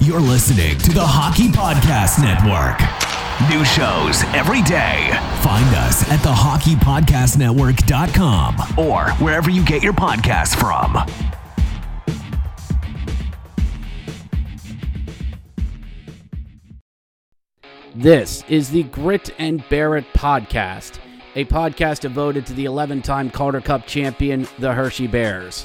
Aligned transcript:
You're 0.00 0.20
listening 0.20 0.78
to 0.78 0.92
the 0.92 1.04
Hockey 1.04 1.48
Podcast 1.48 2.22
Network. 2.22 2.78
New 3.50 3.64
shows 3.64 4.22
every 4.34 4.62
day. 4.62 5.10
Find 5.42 5.66
us 5.74 6.08
at 6.10 6.20
thehockeypodcastnetwork.com 6.20 8.78
or 8.78 9.10
wherever 9.22 9.50
you 9.50 9.62
get 9.64 9.82
your 9.82 9.92
podcasts 9.92 10.56
from. 10.56 10.96
This 17.94 18.44
is 18.48 18.70
the 18.70 18.84
Grit 18.84 19.30
and 19.38 19.66
Bear 19.68 19.96
It 19.96 20.04
podcast, 20.14 20.98
a 21.34 21.44
podcast 21.46 22.00
devoted 22.00 22.46
to 22.46 22.52
the 22.52 22.66
11 22.66 23.02
time 23.02 23.30
Calder 23.30 23.60
Cup 23.60 23.86
champion, 23.86 24.46
the 24.58 24.72
Hershey 24.72 25.06
Bears. 25.06 25.64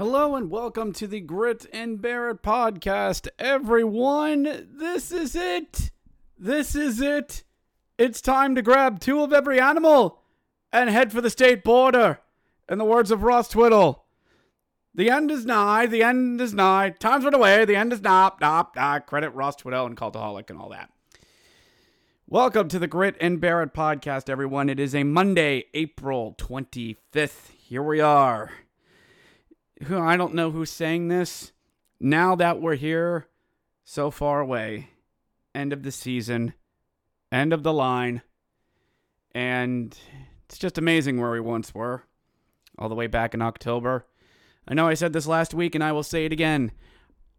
Hello 0.00 0.34
and 0.34 0.50
welcome 0.50 0.94
to 0.94 1.06
the 1.06 1.20
Grit 1.20 1.66
and 1.74 2.00
Bear 2.00 2.30
It 2.30 2.42
podcast, 2.42 3.28
everyone. 3.38 4.66
This 4.72 5.12
is 5.12 5.36
it. 5.36 5.90
This 6.38 6.74
is 6.74 7.02
it. 7.02 7.44
It's 7.98 8.22
time 8.22 8.54
to 8.54 8.62
grab 8.62 8.98
two 8.98 9.20
of 9.20 9.34
every 9.34 9.60
animal 9.60 10.22
and 10.72 10.88
head 10.88 11.12
for 11.12 11.20
the 11.20 11.28
state 11.28 11.62
border. 11.62 12.18
In 12.66 12.78
the 12.78 12.84
words 12.86 13.10
of 13.10 13.24
Ross 13.24 13.50
Twiddle, 13.50 14.06
the 14.94 15.10
end 15.10 15.30
is 15.30 15.44
nigh. 15.44 15.84
The 15.84 16.02
end 16.02 16.40
is 16.40 16.54
nigh. 16.54 16.94
Time's 16.98 17.24
run 17.24 17.34
away. 17.34 17.66
The 17.66 17.76
end 17.76 17.92
is 17.92 18.00
not. 18.00 18.40
Not. 18.40 18.74
Not. 18.74 19.06
Credit 19.06 19.34
Ross 19.34 19.56
Twiddle 19.56 19.84
and 19.84 19.98
Cultaholic 19.98 20.48
and 20.48 20.58
all 20.58 20.70
that. 20.70 20.88
Welcome 22.26 22.68
to 22.68 22.78
the 22.78 22.88
Grit 22.88 23.16
and 23.20 23.38
Bear 23.38 23.62
It 23.62 23.74
podcast, 23.74 24.30
everyone. 24.30 24.70
It 24.70 24.80
is 24.80 24.94
a 24.94 25.04
Monday, 25.04 25.66
April 25.74 26.34
25th. 26.38 27.50
Here 27.50 27.82
we 27.82 28.00
are 28.00 28.50
who 29.84 29.98
I 29.98 30.16
don't 30.16 30.34
know 30.34 30.50
who's 30.50 30.70
saying 30.70 31.08
this. 31.08 31.52
Now 31.98 32.34
that 32.36 32.60
we're 32.60 32.76
here, 32.76 33.28
so 33.84 34.10
far 34.10 34.40
away, 34.40 34.90
end 35.54 35.72
of 35.72 35.82
the 35.82 35.92
season, 35.92 36.54
end 37.30 37.52
of 37.52 37.62
the 37.62 37.72
line, 37.72 38.22
and 39.32 39.96
it's 40.44 40.58
just 40.58 40.78
amazing 40.78 41.20
where 41.20 41.30
we 41.30 41.40
once 41.40 41.74
were, 41.74 42.04
all 42.78 42.88
the 42.88 42.94
way 42.94 43.06
back 43.06 43.34
in 43.34 43.42
October. 43.42 44.06
I 44.66 44.74
know 44.74 44.88
I 44.88 44.94
said 44.94 45.12
this 45.12 45.26
last 45.26 45.54
week, 45.54 45.74
and 45.74 45.84
I 45.84 45.92
will 45.92 46.02
say 46.02 46.24
it 46.24 46.32
again 46.32 46.72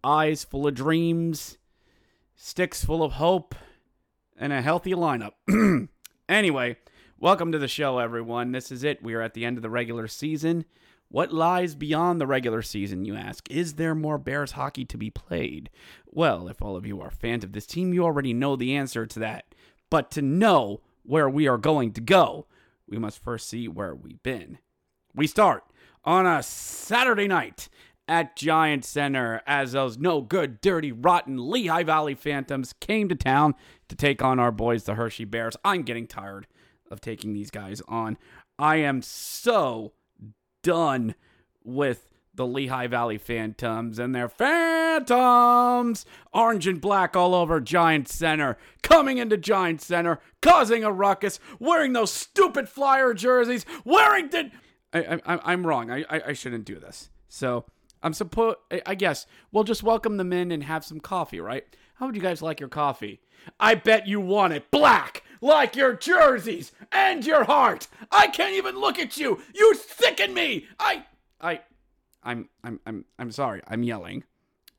eyes 0.04 0.44
full 0.44 0.66
of 0.66 0.74
dreams, 0.74 1.58
sticks 2.36 2.84
full 2.84 3.04
of 3.04 3.14
hope, 3.14 3.54
and 4.38 4.52
a 4.52 4.62
healthy 4.62 4.94
lineup. 4.94 5.34
anyway, 6.30 6.76
welcome 7.20 7.52
to 7.52 7.60
the 7.60 7.68
show, 7.68 8.00
everyone. 8.00 8.52
This 8.52 8.72
is 8.72 8.84
it. 8.84 9.04
We 9.04 9.14
are 9.14 9.22
at 9.22 9.36
the 9.36 9.46
end 9.46 9.58
of 9.58 9.62
the 9.62 9.70
regular 9.70 10.08
season. 10.08 10.66
What 11.12 11.34
lies 11.34 11.76
beyond 11.76 12.22
the 12.22 12.26
regular 12.26 12.62
season, 12.62 13.04
you 13.04 13.18
ask? 13.18 13.46
Is 13.52 13.74
there 13.74 13.94
more 13.94 14.18
Bears 14.18 14.54
hockey 14.54 14.86
to 14.86 14.98
be 14.98 15.10
played? 15.10 15.70
Well, 16.06 16.48
if 16.48 16.62
all 16.62 16.78
of 16.78 16.86
you 16.86 17.02
are 17.02 17.12
fans 17.12 17.44
of 17.44 17.52
this 17.52 17.66
team, 17.66 17.94
you 17.94 18.06
already 18.06 18.34
know 18.34 18.56
the 18.56 18.74
answer 18.74 19.06
to 19.06 19.20
that. 19.20 19.54
But 19.90 20.10
to 20.12 20.22
know 20.22 20.80
where 21.04 21.30
we 21.30 21.50
are 21.50 21.58
going 21.58 21.92
to 21.94 22.02
go, 22.02 22.48
we 22.88 22.98
must 22.98 23.22
first 23.22 23.50
see 23.50 23.68
where 23.68 23.94
we've 23.94 24.24
been. 24.24 24.60
We 25.14 25.28
start 25.28 25.66
on 26.06 26.26
a 26.26 26.42
Saturday 26.42 27.28
night 27.28 27.68
at 28.08 28.38
Giant 28.38 28.86
Center 28.86 29.42
as 29.46 29.74
those 29.74 29.98
no 29.98 30.22
good, 30.22 30.62
dirty, 30.62 30.94
rotten 30.94 31.50
Lehigh 31.52 31.84
Valley 31.84 32.16
Phantoms 32.16 32.74
came 32.80 33.10
to 33.10 33.16
town 33.16 33.56
to 33.90 33.98
take 33.98 34.22
on 34.22 34.40
our 34.40 34.52
boys, 34.52 34.86
the 34.86 34.96
Hershey 34.96 35.26
Bears. 35.26 35.58
I'm 35.66 35.84
getting 35.84 36.08
tired 36.08 36.48
of 36.90 37.02
taking 37.02 37.34
these 37.34 37.52
guys 37.52 37.82
on. 37.90 38.18
I 38.58 38.78
am 38.78 39.02
so 39.02 39.92
done 40.62 41.16
with 41.64 42.08
the 42.34 42.48
Lehigh 42.48 42.88
Valley 42.88 43.18
Phantoms 43.18 44.00
and 44.00 44.16
their 44.16 44.30
Phantoms. 44.30 46.06
Orange 46.34 46.68
and 46.68 46.80
black 46.80 47.16
all 47.16 47.36
over 47.36 47.60
Giant 47.60 48.08
Center, 48.08 48.58
coming 48.82 49.18
into 49.18 49.38
Giant 49.38 49.82
Center, 49.82 50.20
causing 50.42 50.84
a 50.84 50.92
ruckus, 50.92 51.40
wearing 51.60 51.94
those 51.94 52.12
stupid 52.12 52.70
flyer 52.70 53.14
jerseys, 53.14 53.66
wearing 53.84 54.30
the. 54.30 54.52
I, 54.94 55.20
I, 55.26 55.40
I'm 55.52 55.68
wrong. 55.68 55.92
I, 55.92 56.06
I, 56.10 56.22
I 56.28 56.34
shouldn't 56.34 56.66
do 56.66 56.80
this. 56.80 57.10
So 57.28 57.66
I'm 58.02 58.14
supposed. 58.14 58.58
I 58.86 58.96
guess 58.96 59.26
we'll 59.52 59.64
just 59.64 59.84
welcome 59.84 60.18
them 60.18 60.34
in 60.34 60.52
and 60.52 60.64
have 60.64 60.86
some 60.86 61.00
coffee, 61.00 61.40
right? 61.40 61.66
How 62.02 62.08
would 62.08 62.16
you 62.16 62.22
guys 62.24 62.42
like 62.42 62.60
your 62.60 62.68
coffee? 62.68 63.22
I 63.60 63.76
bet 63.76 64.08
you 64.08 64.20
want 64.20 64.54
it 64.54 64.72
black, 64.72 65.22
like 65.40 65.76
your 65.76 65.94
jerseys 65.94 66.72
and 66.92 67.24
your 67.24 67.44
heart. 67.44 67.88
I 68.12 68.26
can't 68.26 68.56
even 68.56 68.80
look 68.80 68.98
at 68.98 69.18
you. 69.18 69.40
You 69.54 69.76
sicken 69.76 70.34
me. 70.34 70.66
I, 70.80 71.06
I, 71.40 71.60
I'm, 72.24 72.50
I'm, 72.64 72.80
I'm, 72.88 73.06
I'm 73.20 73.32
sorry. 73.32 73.62
I'm 73.68 73.84
yelling, 73.84 74.24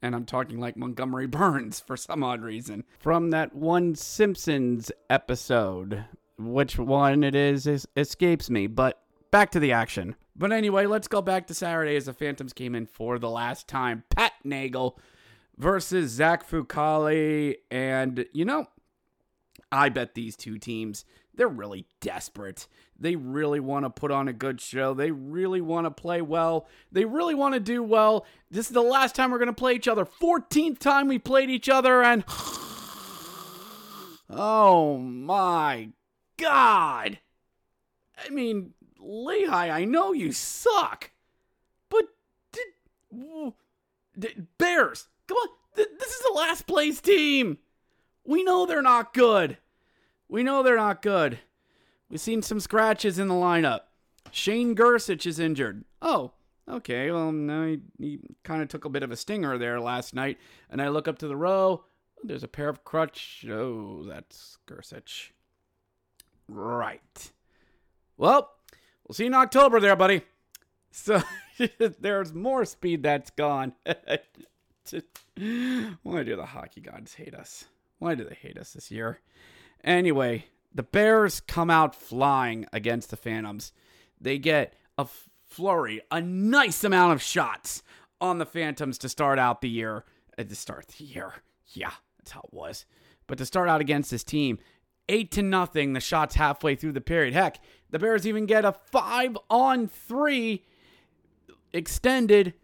and 0.02 0.16
I'm 0.16 0.24
talking 0.24 0.58
like 0.58 0.76
Montgomery 0.76 1.26
Burns 1.28 1.78
for 1.78 1.96
some 1.96 2.24
odd 2.24 2.42
reason 2.42 2.82
from 2.98 3.30
that 3.30 3.54
one 3.54 3.94
Simpsons 3.94 4.90
episode. 5.08 6.04
Which 6.38 6.76
one 6.76 7.22
it 7.22 7.36
is, 7.36 7.68
is 7.68 7.86
escapes 7.96 8.50
me, 8.50 8.66
but 8.66 9.00
back 9.30 9.52
to 9.52 9.60
the 9.60 9.70
action. 9.70 10.16
But 10.34 10.50
anyway, 10.50 10.86
let's 10.86 11.06
go 11.06 11.22
back 11.22 11.46
to 11.46 11.54
Saturday 11.54 11.94
as 11.94 12.06
the 12.06 12.14
Phantoms 12.14 12.52
came 12.52 12.74
in 12.74 12.86
for 12.86 13.20
the 13.20 13.30
last 13.30 13.68
time. 13.68 14.02
Pat 14.10 14.32
Nagle 14.42 14.98
versus 15.56 16.10
Zach 16.10 16.48
Fucale. 16.48 17.56
And, 17.70 18.26
you 18.32 18.44
know, 18.44 18.66
I 19.70 19.88
bet 19.88 20.14
these 20.14 20.36
two 20.36 20.58
teams, 20.58 21.04
they're 21.34 21.48
really 21.48 21.86
desperate. 22.00 22.68
They 22.98 23.16
really 23.16 23.60
want 23.60 23.84
to 23.84 23.90
put 23.90 24.10
on 24.10 24.28
a 24.28 24.32
good 24.32 24.60
show. 24.60 24.94
They 24.94 25.10
really 25.10 25.60
want 25.60 25.86
to 25.86 25.90
play 25.90 26.22
well. 26.22 26.68
They 26.92 27.04
really 27.04 27.34
want 27.34 27.54
to 27.54 27.60
do 27.60 27.82
well. 27.82 28.26
This 28.50 28.66
is 28.66 28.72
the 28.72 28.82
last 28.82 29.14
time 29.14 29.30
we're 29.30 29.38
going 29.38 29.46
to 29.46 29.52
play 29.52 29.74
each 29.74 29.88
other. 29.88 30.04
14th 30.04 30.78
time 30.78 31.08
we 31.08 31.18
played 31.18 31.50
each 31.50 31.68
other, 31.68 32.02
and. 32.02 32.24
Oh 34.34 34.96
my 34.96 35.90
God. 36.38 37.18
I 38.16 38.30
mean, 38.30 38.72
Lehigh, 38.98 39.68
I 39.68 39.84
know 39.84 40.12
you 40.12 40.32
suck. 40.32 41.10
But. 41.90 42.04
Did, 44.18 44.46
Bears, 44.56 45.08
come 45.32 45.48
on. 45.48 45.56
Th- 45.76 45.88
this 45.98 46.10
is 46.10 46.22
the 46.22 46.34
last 46.34 46.66
place 46.66 47.00
team. 47.00 47.58
We 48.24 48.42
know 48.42 48.66
they're 48.66 48.82
not 48.82 49.14
good. 49.14 49.58
We 50.28 50.42
know 50.42 50.62
they're 50.62 50.76
not 50.76 51.02
good. 51.02 51.38
We've 52.08 52.20
seen 52.20 52.42
some 52.42 52.60
scratches 52.60 53.18
in 53.18 53.28
the 53.28 53.34
lineup. 53.34 53.80
Shane 54.30 54.74
Gersich 54.74 55.26
is 55.26 55.38
injured. 55.38 55.84
Oh, 56.00 56.32
okay. 56.68 57.10
Well, 57.10 57.32
no, 57.32 57.66
he, 57.66 57.80
he 57.98 58.20
kind 58.44 58.62
of 58.62 58.68
took 58.68 58.84
a 58.84 58.90
bit 58.90 59.02
of 59.02 59.10
a 59.10 59.16
stinger 59.16 59.58
there 59.58 59.80
last 59.80 60.14
night. 60.14 60.38
And 60.70 60.80
I 60.80 60.88
look 60.88 61.08
up 61.08 61.18
to 61.18 61.28
the 61.28 61.36
row. 61.36 61.84
There's 62.22 62.44
a 62.44 62.48
pair 62.48 62.68
of 62.68 62.84
crutch. 62.84 63.44
Oh, 63.50 64.04
that's 64.04 64.58
Gersich. 64.66 65.30
Right. 66.48 67.32
Well, 68.16 68.52
we'll 69.06 69.14
see 69.14 69.24
you 69.24 69.28
in 69.28 69.34
October 69.34 69.80
there, 69.80 69.96
buddy. 69.96 70.22
So 70.92 71.22
there's 72.00 72.32
more 72.32 72.64
speed 72.64 73.02
that's 73.02 73.30
gone. 73.30 73.72
Why 75.36 76.22
do 76.22 76.36
the 76.36 76.46
hockey 76.46 76.80
gods 76.80 77.14
hate 77.14 77.34
us? 77.34 77.66
Why 77.98 78.14
do 78.14 78.24
they 78.24 78.34
hate 78.34 78.58
us 78.58 78.72
this 78.72 78.90
year? 78.90 79.20
Anyway, 79.84 80.46
the 80.74 80.82
Bears 80.82 81.40
come 81.40 81.70
out 81.70 81.94
flying 81.94 82.66
against 82.72 83.10
the 83.10 83.16
Phantoms. 83.16 83.72
They 84.20 84.38
get 84.38 84.74
a 84.98 85.06
flurry, 85.46 86.02
a 86.10 86.20
nice 86.20 86.84
amount 86.84 87.12
of 87.12 87.22
shots 87.22 87.82
on 88.20 88.38
the 88.38 88.46
Phantoms 88.46 88.98
to 88.98 89.08
start 89.08 89.38
out 89.38 89.60
the 89.60 89.68
year. 89.68 90.04
At 90.38 90.46
uh, 90.46 90.48
the 90.48 90.54
start 90.54 90.88
the 90.88 91.04
year. 91.04 91.34
Yeah, 91.68 91.92
that's 92.18 92.30
how 92.30 92.40
it 92.40 92.54
was. 92.54 92.86
But 93.26 93.38
to 93.38 93.46
start 93.46 93.68
out 93.68 93.80
against 93.80 94.10
this 94.10 94.24
team, 94.24 94.58
Eight 95.08 95.30
to 95.32 95.42
nothing. 95.42 95.92
The 95.92 96.00
shots 96.00 96.36
halfway 96.36 96.76
through 96.76 96.92
the 96.92 97.00
period. 97.00 97.34
Heck, 97.34 97.58
the 97.90 97.98
Bears 97.98 98.26
even 98.26 98.46
get 98.46 98.64
a 98.64 98.72
five 98.72 99.36
on 99.50 99.88
three 99.88 100.64
extended 101.72 102.54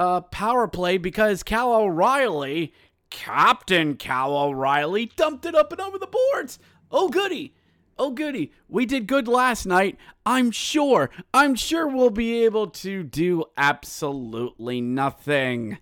uh, 0.00 0.22
power 0.22 0.66
play 0.66 0.96
because 0.96 1.42
Cal 1.42 1.74
O'Reilly, 1.74 2.72
Captain 3.10 3.96
Cal 3.96 4.34
O'Reilly, 4.34 5.12
dumped 5.14 5.44
it 5.44 5.54
up 5.54 5.72
and 5.72 5.80
over 5.80 5.98
the 5.98 6.06
boards. 6.06 6.58
Oh, 6.90 7.10
goody. 7.10 7.54
Oh, 7.98 8.10
goody. 8.10 8.50
We 8.66 8.86
did 8.86 9.06
good 9.06 9.28
last 9.28 9.66
night. 9.66 9.98
I'm 10.24 10.52
sure. 10.52 11.10
I'm 11.34 11.54
sure 11.54 11.86
we'll 11.86 12.08
be 12.08 12.44
able 12.44 12.68
to 12.68 13.02
do 13.02 13.44
absolutely 13.58 14.80
nothing. 14.80 15.76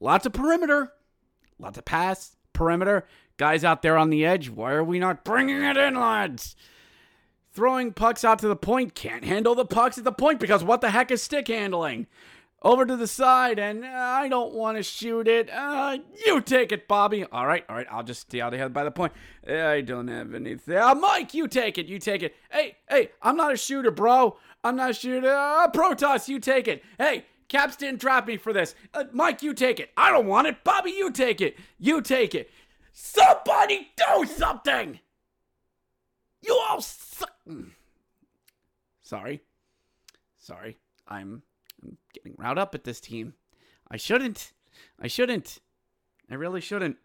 Lots 0.00 0.24
of 0.24 0.32
perimeter. 0.32 0.94
Lots 1.58 1.76
of 1.76 1.84
pass, 1.84 2.36
perimeter. 2.54 3.06
Guys 3.36 3.62
out 3.62 3.82
there 3.82 3.98
on 3.98 4.08
the 4.08 4.24
edge. 4.24 4.48
Why 4.48 4.72
are 4.72 4.84
we 4.84 4.98
not 4.98 5.22
bringing 5.22 5.62
it 5.62 5.76
in, 5.76 5.96
lads? 5.96 6.56
Throwing 7.52 7.92
pucks 7.92 8.24
out 8.24 8.38
to 8.38 8.48
the 8.48 8.56
point. 8.56 8.94
Can't 8.94 9.24
handle 9.24 9.54
the 9.54 9.66
pucks 9.66 9.98
at 9.98 10.04
the 10.04 10.12
point 10.12 10.40
because 10.40 10.64
what 10.64 10.80
the 10.80 10.90
heck 10.90 11.10
is 11.10 11.22
stick 11.22 11.48
handling? 11.48 12.06
Over 12.62 12.84
to 12.84 12.94
the 12.94 13.06
side, 13.06 13.58
and 13.58 13.84
uh, 13.84 13.88
I 13.88 14.28
don't 14.28 14.52
want 14.52 14.76
to 14.76 14.82
shoot 14.82 15.26
it. 15.26 15.48
Uh, 15.50 15.96
you 16.26 16.42
take 16.42 16.72
it, 16.72 16.86
Bobby. 16.86 17.24
All 17.24 17.46
right, 17.46 17.64
all 17.70 17.76
right. 17.76 17.86
I'll 17.90 18.02
just 18.02 18.20
stay 18.20 18.42
out 18.42 18.52
ahead 18.52 18.74
by 18.74 18.84
the 18.84 18.90
point. 18.90 19.14
I 19.48 19.80
don't 19.80 20.08
have 20.08 20.34
anything. 20.34 20.76
Uh, 20.76 20.94
Mike, 20.94 21.32
you 21.32 21.48
take 21.48 21.78
it. 21.78 21.86
You 21.86 21.98
take 21.98 22.22
it. 22.22 22.34
Hey, 22.50 22.76
hey, 22.88 23.12
I'm 23.22 23.36
not 23.36 23.52
a 23.52 23.56
shooter, 23.56 23.90
bro. 23.90 24.36
I'm 24.62 24.76
not 24.76 24.90
a 24.90 24.92
shooter. 24.92 25.34
Uh, 25.34 25.70
Protas, 25.70 26.28
you 26.28 26.38
take 26.38 26.68
it. 26.68 26.84
Hey, 26.98 27.24
Caps 27.48 27.76
didn't 27.76 28.00
trap 28.00 28.26
me 28.26 28.36
for 28.36 28.52
this. 28.52 28.74
Uh, 28.92 29.04
Mike, 29.10 29.42
you 29.42 29.54
take 29.54 29.80
it. 29.80 29.90
I 29.96 30.10
don't 30.10 30.26
want 30.26 30.46
it. 30.46 30.62
Bobby, 30.62 30.90
you 30.90 31.10
take 31.10 31.40
it. 31.40 31.56
You 31.78 32.02
take 32.02 32.34
it. 32.34 32.50
Somebody 32.92 33.90
do 33.96 34.26
something. 34.26 35.00
You 36.42 36.62
all 36.68 36.80
suck. 36.82 37.32
Sorry. 39.02 39.40
Sorry. 40.38 40.78
I'm, 41.08 41.42
I'm 41.82 41.96
getting 42.12 42.34
riled 42.38 42.58
up 42.58 42.74
at 42.74 42.84
this 42.84 43.00
team. 43.00 43.34
I 43.90 43.96
shouldn't. 43.96 44.52
I 45.00 45.06
shouldn't. 45.06 45.60
I 46.30 46.34
really 46.34 46.60
shouldn't. 46.60 46.96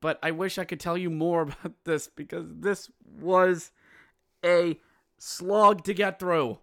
But 0.00 0.18
I 0.22 0.32
wish 0.32 0.58
I 0.58 0.64
could 0.64 0.80
tell 0.80 0.98
you 0.98 1.10
more 1.10 1.42
about 1.42 1.84
this 1.84 2.08
because 2.08 2.46
this 2.48 2.90
was 3.04 3.70
a 4.44 4.78
slog 5.18 5.84
to 5.84 5.94
get 5.94 6.18
through. 6.18 6.58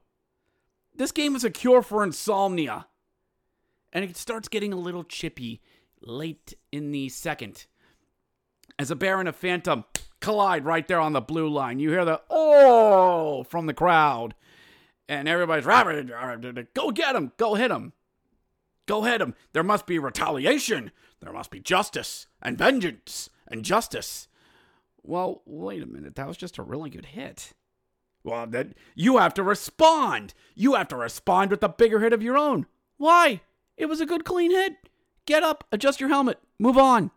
This 0.95 1.11
game 1.11 1.35
is 1.35 1.43
a 1.43 1.49
cure 1.49 1.81
for 1.81 2.03
insomnia. 2.03 2.87
And 3.91 4.03
it 4.03 4.17
starts 4.17 4.47
getting 4.47 4.73
a 4.73 4.77
little 4.77 5.03
chippy 5.03 5.61
late 6.01 6.53
in 6.71 6.91
the 6.91 7.09
second. 7.09 7.65
As 8.79 8.89
a 8.89 8.95
bear 8.95 9.19
and 9.19 9.29
a 9.29 9.33
phantom 9.33 9.85
collide 10.19 10.65
right 10.65 10.87
there 10.87 10.99
on 10.99 11.13
the 11.13 11.21
blue 11.21 11.47
line, 11.47 11.79
you 11.79 11.91
hear 11.91 12.05
the 12.05 12.21
oh 12.29 13.43
from 13.43 13.67
the 13.67 13.73
crowd. 13.73 14.33
And 15.09 15.27
everybody's 15.27 15.65
rabbit 15.65 16.73
go 16.73 16.91
get 16.91 17.15
him, 17.15 17.31
go 17.37 17.55
hit 17.55 17.71
him. 17.71 17.93
Go 18.85 19.03
hit 19.03 19.21
him. 19.21 19.33
There 19.53 19.63
must 19.63 19.85
be 19.87 19.97
retaliation. 19.97 20.91
There 21.21 21.31
must 21.31 21.51
be 21.51 21.59
justice 21.59 22.27
and 22.41 22.57
vengeance 22.57 23.29
and 23.47 23.63
justice. 23.63 24.27
Well, 25.01 25.41
wait 25.45 25.81
a 25.81 25.85
minute. 25.85 26.15
That 26.15 26.27
was 26.27 26.37
just 26.37 26.57
a 26.57 26.63
really 26.63 26.89
good 26.89 27.05
hit. 27.07 27.53
Well, 28.23 28.47
then 28.47 28.73
you 28.95 29.17
have 29.17 29.33
to 29.35 29.43
respond. 29.43 30.33
You 30.55 30.75
have 30.75 30.87
to 30.89 30.95
respond 30.95 31.51
with 31.51 31.63
a 31.63 31.69
bigger 31.69 31.99
hit 31.99 32.13
of 32.13 32.23
your 32.23 32.37
own. 32.37 32.65
Why? 32.97 33.41
It 33.77 33.87
was 33.87 34.01
a 34.01 34.05
good 34.05 34.25
clean 34.25 34.51
hit. 34.51 34.75
Get 35.25 35.43
up, 35.43 35.63
adjust 35.71 35.99
your 35.99 36.09
helmet, 36.09 36.39
move 36.59 36.77
on. 36.77 37.11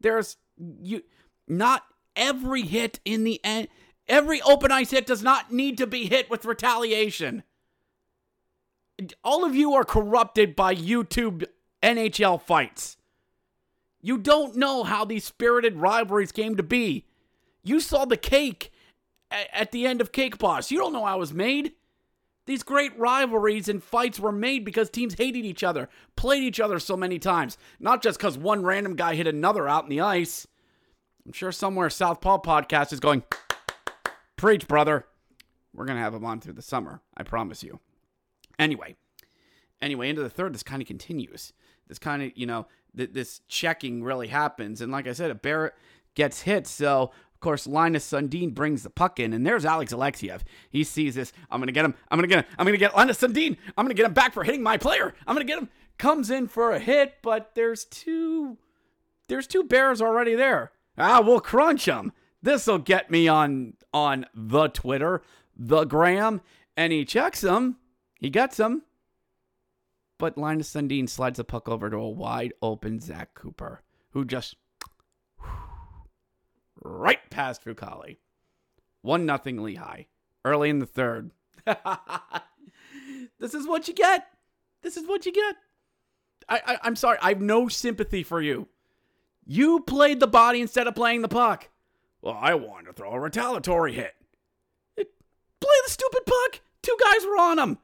There's 0.00 0.36
you 0.82 1.02
not 1.48 1.84
every 2.14 2.62
hit 2.62 3.00
in 3.04 3.24
the 3.24 3.40
end 3.42 3.68
every 4.08 4.40
open 4.42 4.70
ice 4.70 4.90
hit 4.90 5.06
does 5.06 5.22
not 5.22 5.52
need 5.52 5.78
to 5.78 5.86
be 5.86 6.06
hit 6.06 6.30
with 6.30 6.44
retaliation. 6.44 7.42
All 9.24 9.44
of 9.44 9.54
you 9.54 9.74
are 9.74 9.84
corrupted 9.84 10.54
by 10.54 10.74
YouTube 10.74 11.44
NHL 11.82 12.40
fights. 12.40 12.96
You 14.00 14.18
don't 14.18 14.56
know 14.56 14.82
how 14.84 15.04
these 15.04 15.24
spirited 15.24 15.76
rivalries 15.76 16.32
came 16.32 16.56
to 16.56 16.62
be. 16.62 17.06
You 17.62 17.80
saw 17.80 18.04
the 18.04 18.16
cake 18.16 18.72
at 19.30 19.72
the 19.72 19.86
end 19.86 20.00
of 20.00 20.12
Cake 20.12 20.38
Boss. 20.38 20.70
You 20.70 20.78
don't 20.78 20.92
know 20.92 21.04
how 21.04 21.16
it 21.16 21.20
was 21.20 21.32
made. 21.32 21.72
These 22.44 22.64
great 22.64 22.98
rivalries 22.98 23.68
and 23.68 23.82
fights 23.82 24.18
were 24.18 24.32
made 24.32 24.64
because 24.64 24.90
teams 24.90 25.14
hated 25.14 25.44
each 25.44 25.62
other, 25.62 25.88
played 26.16 26.42
each 26.42 26.58
other 26.58 26.80
so 26.80 26.96
many 26.96 27.20
times, 27.20 27.56
not 27.78 28.02
just 28.02 28.18
because 28.18 28.36
one 28.36 28.64
random 28.64 28.96
guy 28.96 29.14
hit 29.14 29.28
another 29.28 29.68
out 29.68 29.84
in 29.84 29.90
the 29.90 30.00
ice. 30.00 30.46
I'm 31.24 31.32
sure 31.32 31.52
somewhere 31.52 31.88
Southpaw 31.88 32.42
Podcast 32.42 32.92
is 32.92 32.98
going, 32.98 33.22
Preach, 34.42 34.66
brother. 34.66 35.06
We're 35.72 35.84
going 35.84 35.98
to 35.98 36.02
have 36.02 36.14
him 36.14 36.24
on 36.24 36.40
through 36.40 36.54
the 36.54 36.62
summer, 36.62 37.00
I 37.16 37.22
promise 37.22 37.62
you. 37.62 37.78
Anyway, 38.58 38.96
anyway, 39.80 40.08
into 40.08 40.20
the 40.20 40.28
third, 40.28 40.52
this 40.52 40.64
kind 40.64 40.82
of 40.82 40.88
continues. 40.88 41.52
This 41.86 42.00
kind 42.00 42.24
of, 42.24 42.32
you 42.34 42.44
know, 42.44 42.66
th- 42.96 43.12
this 43.12 43.42
checking 43.46 44.02
really 44.02 44.26
happens. 44.26 44.80
And 44.80 44.90
like 44.90 45.06
I 45.06 45.12
said, 45.12 45.30
a 45.30 45.36
Barrett 45.36 45.74
gets 46.16 46.42
hit. 46.42 46.66
So 46.66 47.02
of 47.02 47.40
course, 47.40 47.68
Linus 47.68 48.10
Sandin 48.10 48.52
brings 48.52 48.82
the 48.82 48.90
puck 48.90 49.20
in, 49.20 49.32
and 49.32 49.46
there's 49.46 49.64
Alex 49.64 49.92
Alexeyev. 49.92 50.40
He 50.70 50.82
sees 50.82 51.14
this. 51.14 51.32
I'm 51.48 51.60
gonna 51.60 51.70
get 51.70 51.84
him. 51.84 51.94
I'm 52.10 52.18
gonna 52.18 52.26
get 52.26 52.44
him. 52.44 52.52
I'm 52.58 52.66
gonna 52.66 52.78
get 52.78 52.96
Linus 52.96 53.20
Sandin. 53.20 53.56
I'm 53.78 53.84
gonna 53.84 53.94
get 53.94 54.06
him 54.06 54.12
back 54.12 54.32
for 54.34 54.42
hitting 54.42 54.64
my 54.64 54.76
player. 54.76 55.14
I'm 55.24 55.36
gonna 55.36 55.44
get 55.44 55.60
him. 55.60 55.68
Comes 55.98 56.30
in 56.30 56.48
for 56.48 56.72
a 56.72 56.80
hit, 56.80 57.18
but 57.22 57.52
there's 57.54 57.84
two. 57.84 58.58
There's 59.28 59.46
two 59.46 59.62
bears 59.62 60.02
already 60.02 60.34
there. 60.34 60.72
Ah, 60.98 61.20
we'll 61.20 61.38
crunch 61.38 61.84
them. 61.84 62.12
This'll 62.42 62.78
get 62.78 63.10
me 63.10 63.28
on 63.28 63.74
on 63.94 64.26
the 64.34 64.68
Twitter, 64.68 65.22
the 65.56 65.84
Gram, 65.84 66.40
and 66.76 66.92
he 66.92 67.04
checks 67.04 67.40
them. 67.40 67.76
He 68.18 68.30
gets 68.30 68.56
them. 68.56 68.82
But 70.18 70.38
Linus 70.38 70.72
Sandin 70.72 71.08
slides 71.08 71.38
the 71.38 71.44
puck 71.44 71.68
over 71.68 71.90
to 71.90 71.96
a 71.96 72.08
wide 72.08 72.52
open 72.62 73.00
Zach 73.00 73.34
Cooper, 73.34 73.82
who 74.10 74.24
just 74.24 74.56
right 76.82 77.30
past 77.30 77.64
Fucale. 77.64 78.18
1 79.02 79.26
nothing 79.26 79.62
Lehigh. 79.62 80.04
Early 80.44 80.70
in 80.70 80.78
the 80.78 80.86
third. 80.86 81.30
this 83.38 83.54
is 83.54 83.66
what 83.66 83.88
you 83.88 83.94
get. 83.94 84.26
This 84.82 84.96
is 84.96 85.06
what 85.06 85.26
you 85.26 85.32
get. 85.32 85.56
I, 86.48 86.78
I, 86.82 86.86
am 86.86 86.96
sorry. 86.96 87.18
I 87.20 87.30
have 87.30 87.40
no 87.40 87.68
sympathy 87.68 88.22
for 88.22 88.40
you. 88.40 88.68
You 89.44 89.80
played 89.80 90.20
the 90.20 90.26
body 90.26 90.60
instead 90.60 90.86
of 90.86 90.94
playing 90.94 91.22
the 91.22 91.28
puck. 91.28 91.68
Well, 92.22 92.38
I 92.40 92.54
wanted 92.54 92.86
to 92.86 92.92
throw 92.92 93.12
a 93.12 93.20
retaliatory 93.20 93.92
hit. 93.92 94.14
It, 94.96 95.08
play 95.60 95.74
the 95.84 95.90
stupid 95.90 96.24
puck. 96.24 96.60
Two 96.82 96.96
guys 97.02 97.26
were 97.26 97.38
on 97.38 97.58
him. 97.58 97.78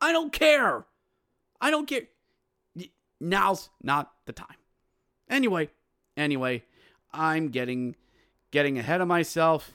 I 0.00 0.12
don't 0.12 0.32
care. 0.32 0.84
I 1.60 1.70
don't 1.70 1.86
care. 1.86 2.02
Now's 3.20 3.70
not 3.82 4.12
the 4.26 4.32
time. 4.32 4.56
Anyway, 5.30 5.70
anyway, 6.16 6.62
I'm 7.12 7.48
getting 7.48 7.96
getting 8.50 8.78
ahead 8.78 9.00
of 9.00 9.08
myself. 9.08 9.74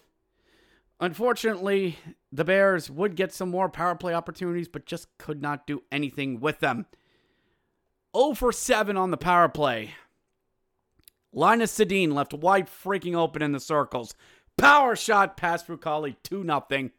Unfortunately, 0.99 1.97
the 2.31 2.45
Bears 2.45 2.89
would 2.89 3.15
get 3.15 3.33
some 3.33 3.49
more 3.49 3.67
power 3.69 3.95
play 3.95 4.13
opportunities, 4.13 4.67
but 4.67 4.85
just 4.85 5.09
could 5.17 5.41
not 5.41 5.67
do 5.67 5.83
anything 5.91 6.39
with 6.39 6.59
them. 6.59 6.85
0 8.15 8.35
for 8.35 8.51
7 8.51 8.95
on 8.95 9.11
the 9.11 9.17
power 9.17 9.49
play. 9.49 9.95
Linus 11.33 11.77
Sandin 11.77 12.13
left 12.13 12.33
wide 12.33 12.67
freaking 12.67 13.15
open 13.15 13.41
in 13.41 13.51
the 13.51 13.59
circles. 13.59 14.13
Power 14.55 14.95
shot 14.95 15.35
past 15.35 15.67
Fucale 15.67 16.15
2 16.23 16.43
0. 16.43 16.89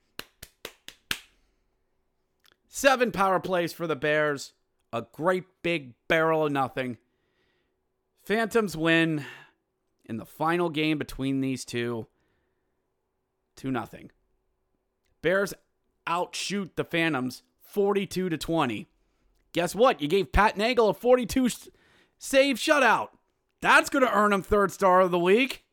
Seven 2.68 3.12
power 3.12 3.38
plays 3.38 3.72
for 3.72 3.86
the 3.86 3.94
Bears. 3.96 4.52
A 4.92 5.02
great 5.12 5.44
big 5.62 5.94
barrel 6.08 6.46
of 6.46 6.52
nothing. 6.52 6.98
Phantoms 8.24 8.76
win 8.76 9.24
in 10.04 10.16
the 10.16 10.26
final 10.26 10.68
game 10.68 10.98
between 10.98 11.40
these 11.40 11.64
two 11.64 12.06
2 13.56 13.70
nothing. 13.70 14.10
Bears 15.22 15.54
outshoot 16.06 16.74
the 16.76 16.84
Phantoms 16.84 17.42
42 17.62 18.28
to 18.28 18.36
20. 18.36 18.88
Guess 19.52 19.74
what? 19.74 20.00
You 20.00 20.08
gave 20.08 20.32
Pat 20.32 20.56
Nagle 20.56 20.88
a 20.88 20.94
42 20.94 21.48
save 22.18 22.56
shutout. 22.56 23.10
That's 23.64 23.88
going 23.88 24.04
to 24.04 24.14
earn 24.14 24.34
him 24.34 24.42
third 24.42 24.72
star 24.72 25.00
of 25.00 25.10
the 25.10 25.18
week. 25.18 25.64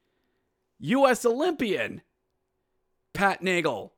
US 0.79 1.25
Olympian 1.25 2.01
Pat 3.11 3.43
Nagle. 3.43 3.91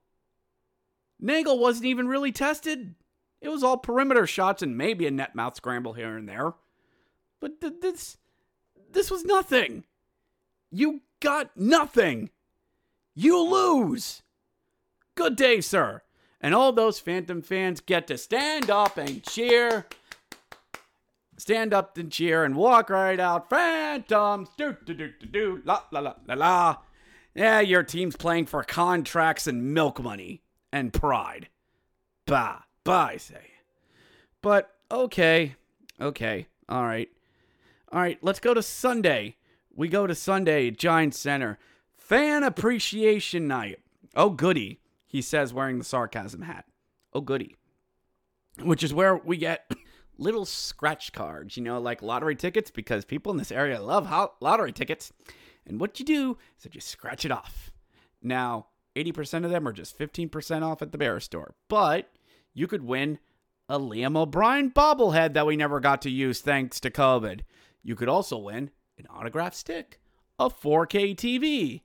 Nagle 1.19 1.59
wasn't 1.59 1.85
even 1.85 2.07
really 2.07 2.31
tested. 2.31 2.95
It 3.39 3.49
was 3.49 3.63
all 3.63 3.77
perimeter 3.77 4.25
shots 4.25 4.63
and 4.63 4.75
maybe 4.75 5.05
a 5.05 5.11
net 5.11 5.35
mouth 5.35 5.55
scramble 5.55 5.93
here 5.93 6.17
and 6.17 6.27
there. 6.27 6.53
But 7.39 7.61
th- 7.61 7.81
this 7.83 8.17
this 8.91 9.11
was 9.11 9.25
nothing. 9.25 9.83
You 10.71 11.01
got 11.19 11.55
nothing. 11.55 12.31
You 13.13 13.39
lose. 13.43 14.23
Good 15.13 15.35
day, 15.35 15.61
sir. 15.61 16.01
And 16.41 16.55
all 16.55 16.73
those 16.73 16.97
Phantom 16.97 17.43
fans 17.43 17.79
get 17.79 18.07
to 18.07 18.17
stand 18.17 18.71
up 18.71 18.97
and 18.97 19.21
cheer. 19.21 19.85
Stand 21.43 21.73
up 21.73 21.97
and 21.97 22.09
cheer 22.09 22.45
and 22.45 22.55
walk 22.55 22.89
right 22.89 23.19
out. 23.19 23.49
Phantoms. 23.49 24.47
Do, 24.57 24.77
do, 24.85 24.93
do, 24.93 25.09
do, 25.19 25.25
do. 25.25 25.61
La, 25.65 25.83
la, 25.91 25.99
la, 25.99 26.13
la, 26.25 26.35
la. 26.35 26.77
Yeah, 27.35 27.59
your 27.59 27.83
team's 27.83 28.15
playing 28.15 28.45
for 28.45 28.63
contracts 28.63 29.45
and 29.45 29.73
milk 29.73 30.01
money 30.01 30.41
and 30.71 30.93
pride. 30.93 31.49
Bah, 32.25 32.59
bah, 32.85 33.07
I 33.07 33.17
say. 33.17 33.51
But 34.41 34.73
okay, 34.89 35.55
okay, 35.99 36.47
all 36.69 36.85
right. 36.85 37.09
All 37.91 37.99
right, 37.99 38.19
let's 38.21 38.39
go 38.39 38.53
to 38.53 38.63
Sunday. 38.63 39.35
We 39.75 39.89
go 39.89 40.07
to 40.07 40.15
Sunday 40.15 40.71
Giant 40.71 41.13
Center. 41.13 41.59
Fan 41.97 42.43
Appreciation 42.43 43.49
Night. 43.49 43.79
Oh, 44.15 44.29
goody, 44.29 44.79
he 45.05 45.21
says, 45.21 45.53
wearing 45.53 45.77
the 45.77 45.83
sarcasm 45.83 46.43
hat. 46.43 46.63
Oh, 47.11 47.19
goody. 47.19 47.57
Which 48.61 48.81
is 48.81 48.93
where 48.93 49.17
we 49.17 49.35
get 49.35 49.69
little 50.23 50.45
scratch 50.45 51.13
cards, 51.13 51.57
you 51.57 51.63
know, 51.63 51.79
like 51.79 52.01
lottery 52.01 52.35
tickets, 52.35 52.71
because 52.71 53.05
people 53.05 53.31
in 53.31 53.37
this 53.37 53.51
area 53.51 53.81
love 53.81 54.31
lottery 54.41 54.71
tickets. 54.71 55.11
And 55.65 55.79
what 55.79 55.99
you 55.99 56.05
do 56.05 56.37
is 56.57 56.63
that 56.63 56.75
you 56.75 56.81
scratch 56.81 57.25
it 57.25 57.31
off. 57.31 57.71
Now, 58.21 58.67
80% 58.95 59.43
of 59.45 59.51
them 59.51 59.67
are 59.67 59.73
just 59.73 59.97
15% 59.97 60.63
off 60.63 60.81
at 60.81 60.91
the 60.91 60.97
bear 60.97 61.19
store, 61.19 61.55
but 61.67 62.11
you 62.53 62.67
could 62.67 62.83
win 62.83 63.19
a 63.67 63.79
Liam 63.79 64.17
O'Brien 64.17 64.71
bobblehead 64.71 65.33
that 65.33 65.45
we 65.45 65.55
never 65.55 65.79
got 65.79 66.01
to 66.03 66.09
use 66.09 66.41
thanks 66.41 66.79
to 66.81 66.91
COVID. 66.91 67.41
You 67.81 67.95
could 67.95 68.09
also 68.09 68.37
win 68.37 68.71
an 68.97 69.07
autograph 69.09 69.53
stick, 69.53 69.99
a 70.37 70.49
4K 70.49 71.15
TV, 71.15 71.81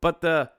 but 0.00 0.20
the 0.20 0.50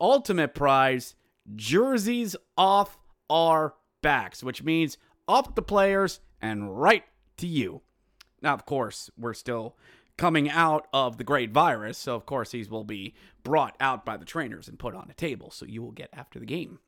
ultimate 0.00 0.54
prize 0.54 1.14
jerseys 1.54 2.36
off 2.56 2.96
our 3.28 3.74
backs, 4.02 4.42
which 4.42 4.62
means 4.62 4.98
off 5.26 5.54
the 5.54 5.62
players 5.62 6.20
and 6.44 6.78
right 6.78 7.04
to 7.38 7.46
you. 7.46 7.80
Now, 8.42 8.52
of 8.52 8.66
course, 8.66 9.10
we're 9.16 9.32
still 9.32 9.76
coming 10.18 10.50
out 10.50 10.86
of 10.92 11.16
the 11.16 11.24
great 11.24 11.50
virus, 11.50 11.96
so 11.96 12.14
of 12.14 12.26
course 12.26 12.50
these 12.50 12.68
will 12.68 12.84
be 12.84 13.14
brought 13.42 13.74
out 13.80 14.04
by 14.04 14.18
the 14.18 14.26
trainers 14.26 14.68
and 14.68 14.78
put 14.78 14.94
on 14.94 15.08
a 15.10 15.14
table, 15.14 15.50
so 15.50 15.64
you 15.64 15.82
will 15.82 15.90
get 15.90 16.10
after 16.12 16.38
the 16.38 16.46
game. 16.46 16.78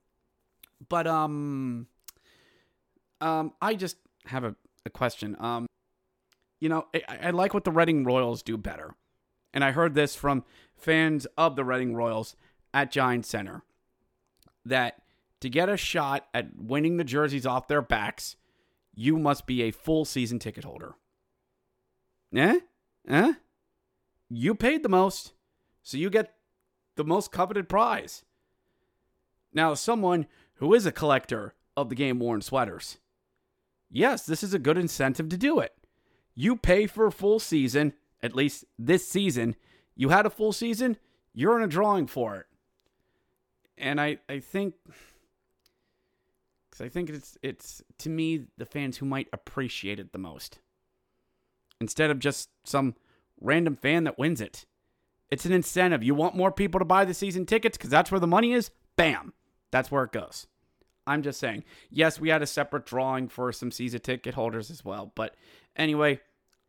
But 0.89 1.07
um 1.07 1.87
um 3.21 3.55
I 3.61 3.75
just 3.75 3.97
have 4.27 4.45
a, 4.45 4.55
a 4.85 4.91
question. 4.91 5.35
Um 5.41 5.67
you 6.61 6.69
know, 6.69 6.87
I, 6.95 7.03
I 7.23 7.31
like 7.31 7.55
what 7.55 7.65
the 7.65 7.73
Reading 7.73 8.05
Royals 8.05 8.43
do 8.43 8.57
better. 8.57 8.95
And 9.53 9.65
I 9.65 9.73
heard 9.73 9.95
this 9.95 10.15
from 10.15 10.45
fans 10.75 11.27
of 11.37 11.57
the 11.57 11.65
Reading 11.65 11.95
Royals 11.95 12.37
at 12.73 12.93
Giant 12.93 13.25
Center 13.25 13.63
that 14.65 15.03
to 15.41 15.49
get 15.49 15.69
a 15.69 15.77
shot 15.77 16.27
at 16.35 16.57
winning 16.57 16.99
the 16.99 17.05
jerseys 17.05 17.47
off 17.47 17.69
their 17.69 17.83
backs, 17.83 18.37
you 18.97 19.19
must 19.19 19.47
be 19.47 19.63
a 19.63 19.71
full 19.71 20.05
season 20.05 20.41
ticket 20.41 20.65
holder. 20.65 20.95
Eh? 22.35 22.59
Eh? 23.07 23.33
You 24.29 24.55
paid 24.57 24.83
the 24.83 24.89
most, 24.89 25.35
so 25.83 25.97
you 25.97 26.11
get 26.11 26.35
the 26.97 27.05
most 27.05 27.31
coveted 27.31 27.69
prize. 27.69 28.25
Now, 29.53 29.75
someone 29.75 30.27
who 30.55 30.75
is 30.75 30.87
a 30.87 30.93
collector 30.93 31.55
of 31.77 31.91
the 31.91 31.95
game 31.95 32.19
worn 32.19 32.41
sweaters, 32.41 32.97
yes, 33.91 34.27
this 34.27 34.43
is 34.43 34.55
a 34.55 34.59
good 34.59 34.79
incentive 34.79 35.29
to 35.29 35.37
do 35.37 35.61
it. 35.61 35.75
You 36.35 36.57
pay 36.57 36.87
for 36.87 37.07
a 37.07 37.13
full 37.13 37.39
season, 37.39 37.93
at 38.23 38.35
least 38.35 38.65
this 38.79 39.07
season. 39.07 39.57
You 39.95 40.09
had 40.09 40.27
a 40.27 40.31
full 40.31 40.53
season, 40.53 40.97
you're 41.33 41.57
in 41.57 41.65
a 41.65 41.69
drawing 41.69 42.07
for 42.07 42.37
it. 42.37 42.47
And 43.79 44.01
I, 44.01 44.19
I 44.29 44.41
think 44.41 44.75
because 46.77 46.87
I 46.87 46.93
think 46.93 47.11
it's 47.11 47.39
it's 47.43 47.83
to 47.99 48.11
me 48.11 48.47
the 48.59 48.67
fans 48.67 48.99
who 48.99 49.07
might 49.07 49.29
appreciate 49.33 49.99
it 49.99 50.13
the 50.13 50.19
most. 50.19 50.59
Instead 51.81 52.11
of 52.11 52.19
just 52.19 52.51
some 52.65 52.95
random 53.41 53.77
fan 53.77 54.05
that 54.05 54.19
wins 54.19 54.41
it. 54.41 54.67
It's 55.31 55.45
an 55.45 55.53
incentive. 55.53 56.03
You 56.03 56.15
want 56.15 56.37
more 56.37 56.53
people 56.53 56.79
to 56.79 56.85
buy 56.85 57.05
the 57.05 57.15
season 57.15 57.47
tickets 57.47 57.77
because 57.77 57.91
that's 57.91 58.11
where 58.11 58.21
the 58.21 58.27
money 58.27 58.53
is? 58.53 58.71
Bam. 58.97 59.33
That's 59.73 59.91
where 59.91 60.05
it 60.05 60.13
goes. 60.13 60.47
I'm 61.07 61.23
just 61.23 61.41
saying. 61.41 61.65
Yes, 61.91 62.21
we 62.21 62.29
had 62.29 62.43
a 62.43 62.47
separate 62.47 62.87
drawing 62.87 63.29
for 63.29 63.53
some 63.53 63.71
season 63.71 64.01
ticket 64.01 64.35
holders 64.35 64.71
as 64.71 64.85
well. 64.85 65.13
But 65.15 65.35
anyway, 65.77 66.21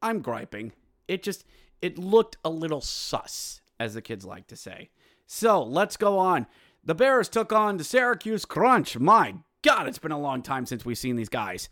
I'm 0.01 0.21
griping. 0.21 0.73
It 1.07 1.23
just 1.23 1.45
it 1.81 1.97
looked 1.97 2.37
a 2.43 2.49
little 2.49 2.81
sus, 2.81 3.61
as 3.79 3.93
the 3.93 4.01
kids 4.01 4.25
like 4.25 4.47
to 4.47 4.55
say. 4.55 4.89
So 5.25 5.61
let's 5.61 5.97
go 5.97 6.17
on. 6.17 6.47
The 6.83 6.95
Bears 6.95 7.29
took 7.29 7.51
on 7.51 7.77
the 7.77 7.83
Syracuse 7.83 8.45
Crunch. 8.45 8.97
My 8.97 9.35
God, 9.63 9.87
it's 9.87 9.99
been 9.99 10.11
a 10.11 10.19
long 10.19 10.41
time 10.41 10.65
since 10.65 10.85
we've 10.85 10.97
seen 10.97 11.15
these 11.15 11.29
guys. 11.29 11.69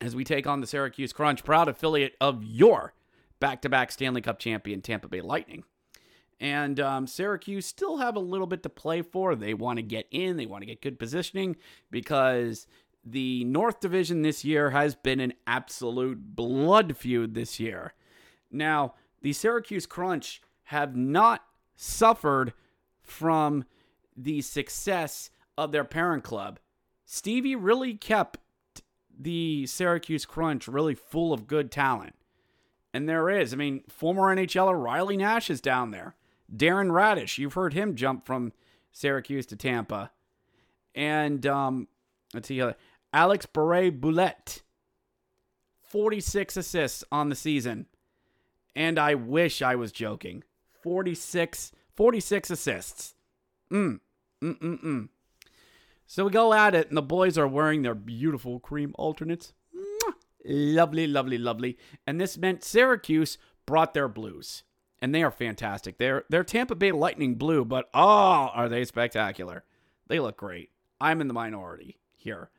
As 0.00 0.14
we 0.14 0.24
take 0.24 0.46
on 0.46 0.60
the 0.60 0.66
Syracuse 0.66 1.12
Crunch, 1.12 1.44
proud 1.44 1.68
affiliate 1.68 2.16
of 2.20 2.42
your 2.42 2.94
back 3.38 3.62
to 3.62 3.68
back 3.68 3.90
Stanley 3.90 4.20
Cup 4.20 4.38
champion, 4.38 4.80
Tampa 4.80 5.08
Bay 5.08 5.20
Lightning. 5.20 5.64
And 6.38 6.80
um, 6.80 7.06
Syracuse 7.06 7.66
still 7.66 7.98
have 7.98 8.16
a 8.16 8.20
little 8.20 8.46
bit 8.46 8.62
to 8.62 8.70
play 8.70 9.02
for. 9.02 9.34
They 9.34 9.52
want 9.52 9.76
to 9.76 9.82
get 9.82 10.06
in, 10.10 10.36
they 10.36 10.46
want 10.46 10.62
to 10.62 10.66
get 10.66 10.80
good 10.80 10.98
positioning 10.98 11.56
because 11.90 12.66
the 13.04 13.44
North 13.44 13.80
Division 13.80 14.22
this 14.22 14.44
year 14.44 14.70
has 14.70 14.94
been 14.94 15.20
an 15.20 15.34
absolute 15.46 16.34
blood 16.36 16.96
feud 16.96 17.34
this 17.34 17.60
year. 17.60 17.94
Now, 18.50 18.94
the 19.22 19.32
Syracuse 19.32 19.86
Crunch 19.86 20.40
have 20.64 20.96
not 20.96 21.44
suffered 21.76 22.52
from 23.02 23.64
the 24.16 24.40
success 24.42 25.30
of 25.60 25.72
their 25.72 25.84
parent 25.84 26.24
club. 26.24 26.58
Stevie 27.04 27.54
really 27.54 27.94
kept 27.94 28.38
the 29.16 29.66
Syracuse 29.66 30.24
Crunch 30.24 30.66
really 30.66 30.94
full 30.94 31.34
of 31.34 31.46
good 31.46 31.70
talent. 31.70 32.14
And 32.94 33.08
there 33.08 33.28
is. 33.28 33.52
I 33.52 33.56
mean, 33.56 33.82
former 33.88 34.34
NHLer 34.34 34.82
Riley 34.82 35.18
Nash 35.18 35.50
is 35.50 35.60
down 35.60 35.90
there. 35.90 36.16
Darren 36.54 36.90
Raddysh, 36.90 37.36
you've 37.36 37.52
heard 37.54 37.74
him 37.74 37.94
jump 37.94 38.24
from 38.24 38.52
Syracuse 38.90 39.46
to 39.46 39.56
Tampa. 39.56 40.10
And 40.94 41.46
um, 41.46 41.88
let's 42.32 42.48
see, 42.48 42.60
uh, 42.62 42.72
Alex 43.12 43.46
Barré-Boulet, 43.46 44.62
46 45.82 46.56
assists 46.56 47.04
on 47.12 47.28
the 47.28 47.36
season. 47.36 47.86
And 48.74 48.98
I 48.98 49.14
wish 49.14 49.60
I 49.60 49.74
was 49.74 49.92
joking. 49.92 50.42
46, 50.82 51.72
46 51.94 52.50
assists. 52.50 53.14
Mm, 53.70 54.00
mm, 54.42 54.58
mm, 54.58 54.82
mm. 54.82 55.08
So 56.10 56.24
we 56.24 56.32
go 56.32 56.52
at 56.52 56.74
it, 56.74 56.88
and 56.88 56.96
the 56.96 57.02
boys 57.02 57.38
are 57.38 57.46
wearing 57.46 57.82
their 57.82 57.94
beautiful 57.94 58.58
cream 58.58 58.96
alternates. 58.98 59.52
Mwah! 59.72 60.14
Lovely, 60.44 61.06
lovely, 61.06 61.38
lovely. 61.38 61.78
And 62.04 62.20
this 62.20 62.36
meant 62.36 62.64
Syracuse 62.64 63.38
brought 63.64 63.94
their 63.94 64.08
blues. 64.08 64.64
And 65.00 65.14
they 65.14 65.22
are 65.22 65.30
fantastic. 65.30 65.98
They're 65.98 66.24
they're 66.28 66.42
Tampa 66.42 66.74
Bay 66.74 66.90
Lightning 66.90 67.36
blue, 67.36 67.64
but 67.64 67.88
oh, 67.94 68.50
are 68.52 68.68
they 68.68 68.84
spectacular. 68.84 69.62
They 70.08 70.18
look 70.18 70.36
great. 70.36 70.70
I'm 71.00 71.20
in 71.20 71.28
the 71.28 71.32
minority 71.32 72.00
here. 72.16 72.50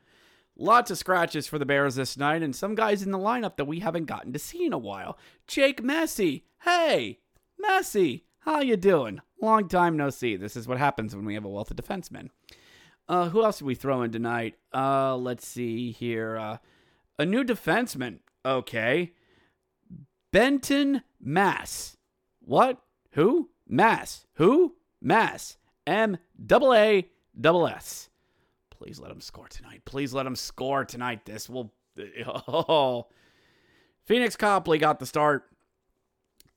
Lots 0.56 0.90
of 0.90 0.96
scratches 0.96 1.46
for 1.46 1.58
the 1.58 1.66
Bears 1.66 1.96
this 1.96 2.16
night, 2.16 2.42
and 2.42 2.56
some 2.56 2.74
guys 2.74 3.02
in 3.02 3.10
the 3.10 3.18
lineup 3.18 3.58
that 3.58 3.66
we 3.66 3.80
haven't 3.80 4.06
gotten 4.06 4.32
to 4.32 4.38
see 4.38 4.64
in 4.64 4.72
a 4.72 4.78
while. 4.78 5.18
Jake 5.46 5.82
Massie. 5.82 6.46
Hey, 6.62 7.18
Massie, 7.58 8.24
how 8.38 8.62
you 8.62 8.78
doing? 8.78 9.20
Long 9.42 9.68
time 9.68 9.98
no 9.98 10.08
see. 10.08 10.36
This 10.36 10.56
is 10.56 10.66
what 10.66 10.78
happens 10.78 11.14
when 11.14 11.26
we 11.26 11.34
have 11.34 11.44
a 11.44 11.50
wealth 11.50 11.70
of 11.70 11.76
defensemen. 11.76 12.30
Uh, 13.12 13.28
who 13.28 13.44
else 13.44 13.58
did 13.58 13.66
we 13.66 13.74
throw 13.74 14.00
in 14.00 14.10
tonight? 14.10 14.54
Uh, 14.72 15.14
let's 15.14 15.46
see 15.46 15.90
here. 15.90 16.38
Uh, 16.38 16.56
a 17.18 17.26
new 17.26 17.44
defenseman. 17.44 18.20
Okay. 18.42 19.12
Benton 20.32 21.02
Maass. 21.22 21.96
What? 22.40 22.80
Who? 23.10 23.50
Maass. 23.70 24.24
Who? 24.36 24.76
Maass. 25.04 25.58
M 25.86 26.16
double 26.46 26.72
A 26.72 27.06
double 27.38 27.68
S. 27.68 28.08
Please 28.70 28.98
let 28.98 29.10
him 29.10 29.20
score 29.20 29.48
tonight. 29.48 29.82
Please 29.84 30.14
let 30.14 30.24
him 30.24 30.34
score 30.34 30.86
tonight. 30.86 31.26
This 31.26 31.50
will. 31.50 31.74
Oh. 32.26 33.08
Phoenix 34.06 34.36
Copley 34.36 34.78
got 34.78 35.00
the 35.00 35.06
start. 35.06 35.50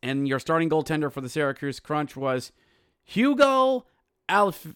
And 0.02 0.26
your 0.26 0.40
starting 0.40 0.70
goaltender 0.70 1.12
for 1.12 1.20
the 1.20 1.28
Syracuse 1.28 1.82
Crunch 1.82 2.16
was 2.16 2.54
Hugo 3.04 3.88
Alf. 4.30 4.68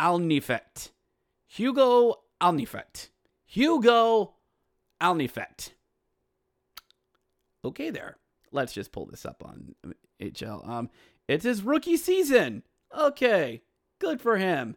Alnefelt. 0.00 0.90
Hugo 1.46 2.22
Alnefelt. 2.40 3.08
Hugo 3.46 4.34
Alnefelt. 5.00 5.70
Okay, 7.64 7.90
there. 7.90 8.16
Let's 8.52 8.72
just 8.72 8.92
pull 8.92 9.06
this 9.06 9.26
up 9.26 9.42
on 9.44 9.74
HL. 10.20 10.68
Um, 10.68 10.90
it's 11.28 11.44
his 11.44 11.62
rookie 11.62 11.96
season. 11.96 12.62
Okay, 12.96 13.62
good 13.98 14.20
for 14.20 14.36
him. 14.36 14.76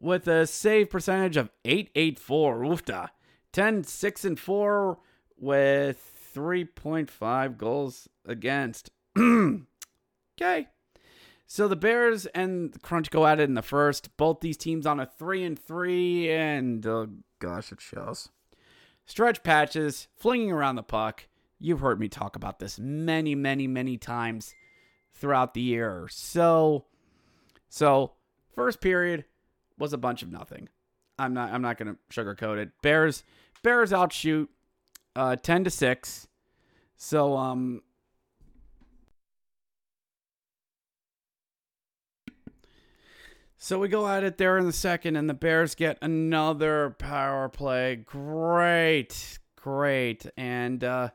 With 0.00 0.26
a 0.28 0.46
save 0.46 0.90
percentage 0.90 1.36
of 1.36 1.50
884. 1.64 2.60
Oofta. 2.60 3.08
10, 3.52 3.84
6, 3.84 4.24
and 4.24 4.40
4 4.40 4.98
with 5.36 6.12
3.5 6.34 7.56
goals 7.58 8.08
against. 8.24 8.90
okay. 9.18 10.68
So 11.54 11.68
the 11.68 11.76
Bears 11.76 12.24
and 12.24 12.72
the 12.72 12.78
Crunch 12.78 13.10
go 13.10 13.26
at 13.26 13.38
it 13.38 13.42
in 13.42 13.52
the 13.52 13.60
first. 13.60 14.16
Both 14.16 14.40
these 14.40 14.56
teams 14.56 14.86
on 14.86 14.98
a 14.98 15.04
three 15.04 15.44
and 15.44 15.58
three, 15.58 16.30
and 16.30 16.86
oh 16.86 17.08
gosh, 17.40 17.70
it 17.72 17.78
shows. 17.82 18.30
Stretch 19.04 19.42
patches, 19.42 20.08
flinging 20.16 20.50
around 20.50 20.76
the 20.76 20.82
puck. 20.82 21.26
You've 21.60 21.80
heard 21.80 22.00
me 22.00 22.08
talk 22.08 22.36
about 22.36 22.58
this 22.58 22.78
many, 22.80 23.34
many, 23.34 23.66
many 23.66 23.98
times 23.98 24.54
throughout 25.12 25.52
the 25.52 25.60
year. 25.60 26.08
So 26.10 26.86
So, 27.68 28.12
first 28.54 28.80
period 28.80 29.26
was 29.76 29.92
a 29.92 29.98
bunch 29.98 30.22
of 30.22 30.32
nothing. 30.32 30.70
I'm 31.18 31.34
not 31.34 31.52
I'm 31.52 31.60
not 31.60 31.76
going 31.76 31.94
to 31.94 31.98
sugarcoat 32.18 32.56
it. 32.56 32.70
Bears 32.80 33.24
Bears 33.62 33.92
outshoot 33.92 34.48
uh 35.14 35.36
10 35.36 35.64
to 35.64 35.70
6. 35.70 36.28
So, 36.96 37.36
um 37.36 37.82
So 43.64 43.78
we 43.78 43.86
go 43.86 44.08
at 44.08 44.24
it 44.24 44.38
there 44.38 44.58
in 44.58 44.66
the 44.66 44.72
second, 44.72 45.14
and 45.14 45.30
the 45.30 45.34
Bears 45.34 45.76
get 45.76 45.96
another 46.02 46.96
power 46.98 47.48
play. 47.48 47.94
Great, 47.94 49.38
great. 49.54 50.26
And 50.36 50.82
uh, 50.82 51.10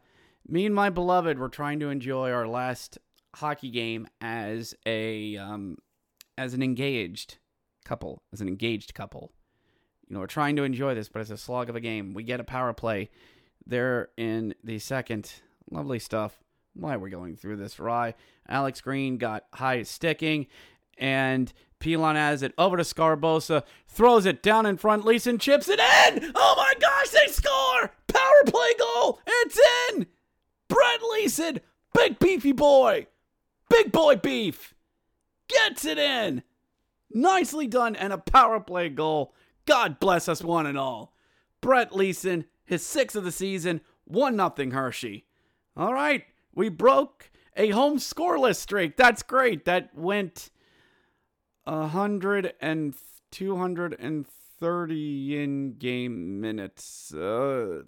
me 0.48 0.66
and 0.66 0.74
my 0.74 0.90
beloved 0.90 1.38
were 1.38 1.50
trying 1.50 1.82
to 1.82 1.90
enjoy 1.90 2.32
our 2.32 2.48
last 2.48 3.00
hockey 3.36 3.70
game 3.70 4.08
as 4.22 4.74
a 4.86 5.36
um, 5.36 5.80
as 6.38 6.54
an 6.54 6.64
engaged 6.64 7.38
couple, 7.84 8.24
as 8.32 8.40
an 8.40 8.48
engaged 8.48 8.94
couple. 8.94 9.34
You 10.08 10.14
know, 10.14 10.22
we're 10.22 10.28
trying 10.28 10.56
to 10.56 10.64
enjoy 10.64 10.96
this, 10.96 11.10
but 11.10 11.20
it's 11.20 11.32
a 11.32 11.38
slog 11.38 11.70
of 11.70 11.76
a 11.76 11.82
game. 11.82 12.14
We 12.14 12.24
get 12.24 12.40
a 12.40 12.46
power 12.46 12.72
play 12.72 13.10
there 13.66 14.08
in 14.16 14.56
the 14.64 14.80
second. 14.80 15.34
Lovely 15.70 16.00
stuff. 16.00 16.40
Why 16.76 16.96
we're 16.96 17.04
we 17.04 17.10
going 17.10 17.36
through 17.36 17.58
this? 17.58 17.78
Rye. 17.78 18.16
Alex 18.48 18.80
Green 18.80 19.18
got 19.18 19.48
high 19.54 19.84
sticking, 19.84 20.48
and 20.98 21.52
Pilon 21.80 22.16
has 22.16 22.42
it 22.42 22.54
over 22.58 22.78
to 22.78 22.84
Sgarbossa, 22.84 23.64
throws 23.88 24.26
it 24.26 24.42
down 24.42 24.66
in 24.66 24.78
front. 24.78 25.06
Leeson 25.06 25.38
chips 25.38 25.70
it 25.70 25.80
in. 25.80 26.32
Oh 26.36 26.54
my 26.58 26.74
gosh, 26.80 27.10
they 27.10 27.32
score! 27.32 27.92
Power 28.08 28.44
play 28.46 28.74
goal. 28.80 29.20
It's 29.26 29.60
in. 29.92 30.08
Brett 30.68 31.00
Leeson, 31.14 31.60
big 31.94 32.20
beefy 32.20 32.52
boy, 32.52 33.08
big 33.70 33.92
boy 33.92 34.16
beef, 34.16 34.74
gets 35.48 35.86
it 35.86 35.98
in. 35.98 36.44
Nicely 37.12 37.68
done 37.68 37.96
and 37.96 38.12
a 38.12 38.18
power 38.18 38.60
play 38.60 38.90
goal. 38.90 39.34
God 39.66 40.00
bless 40.00 40.28
us 40.28 40.44
one 40.44 40.66
and 40.66 40.78
all. 40.78 41.14
Brett 41.62 41.96
Leeson, 41.96 42.46
his 42.66 42.86
sixth 42.86 43.16
of 43.16 43.24
the 43.24 43.32
season, 43.32 43.82
one 44.04 44.36
nothing 44.36 44.72
Hershey. 44.72 45.26
All 45.76 45.94
right, 45.94 46.26
we 46.54 46.70
broke 46.70 47.32
a 47.56 47.70
home 47.70 47.98
scoreless 47.98 48.58
streak. 48.58 48.98
That's 48.98 49.24
great. 49.24 49.66
That 49.66 49.96
went 49.96 50.50
a 51.68 51.88
hundred 51.88 52.54
and 52.62 52.96
two 53.30 53.58
hundred 53.58 53.96
and 54.00 54.26
thirty 54.26 55.38
in 55.38 55.74
game 55.74 56.40
minutes. 56.40 57.14
Uh, 57.14 57.82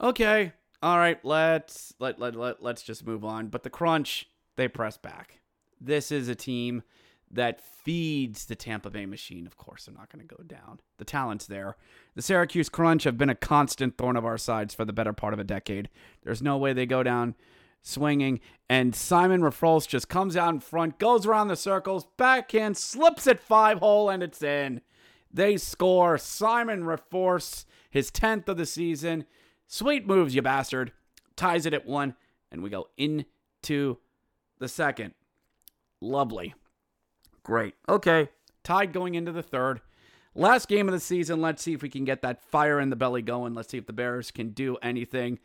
okay, 0.00 0.52
all 0.82 0.96
right. 0.96 1.22
Let's 1.22 1.94
let 2.00 2.18
let 2.18 2.34
let 2.34 2.62
let's 2.62 2.82
just 2.82 3.06
move 3.06 3.24
on. 3.24 3.48
But 3.48 3.62
the 3.62 3.70
Crunch, 3.70 4.28
they 4.56 4.68
press 4.68 4.96
back. 4.96 5.40
This 5.80 6.10
is 6.10 6.28
a 6.28 6.34
team 6.34 6.82
that 7.30 7.60
feeds 7.60 8.46
the 8.46 8.56
Tampa 8.56 8.90
Bay 8.90 9.06
machine. 9.06 9.46
Of 9.46 9.56
course, 9.56 9.84
they're 9.84 9.94
not 9.94 10.10
going 10.10 10.26
to 10.26 10.34
go 10.34 10.42
down. 10.42 10.80
The 10.96 11.04
talent's 11.04 11.46
there. 11.46 11.76
The 12.16 12.22
Syracuse 12.22 12.68
Crunch 12.68 13.04
have 13.04 13.16
been 13.16 13.30
a 13.30 13.34
constant 13.34 13.96
thorn 13.96 14.16
of 14.16 14.24
our 14.24 14.38
sides 14.38 14.74
for 14.74 14.84
the 14.84 14.92
better 14.92 15.12
part 15.12 15.32
of 15.32 15.38
a 15.38 15.44
decade. 15.44 15.90
There's 16.22 16.42
no 16.42 16.56
way 16.56 16.72
they 16.72 16.86
go 16.86 17.02
down 17.02 17.36
swinging, 17.82 18.40
and 18.68 18.94
Simon 18.94 19.40
Ryfors 19.40 19.88
just 19.88 20.08
comes 20.08 20.36
out 20.36 20.54
in 20.54 20.60
front, 20.60 20.98
goes 20.98 21.26
around 21.26 21.48
the 21.48 21.56
circles, 21.56 22.06
backhand, 22.16 22.76
slips 22.76 23.26
it 23.26 23.40
five 23.40 23.78
hole, 23.78 24.08
and 24.08 24.22
it's 24.22 24.42
in. 24.42 24.80
They 25.32 25.56
score. 25.56 26.18
Simon 26.18 26.82
Ryfors, 26.82 27.64
his 27.90 28.10
10th 28.10 28.48
of 28.48 28.56
the 28.56 28.66
season. 28.66 29.24
Sweet 29.66 30.06
moves, 30.06 30.34
you 30.34 30.42
bastard. 30.42 30.92
Ties 31.36 31.66
it 31.66 31.74
at 31.74 31.86
one, 31.86 32.14
and 32.50 32.62
we 32.62 32.70
go 32.70 32.88
into 32.96 33.98
the 34.58 34.68
second. 34.68 35.14
Lovely. 36.00 36.54
Great. 37.42 37.74
Okay. 37.88 38.28
Tied 38.62 38.92
going 38.92 39.14
into 39.14 39.32
the 39.32 39.42
third. 39.42 39.80
Last 40.34 40.68
game 40.68 40.88
of 40.88 40.92
the 40.92 41.00
season. 41.00 41.40
Let's 41.40 41.62
see 41.62 41.72
if 41.72 41.82
we 41.82 41.88
can 41.88 42.04
get 42.04 42.22
that 42.22 42.42
fire 42.42 42.78
in 42.78 42.90
the 42.90 42.96
belly 42.96 43.22
going. 43.22 43.54
Let's 43.54 43.70
see 43.70 43.78
if 43.78 43.86
the 43.86 43.92
Bears 43.92 44.30
can 44.30 44.50
do 44.50 44.76
anything. 44.82 45.38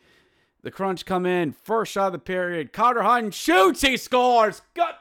The 0.66 0.72
Crunch 0.72 1.06
come 1.06 1.28
in. 1.28 1.52
First 1.52 1.92
shot 1.92 2.08
of 2.08 2.14
the 2.14 2.18
period. 2.18 2.74
Carter 2.74 3.04
Hutton 3.04 3.30
shoots. 3.30 3.84
He 3.84 3.98
scores. 3.98 4.64
Gut. 4.74 4.98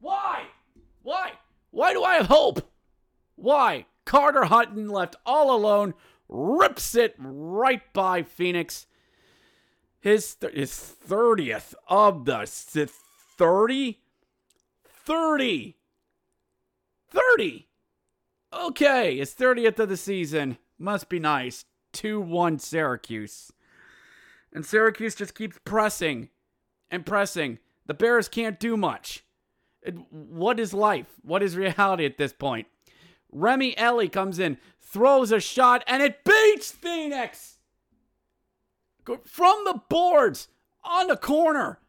Why? 0.00 0.44
Why? 1.02 1.32
Why 1.70 1.92
do 1.92 2.02
I 2.02 2.14
have 2.14 2.28
hope? 2.28 2.66
Why? 3.36 3.84
Carter 4.06 4.44
Hutton 4.44 4.88
left 4.88 5.16
all 5.26 5.54
alone. 5.54 5.92
Rips 6.30 6.94
it 6.94 7.14
right 7.18 7.82
by 7.92 8.22
Phoenix. 8.22 8.86
His, 10.00 10.34
th- 10.36 10.54
his 10.54 10.70
30th 10.70 11.74
of 11.86 12.24
the 12.24 12.46
30? 13.36 13.98
30. 14.86 15.76
30. 17.10 17.68
Okay, 18.50 19.18
his 19.18 19.34
30th 19.34 19.78
of 19.78 19.90
the 19.90 19.98
season. 19.98 20.56
Must 20.78 21.10
be 21.10 21.18
nice. 21.18 21.66
2 21.92 22.18
1 22.18 22.58
Syracuse. 22.60 23.52
And 24.52 24.66
Syracuse 24.66 25.14
just 25.14 25.34
keeps 25.34 25.58
pressing 25.64 26.28
and 26.90 27.06
pressing. 27.06 27.58
The 27.86 27.94
Bears 27.94 28.28
can't 28.28 28.60
do 28.60 28.76
much. 28.76 29.24
It, 29.82 29.94
what 30.10 30.60
is 30.60 30.74
life? 30.74 31.06
What 31.22 31.42
is 31.42 31.56
reality 31.56 32.04
at 32.04 32.18
this 32.18 32.32
point? 32.32 32.66
Remi 33.30 33.76
Elie 33.78 34.08
comes 34.08 34.38
in, 34.38 34.58
throws 34.80 35.32
a 35.32 35.40
shot, 35.40 35.82
and 35.86 36.02
it 36.02 36.22
beats 36.24 36.70
Phoenix 36.70 37.58
from 39.24 39.62
the 39.64 39.80
boards 39.88 40.48
on 40.84 41.08
the 41.08 41.16
corner. 41.16 41.80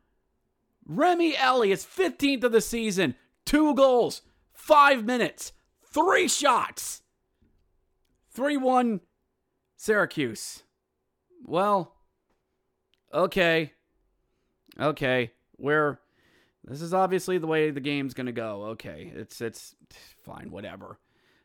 Remi 0.86 1.36
Elie 1.38 1.72
is 1.72 1.86
15th 1.86 2.46
of 2.46 2.52
the 2.52 2.62
season, 2.62 3.16
two 3.46 3.76
goals, 3.76 4.22
five 4.54 5.06
minutes, 5.06 5.52
three 5.86 6.28
shots. 6.28 7.04
3 8.34 8.58
1 8.58 9.02
Syracuse. 9.76 10.64
Well, 11.46 11.94
okay. 13.14 13.74
Okay. 14.80 15.32
We're 15.58 16.00
this 16.66 16.82
is 16.82 16.94
obviously 16.94 17.38
the 17.38 17.48
way 17.48 17.72
the 17.72 17.82
game's 17.82 18.14
to 18.28 18.32
go. 18.32 18.64
Okay. 18.72 19.12
It's 19.16 19.42
it's 19.42 19.76
fine, 20.24 20.52
whatever. 20.52 21.00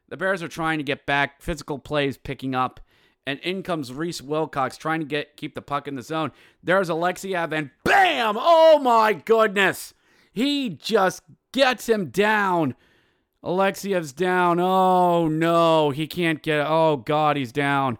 The 0.08 0.16
Bears 0.16 0.42
are 0.42 0.48
trying 0.48 0.78
to 0.78 0.84
get 0.84 1.06
back, 1.06 1.42
physical 1.42 1.78
plays 1.78 2.16
picking 2.16 2.54
up, 2.54 2.80
and 3.26 3.38
in 3.40 3.62
comes 3.62 3.92
Reese 3.92 4.22
Wilcox 4.22 4.76
trying 4.76 5.00
to 5.00 5.06
get 5.06 5.36
keep 5.36 5.54
the 5.54 5.62
puck 5.62 5.86
in 5.86 5.96
the 5.96 6.02
zone. 6.02 6.32
There's 6.62 6.88
Alexeyev 6.88 7.52
and 7.52 7.70
bam! 7.84 8.36
Oh 8.38 8.78
my 8.78 9.12
goodness. 9.12 9.92
He 10.32 10.70
just 10.70 11.22
gets 11.52 11.88
him 11.88 12.06
down. 12.06 12.74
Alexeyev's 13.44 14.12
down. 14.12 14.58
Oh 14.60 15.28
no, 15.28 15.90
he 15.90 16.06
can't 16.06 16.42
get. 16.42 16.64
Oh 16.66 16.96
god, 16.96 17.36
he's 17.36 17.52
down. 17.52 17.98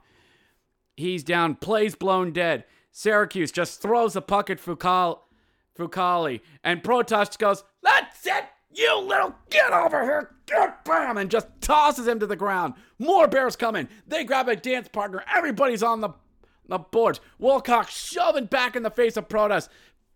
He's 0.96 1.22
down. 1.22 1.56
Plays 1.56 1.94
blown 1.94 2.32
dead. 2.32 2.64
Syracuse 2.98 3.52
just 3.52 3.80
throws 3.80 4.14
the 4.14 4.20
puck 4.20 4.50
at 4.50 4.58
Fucale, 4.58 5.20
Fucale, 5.78 6.40
and 6.64 6.82
Protas 6.82 7.38
goes, 7.38 7.62
"That's 7.80 8.26
it, 8.26 8.46
you 8.74 8.98
little 8.98 9.36
get 9.50 9.72
over 9.72 10.02
here, 10.02 10.34
get 10.46 10.84
bam!" 10.84 11.16
and 11.16 11.30
just 11.30 11.46
tosses 11.60 12.08
him 12.08 12.18
to 12.18 12.26
the 12.26 12.34
ground. 12.34 12.74
More 12.98 13.28
Bears 13.28 13.54
coming. 13.54 13.88
They 14.04 14.24
grab 14.24 14.48
a 14.48 14.56
dance 14.56 14.88
partner. 14.88 15.22
Everybody's 15.32 15.84
on 15.84 16.00
the 16.00 16.10
the 16.66 16.78
boards. 16.78 17.20
Wilcox 17.38 17.96
shoving 17.96 18.46
back 18.46 18.74
in 18.74 18.82
the 18.82 18.90
face 18.90 19.16
of 19.16 19.28
Protas, 19.28 19.68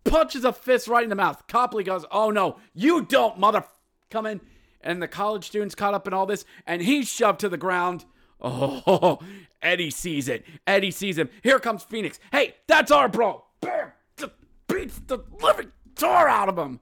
punches 0.03 0.43
a 0.43 0.51
fist 0.51 0.89
right 0.89 1.05
in 1.05 1.09
the 1.09 1.15
mouth. 1.15 1.47
Copley 1.47 1.85
goes, 1.85 2.03
"Oh 2.11 2.31
no, 2.31 2.57
you 2.73 3.01
don't, 3.05 3.39
mother!" 3.39 3.63
Coming, 4.11 4.41
and 4.81 5.01
the 5.01 5.07
college 5.07 5.45
students 5.45 5.73
caught 5.73 5.93
up 5.93 6.05
in 6.05 6.13
all 6.13 6.25
this, 6.25 6.43
and 6.67 6.81
he's 6.81 7.07
shoved 7.07 7.39
to 7.39 7.47
the 7.47 7.55
ground. 7.55 8.03
Oh, 8.45 9.19
Eddie 9.63 9.89
sees 9.89 10.27
it. 10.27 10.45
Eddie 10.67 10.91
sees 10.91 11.17
him. 11.17 11.29
Here 11.41 11.59
comes 11.59 11.83
Phoenix. 11.83 12.19
Hey, 12.31 12.55
that's 12.67 12.91
our 12.91 13.07
bro. 13.09 13.43
Bam! 13.61 13.91
Just 14.17 14.33
beats 14.67 14.99
the 15.07 15.19
living 15.41 15.71
tar 15.95 16.27
out 16.27 16.49
of 16.49 16.57
him. 16.57 16.81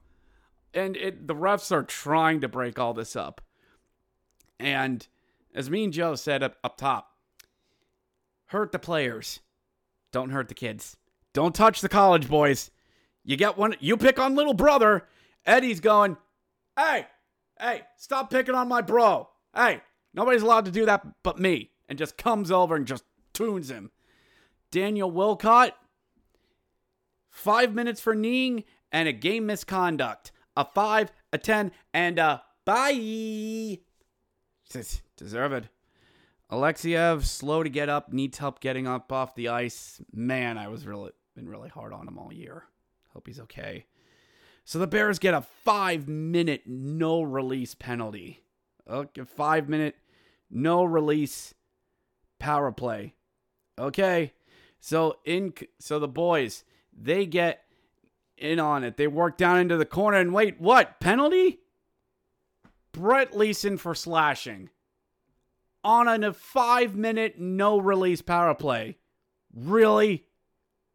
And 0.74 0.96
it, 0.96 1.26
the 1.28 1.34
refs 1.34 1.70
are 1.70 1.84
trying 1.84 2.40
to 2.40 2.48
break 2.48 2.78
all 2.78 2.92
this 2.92 3.14
up. 3.14 3.40
And 4.58 5.06
as 5.54 5.70
me 5.70 5.84
and 5.84 5.92
Joe 5.92 6.14
said 6.16 6.42
up, 6.42 6.56
up 6.64 6.76
top, 6.76 7.12
hurt 8.46 8.72
the 8.72 8.78
players. 8.78 9.40
Don't 10.12 10.30
hurt 10.30 10.48
the 10.48 10.54
kids. 10.54 10.96
Don't 11.32 11.54
touch 11.54 11.80
the 11.80 11.88
college 11.88 12.28
boys. 12.28 12.70
You 13.24 13.36
get 13.36 13.56
one, 13.56 13.76
you 13.80 13.96
pick 13.96 14.18
on 14.18 14.34
little 14.34 14.54
brother. 14.54 15.06
Eddie's 15.46 15.80
going, 15.80 16.16
hey, 16.76 17.06
hey, 17.60 17.82
stop 17.96 18.30
picking 18.30 18.54
on 18.54 18.68
my 18.68 18.82
bro. 18.82 19.28
Hey, 19.54 19.80
nobody's 20.14 20.42
allowed 20.42 20.64
to 20.66 20.70
do 20.70 20.86
that 20.86 21.06
but 21.22 21.38
me. 21.38 21.71
And 21.92 21.98
just 21.98 22.16
comes 22.16 22.50
over 22.50 22.74
and 22.74 22.86
just 22.86 23.04
tunes 23.34 23.70
him. 23.70 23.90
Daniel 24.70 25.10
Walcott, 25.10 25.76
five 27.28 27.74
minutes 27.74 28.00
for 28.00 28.14
kneeing 28.14 28.64
and 28.90 29.10
a 29.10 29.12
game 29.12 29.44
misconduct. 29.44 30.32
A 30.56 30.64
five, 30.64 31.12
a 31.34 31.36
10, 31.36 31.70
and 31.92 32.18
a 32.18 32.44
bye. 32.64 33.78
Deserved. 35.18 35.68
Alexeyev, 36.50 37.26
slow 37.26 37.62
to 37.62 37.68
get 37.68 37.90
up, 37.90 38.10
needs 38.10 38.38
help 38.38 38.60
getting 38.60 38.86
up 38.86 39.12
off 39.12 39.34
the 39.34 39.48
ice. 39.48 40.00
Man, 40.14 40.56
I 40.56 40.68
was 40.68 40.86
really 40.86 41.10
been 41.36 41.46
really 41.46 41.68
hard 41.68 41.92
on 41.92 42.08
him 42.08 42.18
all 42.18 42.32
year. 42.32 42.64
Hope 43.12 43.26
he's 43.26 43.40
okay. 43.40 43.84
So 44.64 44.78
the 44.78 44.86
Bears 44.86 45.18
get 45.18 45.34
a 45.34 45.42
five 45.42 46.08
minute 46.08 46.62
no 46.64 47.20
release 47.20 47.74
penalty. 47.74 48.44
Okay, 48.88 49.24
five 49.24 49.68
minute 49.68 49.96
no 50.50 50.84
release 50.84 51.52
power 52.42 52.72
play. 52.72 53.14
Okay. 53.78 54.32
So 54.80 55.18
in 55.24 55.54
so 55.78 56.00
the 56.00 56.08
boys, 56.08 56.64
they 56.92 57.24
get 57.24 57.62
in 58.36 58.58
on 58.58 58.82
it. 58.82 58.96
They 58.96 59.06
work 59.06 59.38
down 59.38 59.60
into 59.60 59.76
the 59.76 59.86
corner 59.86 60.18
and 60.18 60.34
wait, 60.34 60.60
what? 60.60 60.98
Penalty? 60.98 61.60
Brett 62.90 63.34
Leeson 63.34 63.78
for 63.78 63.94
slashing 63.94 64.70
on 65.84 66.24
a 66.24 66.32
five 66.32 66.96
minute 66.96 67.38
no 67.38 67.78
release 67.78 68.22
power 68.22 68.54
play. 68.54 68.98
Really? 69.54 70.24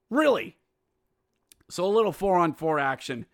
Really? 0.09 0.57
So 1.69 1.85
a 1.85 1.87
little 1.87 2.11
four 2.11 2.37
on 2.37 2.53
four 2.53 2.79
action. 2.79 3.25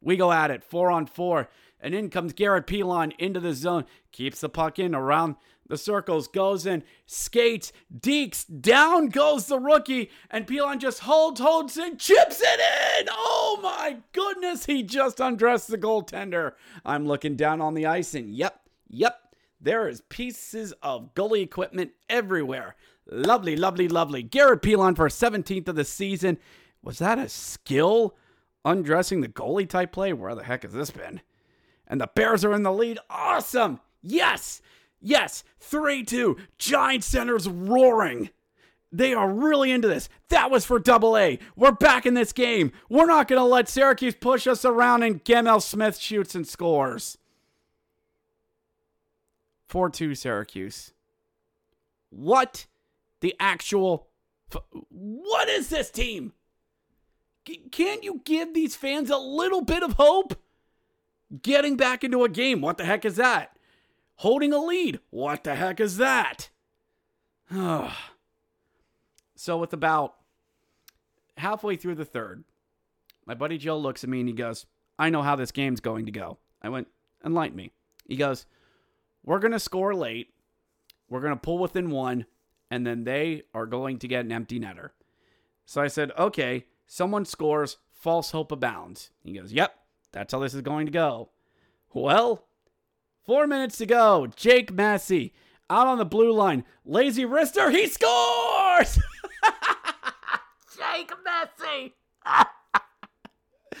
We 0.00 0.16
go 0.16 0.32
at 0.32 0.50
it, 0.50 0.64
four 0.64 0.90
on 0.90 1.06
four. 1.06 1.48
And 1.80 1.94
in 1.94 2.10
comes 2.10 2.32
Garrett 2.32 2.66
Pilon 2.66 3.12
into 3.18 3.40
the 3.40 3.54
zone. 3.54 3.84
Keeps 4.12 4.40
the 4.40 4.48
puck 4.48 4.78
in 4.78 4.94
around 4.94 5.36
the 5.70 5.78
circles, 5.78 6.28
goes 6.28 6.66
in, 6.66 6.82
skates, 7.06 7.72
deeks, 7.96 8.44
down 8.60 9.08
goes 9.08 9.46
the 9.46 9.58
rookie, 9.58 10.10
and 10.30 10.46
Pilon 10.46 10.80
just 10.80 11.00
holds, 11.00 11.40
holds, 11.40 11.76
and 11.76 11.98
chips 11.98 12.42
it 12.42 12.60
in. 13.00 13.08
Oh 13.10 13.58
my 13.62 13.98
goodness, 14.12 14.66
he 14.66 14.82
just 14.82 15.20
undressed 15.20 15.68
the 15.68 15.78
goaltender. 15.78 16.52
I'm 16.84 17.06
looking 17.06 17.36
down 17.36 17.60
on 17.60 17.74
the 17.74 17.86
ice, 17.86 18.14
and 18.14 18.28
yep, 18.34 18.60
yep, 18.88 19.34
there 19.60 19.88
is 19.88 20.02
pieces 20.08 20.74
of 20.82 21.14
goalie 21.14 21.42
equipment 21.42 21.92
everywhere. 22.08 22.74
Lovely, 23.06 23.56
lovely, 23.56 23.88
lovely. 23.88 24.22
Garrett 24.22 24.62
Pilon 24.62 24.96
for 24.96 25.08
17th 25.08 25.68
of 25.68 25.76
the 25.76 25.84
season. 25.84 26.36
Was 26.82 26.98
that 26.98 27.18
a 27.18 27.28
skill? 27.28 28.16
Undressing 28.64 29.20
the 29.20 29.28
goalie 29.28 29.68
type 29.68 29.92
play? 29.92 30.12
Where 30.12 30.34
the 30.34 30.44
heck 30.44 30.64
has 30.64 30.72
this 30.72 30.90
been? 30.90 31.20
And 31.86 32.00
the 32.00 32.10
Bears 32.14 32.44
are 32.44 32.52
in 32.52 32.62
the 32.62 32.72
lead. 32.72 32.98
Awesome. 33.08 33.80
Yes. 34.02 34.60
Yes. 35.00 35.44
3 35.60 36.04
2. 36.04 36.36
Giant 36.58 37.04
Center's 37.04 37.48
roaring. 37.48 38.30
They 38.92 39.14
are 39.14 39.30
really 39.30 39.70
into 39.70 39.88
this. 39.88 40.08
That 40.30 40.50
was 40.50 40.64
for 40.64 40.78
double 40.78 41.16
A. 41.16 41.38
We're 41.54 41.72
back 41.72 42.06
in 42.06 42.14
this 42.14 42.32
game. 42.32 42.72
We're 42.88 43.06
not 43.06 43.28
going 43.28 43.38
to 43.40 43.44
let 43.44 43.68
Syracuse 43.68 44.16
push 44.16 44.46
us 44.46 44.64
around 44.64 45.04
and 45.04 45.24
Gemel 45.24 45.62
Smith 45.62 45.96
shoots 45.96 46.34
and 46.34 46.46
scores. 46.46 47.16
4 49.68 49.90
2 49.90 50.14
Syracuse. 50.14 50.92
What 52.10 52.66
the 53.20 53.34
actual. 53.38 54.08
What 54.88 55.48
is 55.48 55.68
this 55.68 55.90
team? 55.90 56.32
Can't 57.70 58.02
you 58.02 58.20
give 58.24 58.52
these 58.52 58.74
fans 58.74 59.10
a 59.10 59.16
little 59.16 59.62
bit 59.62 59.84
of 59.84 59.92
hope? 59.92 60.34
Getting 61.42 61.76
back 61.76 62.02
into 62.02 62.24
a 62.24 62.28
game, 62.28 62.60
what 62.60 62.76
the 62.76 62.84
heck 62.84 63.04
is 63.04 63.14
that? 63.16 63.56
Holding 64.20 64.52
a 64.52 64.58
lead, 64.58 65.00
what 65.08 65.44
the 65.44 65.54
heck 65.54 65.80
is 65.80 65.96
that? 65.96 66.50
so, 69.34 69.56
with 69.56 69.72
about 69.72 70.16
halfway 71.38 71.76
through 71.76 71.94
the 71.94 72.04
third, 72.04 72.44
my 73.24 73.32
buddy 73.32 73.56
Joe 73.56 73.78
looks 73.78 74.04
at 74.04 74.10
me 74.10 74.20
and 74.20 74.28
he 74.28 74.34
goes, 74.34 74.66
I 74.98 75.08
know 75.08 75.22
how 75.22 75.36
this 75.36 75.52
game's 75.52 75.80
going 75.80 76.04
to 76.04 76.12
go. 76.12 76.36
I 76.60 76.68
went, 76.68 76.88
enlighten 77.24 77.56
me. 77.56 77.72
He 78.04 78.16
goes, 78.16 78.44
We're 79.24 79.38
going 79.38 79.52
to 79.52 79.58
score 79.58 79.94
late. 79.94 80.34
We're 81.08 81.22
going 81.22 81.32
to 81.32 81.40
pull 81.40 81.56
within 81.56 81.88
one, 81.88 82.26
and 82.70 82.86
then 82.86 83.04
they 83.04 83.44
are 83.54 83.64
going 83.64 83.98
to 84.00 84.06
get 84.06 84.26
an 84.26 84.32
empty 84.32 84.60
netter. 84.60 84.90
So 85.64 85.80
I 85.80 85.88
said, 85.88 86.12
Okay, 86.18 86.66
someone 86.86 87.24
scores, 87.24 87.78
false 87.90 88.32
hope 88.32 88.52
abounds. 88.52 89.12
He 89.24 89.32
goes, 89.32 89.50
Yep, 89.50 89.74
that's 90.12 90.34
how 90.34 90.40
this 90.40 90.52
is 90.52 90.60
going 90.60 90.84
to 90.84 90.92
go. 90.92 91.30
Well, 91.94 92.44
four 93.24 93.46
minutes 93.46 93.78
to 93.78 93.86
go. 93.86 94.26
Jake 94.36 94.72
Massie 94.72 95.32
out 95.68 95.86
on 95.86 95.98
the 95.98 96.04
blue 96.04 96.32
line. 96.32 96.64
Lazy 96.84 97.24
wrister, 97.24 97.70
he 97.70 97.86
scores! 97.86 98.98
Jake 100.76 101.12
Massie! 101.24 101.94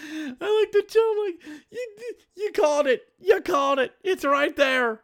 I 0.02 0.34
looked 0.40 0.76
at 0.76 0.88
Joe 0.88 1.14
like, 1.26 1.62
you, 1.70 2.14
you 2.36 2.52
called 2.52 2.86
it. 2.86 3.02
You 3.18 3.40
called 3.40 3.78
it. 3.78 3.92
It's 4.02 4.24
right 4.24 4.54
there. 4.56 5.02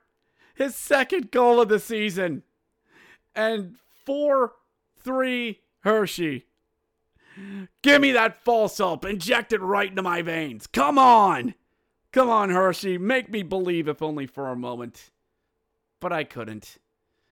His 0.55 0.75
second 0.75 1.31
goal 1.31 1.61
of 1.61 1.69
the 1.69 1.79
season. 1.79 2.43
And 3.35 3.77
4 4.05 4.53
3 5.03 5.61
Hershey. 5.81 6.47
Give 7.83 8.01
me 8.01 8.13
that 8.13 8.43
false 8.43 8.79
hope. 8.79 9.05
Inject 9.05 9.53
it 9.53 9.61
right 9.61 9.91
into 9.91 10.03
my 10.03 10.23
veins. 10.23 10.67
Come 10.67 10.99
on. 10.99 11.55
Come 12.17 12.31
on, 12.31 12.49
Hershey. 12.49 12.97
Make 12.97 13.31
me 13.31 13.43
believe, 13.43 13.89
if 13.89 14.01
only 14.01 14.27
for 14.27 14.49
a 14.49 14.57
moment. 14.57 15.11
But 16.01 16.15
I 16.15 16.25
couldn't. 16.25 16.79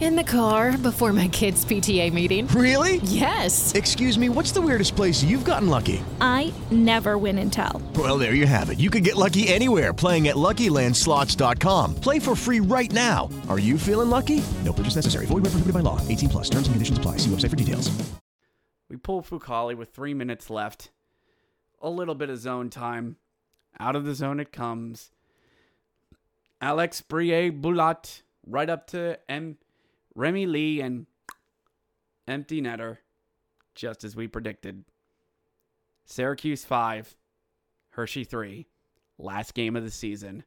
In 0.00 0.14
the 0.14 0.22
car 0.22 0.78
before 0.78 1.12
my 1.12 1.26
kids' 1.26 1.64
PTA 1.64 2.12
meeting. 2.12 2.46
Really? 2.48 2.98
Yes. 2.98 3.74
Excuse 3.74 4.16
me, 4.16 4.28
what's 4.28 4.52
the 4.52 4.60
weirdest 4.60 4.94
place 4.94 5.24
you've 5.24 5.44
gotten 5.44 5.68
lucky? 5.68 6.00
I 6.20 6.54
never 6.70 7.18
win 7.18 7.38
and 7.38 7.52
tell. 7.52 7.82
Well, 7.96 8.16
there 8.16 8.34
you 8.34 8.46
have 8.46 8.70
it. 8.70 8.78
You 8.78 8.90
can 8.90 9.02
get 9.02 9.16
lucky 9.16 9.48
anywhere 9.48 9.92
playing 9.92 10.28
at 10.28 10.36
LuckyLandSlots.com. 10.36 11.96
Play 11.96 12.20
for 12.20 12.36
free 12.36 12.60
right 12.60 12.92
now. 12.92 13.28
Are 13.48 13.58
you 13.58 13.76
feeling 13.76 14.08
lucky? 14.08 14.44
No 14.64 14.72
purchase 14.72 14.94
necessary. 14.94 15.26
Void 15.26 15.42
where 15.42 15.52
prohibited 15.52 15.74
by 15.74 15.80
law. 15.80 16.00
18 16.06 16.28
plus. 16.28 16.44
Terms 16.50 16.68
and 16.68 16.74
conditions 16.74 16.98
apply. 16.98 17.16
See 17.16 17.30
website 17.30 17.50
for 17.50 17.56
details. 17.56 17.90
We 18.88 18.96
pull 18.98 19.22
Fucale 19.22 19.76
with 19.76 19.92
three 19.92 20.14
minutes 20.14 20.48
left. 20.48 20.90
A 21.82 21.90
little 21.90 22.14
bit 22.14 22.30
of 22.30 22.38
zone 22.38 22.70
time. 22.70 23.16
Out 23.80 23.96
of 23.96 24.04
the 24.04 24.14
zone 24.14 24.38
it 24.38 24.52
comes. 24.52 25.10
Alex 26.60 27.02
Barré-Boulet 27.08 28.22
right 28.46 28.70
up 28.70 28.86
to 28.88 29.18
M. 29.28 29.58
Remi 30.18 30.46
Elie 30.46 30.80
and 30.80 31.06
empty 32.26 32.60
netter, 32.60 32.98
just 33.76 34.02
as 34.02 34.16
we 34.16 34.26
predicted. 34.26 34.82
Syracuse 36.06 36.64
5, 36.64 37.16
Hershey 37.90 38.24
3, 38.24 38.66
last 39.16 39.54
game 39.54 39.76
of 39.76 39.84
the 39.84 39.92
season. 39.92 40.42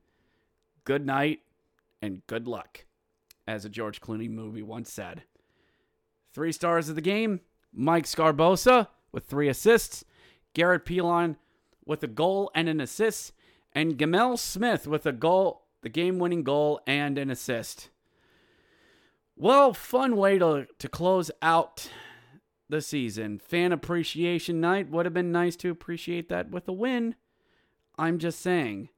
Good 0.83 1.05
night 1.05 1.39
and 2.01 2.21
good 2.27 2.49
luck, 2.49 2.83
as 3.47 3.63
a 3.63 3.69
George 3.69 4.01
Clooney 4.01 4.29
movie 4.29 4.61
once 4.61 4.91
said. 4.91 5.23
Three 6.33 6.51
stars 6.51 6.89
of 6.89 6.95
the 6.95 7.01
game 7.01 7.39
Mike 7.73 8.05
Sgarbossa 8.05 8.89
with 9.13 9.25
three 9.25 9.47
assists, 9.47 10.03
Garrett 10.53 10.83
Pilon 10.83 11.37
with 11.85 12.03
a 12.03 12.07
goal 12.07 12.51
and 12.53 12.67
an 12.67 12.81
assist, 12.81 13.31
and 13.71 13.97
Gemel 13.97 14.37
Smith 14.37 14.85
with 14.85 15.05
a 15.05 15.13
goal, 15.13 15.67
the 15.81 15.87
game 15.87 16.19
winning 16.19 16.43
goal, 16.43 16.81
and 16.85 17.17
an 17.17 17.29
assist. 17.29 17.89
Well, 19.41 19.73
fun 19.73 20.17
way 20.17 20.37
to, 20.37 20.67
to 20.77 20.87
close 20.87 21.31
out 21.41 21.89
the 22.69 22.79
season. 22.79 23.39
Fan 23.39 23.71
appreciation 23.71 24.61
night 24.61 24.91
would 24.91 25.07
have 25.07 25.15
been 25.15 25.31
nice 25.31 25.55
to 25.55 25.71
appreciate 25.71 26.29
that 26.29 26.51
with 26.51 26.67
a 26.67 26.71
win. 26.71 27.15
I'm 27.97 28.19
just 28.19 28.39
saying. 28.39 28.89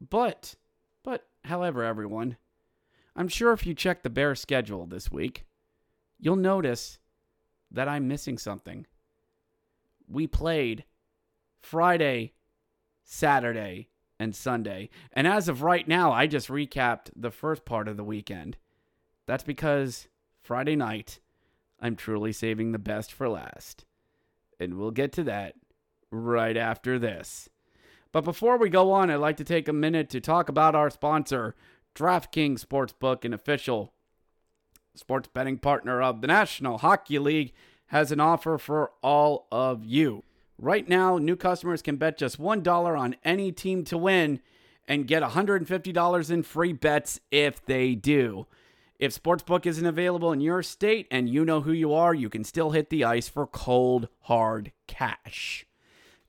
But, 0.00 0.56
but, 1.04 1.28
however, 1.44 1.84
everyone, 1.84 2.38
I'm 3.14 3.28
sure 3.28 3.52
if 3.52 3.64
you 3.64 3.72
check 3.72 4.02
the 4.02 4.10
Bears 4.10 4.40
schedule 4.40 4.84
this 4.84 5.12
week, 5.12 5.44
you'll 6.18 6.34
notice 6.34 6.98
that 7.70 7.86
I'm 7.86 8.08
missing 8.08 8.38
something. 8.38 8.84
We 10.08 10.26
played 10.26 10.86
Friday, 11.60 12.32
Saturday, 13.04 13.90
and 14.18 14.34
Sunday. 14.34 14.90
And 15.12 15.28
as 15.28 15.48
of 15.48 15.62
right 15.62 15.86
now, 15.86 16.10
I 16.10 16.26
just 16.26 16.48
recapped 16.48 17.12
the 17.14 17.30
first 17.30 17.64
part 17.64 17.86
of 17.86 17.96
the 17.96 18.02
weekend. 18.02 18.56
That's 19.26 19.44
because 19.44 20.08
Friday 20.42 20.76
night, 20.76 21.20
I'm 21.80 21.96
truly 21.96 22.32
saving 22.32 22.72
the 22.72 22.78
best 22.78 23.12
for 23.12 23.28
last. 23.28 23.84
And 24.60 24.78
we'll 24.78 24.90
get 24.90 25.12
to 25.12 25.24
that 25.24 25.54
right 26.10 26.56
after 26.56 26.98
this. 26.98 27.48
But 28.12 28.24
before 28.24 28.58
we 28.58 28.68
go 28.68 28.92
on, 28.92 29.10
I'd 29.10 29.16
like 29.16 29.38
to 29.38 29.44
take 29.44 29.68
a 29.68 29.72
minute 29.72 30.10
to 30.10 30.20
talk 30.20 30.48
about 30.48 30.74
our 30.74 30.90
sponsor, 30.90 31.54
DraftKings 31.94 32.64
Sportsbook, 32.64 33.24
an 33.24 33.32
official 33.32 33.94
sports 34.94 35.28
betting 35.32 35.58
partner 35.58 36.02
of 36.02 36.20
the 36.20 36.26
National 36.26 36.78
Hockey 36.78 37.18
League, 37.18 37.52
has 37.86 38.12
an 38.12 38.20
offer 38.20 38.58
for 38.58 38.92
all 39.02 39.46
of 39.50 39.84
you. 39.84 40.22
Right 40.58 40.88
now, 40.88 41.18
new 41.18 41.36
customers 41.36 41.82
can 41.82 41.96
bet 41.96 42.18
just 42.18 42.40
$1 42.40 42.98
on 42.98 43.16
any 43.24 43.50
team 43.50 43.84
to 43.84 43.98
win 43.98 44.40
and 44.86 45.06
get 45.06 45.22
$150 45.22 46.30
in 46.30 46.42
free 46.42 46.72
bets 46.72 47.20
if 47.30 47.64
they 47.64 47.94
do. 47.94 48.46
If 49.02 49.20
Sportsbook 49.20 49.66
isn't 49.66 49.84
available 49.84 50.30
in 50.30 50.40
your 50.40 50.62
state 50.62 51.08
and 51.10 51.28
you 51.28 51.44
know 51.44 51.62
who 51.62 51.72
you 51.72 51.92
are, 51.92 52.14
you 52.14 52.30
can 52.30 52.44
still 52.44 52.70
hit 52.70 52.88
the 52.88 53.02
ice 53.02 53.28
for 53.28 53.48
cold, 53.48 54.06
hard 54.20 54.70
cash. 54.86 55.66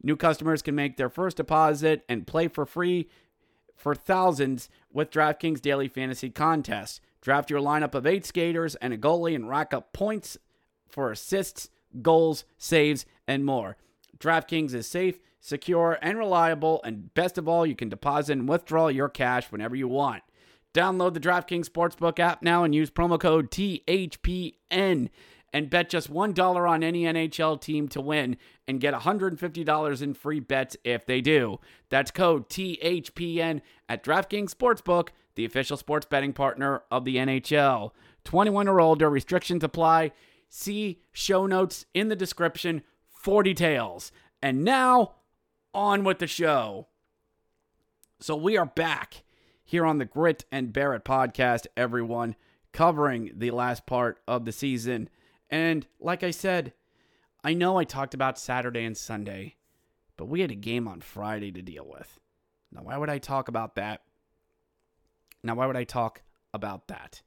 New 0.02 0.18
customers 0.18 0.64
can 0.64 0.74
make 0.74 0.98
their 0.98 1.08
first 1.08 1.38
deposit 1.38 2.04
and 2.10 2.26
play 2.26 2.48
for 2.48 2.66
free 2.66 3.12
for 3.76 3.94
thousands 3.94 4.70
with 4.92 5.12
DraftKings 5.12 5.62
Daily 5.62 5.88
Fantasy 5.88 6.32
Contest. 6.32 7.00
Draft 7.22 7.52
your 7.52 7.62
lineup 7.62 7.94
of 7.94 8.08
eight 8.08 8.26
skaters 8.26 8.74
and 8.78 8.92
a 8.92 8.98
goalie 8.98 9.36
and 9.36 9.48
rack 9.48 9.72
up 9.72 9.94
points 9.94 10.40
for 10.90 11.12
assists, 11.12 11.70
goals, 12.02 12.44
saves, 12.58 13.06
and 13.28 13.46
more. 13.46 13.78
DraftKings 14.18 14.74
is 14.74 14.88
safe, 14.88 15.20
secure, 15.40 16.00
and 16.02 16.18
reliable, 16.18 16.82
and 16.84 17.14
best 17.14 17.38
of 17.38 17.48
all, 17.48 17.68
you 17.68 17.76
can 17.76 17.90
deposit 17.90 18.34
and 18.34 18.50
withdraw 18.50 18.88
your 18.88 19.10
cash 19.10 19.52
whenever 19.52 19.76
you 19.76 19.88
want. 19.88 20.24
Download 20.74 21.14
the 21.14 21.20
DraftKings 21.20 21.70
Sportsbook 21.70 22.20
app 22.20 22.42
now 22.42 22.64
and 22.64 22.74
use 22.74 22.90
promo 22.90 23.20
code 23.20 23.52
THPN 23.52 25.10
and 25.54 25.70
bet 25.70 25.88
just 25.88 26.12
$1 26.12 26.70
on 26.70 26.84
any 26.84 27.04
NHL 27.04 27.62
team 27.62 27.88
to 27.90 28.02
win 28.02 28.38
and 28.68 28.82
get 28.82 28.96
$150 28.96 30.02
in 30.02 30.14
free 30.16 30.40
bets 30.40 30.76
if 30.84 31.06
they 31.06 31.22
do. 31.22 31.60
That's 31.90 32.10
code 32.10 32.50
THPN 32.50 33.62
at 33.88 34.04
DraftKings 34.04 34.56
Sportsbook, 34.56 35.10
the 35.36 35.46
official 35.46 35.78
sports 35.78 36.08
betting 36.08 36.34
partner 36.34 36.82
of 36.90 37.06
the 37.06 37.18
NHL. 37.18 37.92
21 38.24 38.68
or 38.68 38.82
older, 38.82 39.10
restrictions 39.10 39.64
apply. 39.64 40.12
See 40.50 41.02
show 41.12 41.46
notes 41.46 41.86
in 41.94 42.10
the 42.10 42.16
description 42.16 42.82
for 43.08 43.44
details. 43.44 44.12
And 44.42 44.64
now, 44.64 45.16
on 45.74 46.04
with 46.04 46.18
the 46.20 46.28
show. 46.28 46.88
So 48.20 48.36
we 48.36 48.58
are 48.58 48.66
back 48.66 49.24
here 49.64 49.86
on 49.86 49.98
the 49.98 50.06
Grit 50.06 50.46
and 50.52 50.74
Bear 50.74 50.94
It 50.94 51.04
podcast, 51.04 51.68
everyone, 51.78 52.36
covering 52.72 53.32
the 53.36 53.52
last 53.52 53.86
part 53.86 54.20
of 54.28 54.46
the 54.46 54.52
season. 54.52 55.10
And 55.50 55.88
like 56.00 56.24
I 56.24 56.32
said, 56.32 56.74
I 57.44 57.54
know 57.54 57.78
I 57.78 57.84
talked 57.84 58.14
about 58.14 58.40
Saturday 58.40 58.84
and 58.84 58.98
Sunday, 58.98 59.56
but 60.18 60.26
we 60.26 60.42
had 60.42 60.52
a 60.52 60.56
game 60.56 60.88
on 60.88 61.02
Friday 61.02 61.52
to 61.52 61.62
deal 61.62 61.86
with. 61.88 62.20
Now, 62.72 62.84
why 62.84 62.98
would 62.98 63.10
I 63.10 63.20
talk 63.20 63.48
about 63.48 63.76
that? 63.76 64.02
Now, 65.44 65.56
why 65.56 65.68
would 65.68 65.76
I 65.76 65.84
talk 65.84 66.24
about 66.54 66.88
that? 66.88 67.22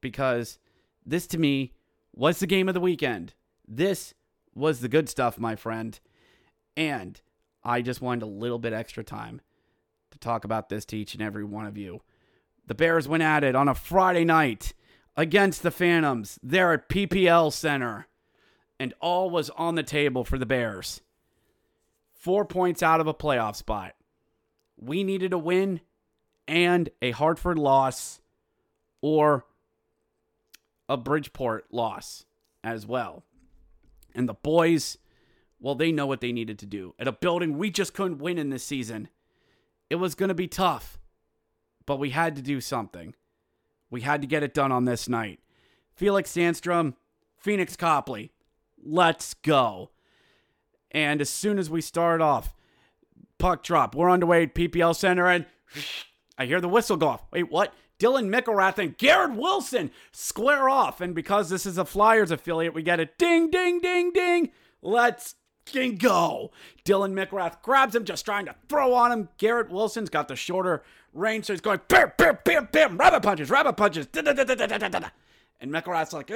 Because 0.00 0.58
this 1.04 1.26
to 1.28 1.38
me 1.38 1.72
was 2.14 2.40
the 2.40 2.46
game 2.46 2.68
of 2.68 2.74
the 2.74 2.80
weekend. 2.80 3.34
This 3.66 4.14
was 4.54 4.80
the 4.80 4.88
good 4.88 5.08
stuff, 5.08 5.38
my 5.38 5.56
friend. 5.56 5.98
And 6.76 7.20
I 7.62 7.82
just 7.82 8.00
wanted 8.00 8.24
a 8.24 8.26
little 8.26 8.58
bit 8.58 8.72
extra 8.72 9.04
time 9.04 9.40
talk 10.24 10.44
about 10.44 10.68
this 10.68 10.84
to 10.86 10.96
each 10.96 11.14
and 11.14 11.22
every 11.22 11.44
one 11.44 11.66
of 11.66 11.76
you. 11.76 12.02
The 12.66 12.74
Bears 12.74 13.06
went 13.06 13.22
at 13.22 13.44
it 13.44 13.54
on 13.54 13.68
a 13.68 13.74
Friday 13.74 14.24
night 14.24 14.72
against 15.16 15.62
the 15.62 15.70
Phantoms 15.70 16.38
there 16.42 16.72
at 16.72 16.88
PPL 16.88 17.52
Center, 17.52 18.08
and 18.80 18.94
all 19.00 19.30
was 19.30 19.50
on 19.50 19.74
the 19.74 19.82
table 19.82 20.24
for 20.24 20.38
the 20.38 20.46
Bears. 20.46 21.00
Four 22.12 22.44
points 22.44 22.82
out 22.82 23.00
of 23.00 23.06
a 23.06 23.14
playoff 23.14 23.54
spot. 23.54 23.94
We 24.76 25.04
needed 25.04 25.32
a 25.32 25.38
win 25.38 25.80
and 26.48 26.88
a 27.02 27.10
Hartford 27.12 27.58
loss 27.58 28.20
or 29.00 29.44
a 30.88 30.96
Bridgeport 30.96 31.66
loss 31.70 32.24
as 32.62 32.86
well. 32.86 33.24
And 34.14 34.28
the 34.28 34.34
boys, 34.34 34.98
well, 35.60 35.74
they 35.74 35.92
know 35.92 36.06
what 36.06 36.20
they 36.20 36.32
needed 36.32 36.58
to 36.60 36.66
do. 36.66 36.94
At 36.98 37.08
a 37.08 37.12
building 37.12 37.58
we 37.58 37.70
just 37.70 37.94
couldn't 37.94 38.18
win 38.18 38.38
in 38.38 38.50
this 38.50 38.64
season. 38.64 39.08
It 39.90 39.96
was 39.96 40.14
going 40.14 40.28
to 40.28 40.34
be 40.34 40.48
tough, 40.48 40.98
but 41.86 41.98
we 41.98 42.10
had 42.10 42.36
to 42.36 42.42
do 42.42 42.60
something. 42.60 43.14
We 43.90 44.00
had 44.00 44.22
to 44.22 44.26
get 44.26 44.42
it 44.42 44.54
done 44.54 44.72
on 44.72 44.84
this 44.84 45.08
night. 45.08 45.40
Felix 45.94 46.32
Sandstrom, 46.32 46.94
Phoenix 47.36 47.76
Copley, 47.76 48.32
let's 48.82 49.34
go. 49.34 49.90
And 50.90 51.20
as 51.20 51.30
soon 51.30 51.58
as 51.58 51.70
we 51.70 51.80
start 51.80 52.20
off, 52.20 52.54
puck 53.38 53.62
drop, 53.62 53.94
we're 53.94 54.10
underway 54.10 54.44
at 54.44 54.54
PPL 54.54 54.96
Center, 54.96 55.26
and 55.26 55.46
I 56.38 56.46
hear 56.46 56.60
the 56.60 56.68
whistle 56.68 56.96
go 56.96 57.08
off. 57.08 57.24
Wait, 57.30 57.50
what? 57.50 57.72
Dylan 57.98 58.28
McIlrath 58.28 58.78
and 58.78 58.98
Garrett 58.98 59.36
Wilson 59.36 59.90
square 60.12 60.68
off. 60.68 61.00
And 61.00 61.14
because 61.14 61.48
this 61.48 61.64
is 61.64 61.78
a 61.78 61.84
Flyers 61.84 62.32
affiliate, 62.32 62.74
we 62.74 62.82
get 62.82 62.98
a 62.98 63.08
ding, 63.18 63.50
ding, 63.50 63.80
ding, 63.80 64.12
ding. 64.12 64.50
Let's 64.82 65.36
go. 65.98 66.50
Dylan 66.84 67.12
McIlrath 67.12 67.62
grabs 67.62 67.94
him, 67.94 68.04
just 68.04 68.24
trying 68.24 68.46
to 68.46 68.54
throw 68.68 68.94
on 68.94 69.12
him. 69.12 69.28
Garrett 69.38 69.70
Wilson's 69.70 70.10
got 70.10 70.28
the 70.28 70.36
shorter 70.36 70.82
range, 71.12 71.46
so 71.46 71.52
he's 71.52 71.60
going 71.60 71.80
bam, 71.88 72.12
bam, 72.16 72.38
bam, 72.44 72.68
bam, 72.70 72.98
rabbit 72.98 73.22
punches, 73.22 73.50
rabbit 73.50 73.76
punches. 73.76 74.06
Da, 74.06 74.22
da, 74.22 74.32
da, 74.32 74.44
da, 74.44 74.54
da, 74.54 74.78
da, 74.78 74.88
da. 74.88 75.08
And 75.60 75.70
McIlrath's 75.70 76.12
like, 76.12 76.30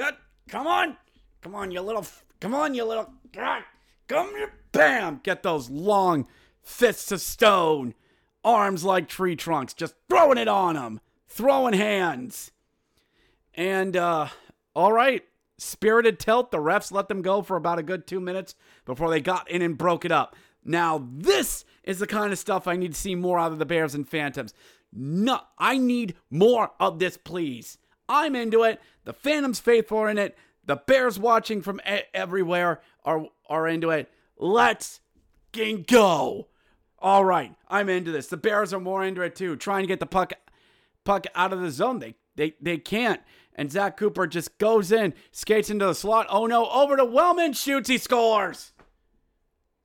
come 0.47 0.67
on, 0.67 0.97
come 1.41 1.55
on, 1.55 1.71
you 1.71 1.81
little, 1.81 2.05
come 2.39 2.53
on, 2.53 2.73
you 2.73 2.85
little, 2.85 3.13
come 3.33 4.29
here, 4.35 4.53
bam. 4.71 5.19
Get 5.23 5.43
those 5.43 5.69
long 5.69 6.27
fists 6.61 7.11
of 7.11 7.21
stone, 7.21 7.93
arms 8.43 8.83
like 8.83 9.07
tree 9.07 9.35
trunks, 9.35 9.73
just 9.73 9.95
throwing 10.07 10.37
it 10.37 10.47
on 10.47 10.75
him, 10.75 10.99
throwing 11.27 11.73
hands. 11.73 12.51
And, 13.53 13.95
uh, 13.97 14.27
all 14.73 14.93
right, 14.93 15.23
spirited 15.59 16.19
tilt. 16.19 16.51
The 16.51 16.57
refs 16.57 16.91
let 16.91 17.07
them 17.07 17.21
go 17.21 17.41
for 17.41 17.55
about 17.55 17.79
a 17.79 17.83
good 17.83 18.07
two 18.07 18.19
minutes 18.19 18.55
before 18.85 19.09
they 19.09 19.21
got 19.21 19.49
in 19.49 19.61
and 19.61 19.77
broke 19.77 20.05
it 20.05 20.11
up. 20.11 20.35
Now, 20.63 21.07
this 21.11 21.65
is 21.83 21.99
the 21.99 22.07
kind 22.07 22.31
of 22.31 22.39
stuff 22.39 22.67
I 22.67 22.75
need 22.75 22.93
to 22.93 22.99
see 22.99 23.15
more 23.15 23.39
out 23.39 23.51
of 23.51 23.59
the 23.59 23.65
Bears 23.65 23.95
and 23.95 24.07
Phantoms. 24.07 24.53
No, 24.91 25.41
I 25.57 25.77
need 25.77 26.15
more 26.29 26.71
of 26.79 26.99
this, 26.99 27.17
please. 27.17 27.77
I'm 28.07 28.35
into 28.35 28.63
it. 28.63 28.81
The 29.05 29.13
Phantoms 29.13 29.59
faithful 29.59 29.99
are 29.99 30.09
in 30.09 30.17
it. 30.17 30.37
The 30.65 30.75
Bears 30.75 31.19
watching 31.19 31.61
from 31.61 31.79
everywhere 32.13 32.81
are 33.03 33.27
are 33.47 33.67
into 33.67 33.89
it. 33.91 34.11
Let's 34.37 34.99
go. 35.87 36.47
All 36.99 37.25
right, 37.25 37.55
I'm 37.67 37.89
into 37.89 38.11
this. 38.11 38.27
The 38.27 38.37
Bears 38.37 38.73
are 38.73 38.79
more 38.79 39.03
into 39.03 39.21
it 39.21 39.35
too, 39.35 39.55
trying 39.55 39.83
to 39.83 39.87
get 39.87 39.99
the 39.99 40.05
puck 40.05 40.33
puck 41.05 41.25
out 41.33 41.53
of 41.53 41.61
the 41.61 41.71
zone. 41.71 41.99
They 41.99 42.15
they 42.35 42.55
they 42.61 42.77
can't. 42.77 43.21
And 43.59 43.69
Zach 43.69 43.97
Cooper 43.97 44.25
just 44.25 44.57
goes 44.57 44.89
in, 44.89 45.13
skates 45.33 45.69
into 45.69 45.85
the 45.85 45.93
slot. 45.93 46.27
Oh 46.29 46.45
no, 46.45 46.69
over 46.69 46.95
to 46.95 47.03
Wellman, 47.03 47.51
shoots, 47.51 47.89
he 47.89 47.97
scores. 47.97 48.71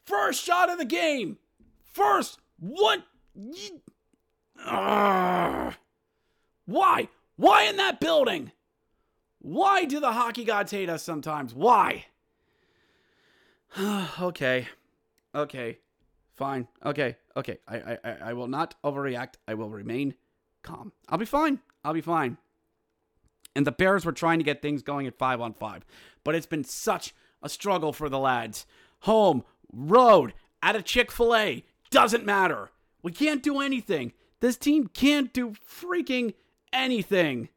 First 0.04 0.44
shot 0.44 0.70
of 0.70 0.78
the 0.78 0.84
game. 0.84 1.38
First. 1.82 2.38
What? 2.60 3.02
Why? 6.66 7.08
Why 7.34 7.64
in 7.64 7.76
that 7.78 7.98
building? 7.98 8.52
Why 9.40 9.86
do 9.86 9.98
the 9.98 10.12
hockey 10.12 10.44
gods 10.44 10.70
hate 10.70 10.88
us 10.88 11.02
sometimes? 11.02 11.52
Why? 11.52 12.06
okay. 14.20 14.68
Okay. 15.34 15.78
Fine. 16.36 16.68
Okay. 16.86 17.16
Okay. 17.36 17.58
I, 17.66 17.98
I 18.04 18.10
I 18.26 18.32
will 18.34 18.46
not 18.46 18.76
overreact. 18.84 19.34
I 19.48 19.54
will 19.54 19.70
remain 19.70 20.14
calm. 20.62 20.92
I'll 21.08 21.18
be 21.18 21.24
fine. 21.24 21.58
I'll 21.84 21.92
be 21.92 22.00
fine. 22.00 22.38
And 23.56 23.66
the 23.66 23.72
Bears 23.72 24.04
were 24.04 24.12
trying 24.12 24.38
to 24.38 24.44
get 24.44 24.62
things 24.62 24.82
going 24.82 25.06
at 25.06 25.18
five 25.18 25.40
on 25.40 25.54
five, 25.54 25.84
but 26.24 26.34
it's 26.34 26.46
been 26.46 26.64
such 26.64 27.14
a 27.42 27.48
struggle 27.48 27.92
for 27.92 28.08
the 28.08 28.18
lads. 28.18 28.66
Home, 29.00 29.44
road, 29.72 30.34
at 30.62 30.76
a 30.76 30.82
Chick 30.82 31.12
fil 31.12 31.36
A, 31.36 31.64
doesn't 31.90 32.24
matter. 32.24 32.70
We 33.02 33.12
can't 33.12 33.42
do 33.42 33.60
anything. 33.60 34.12
This 34.40 34.56
team 34.56 34.88
can't 34.88 35.32
do 35.32 35.50
freaking 35.50 36.34
anything. 36.72 37.50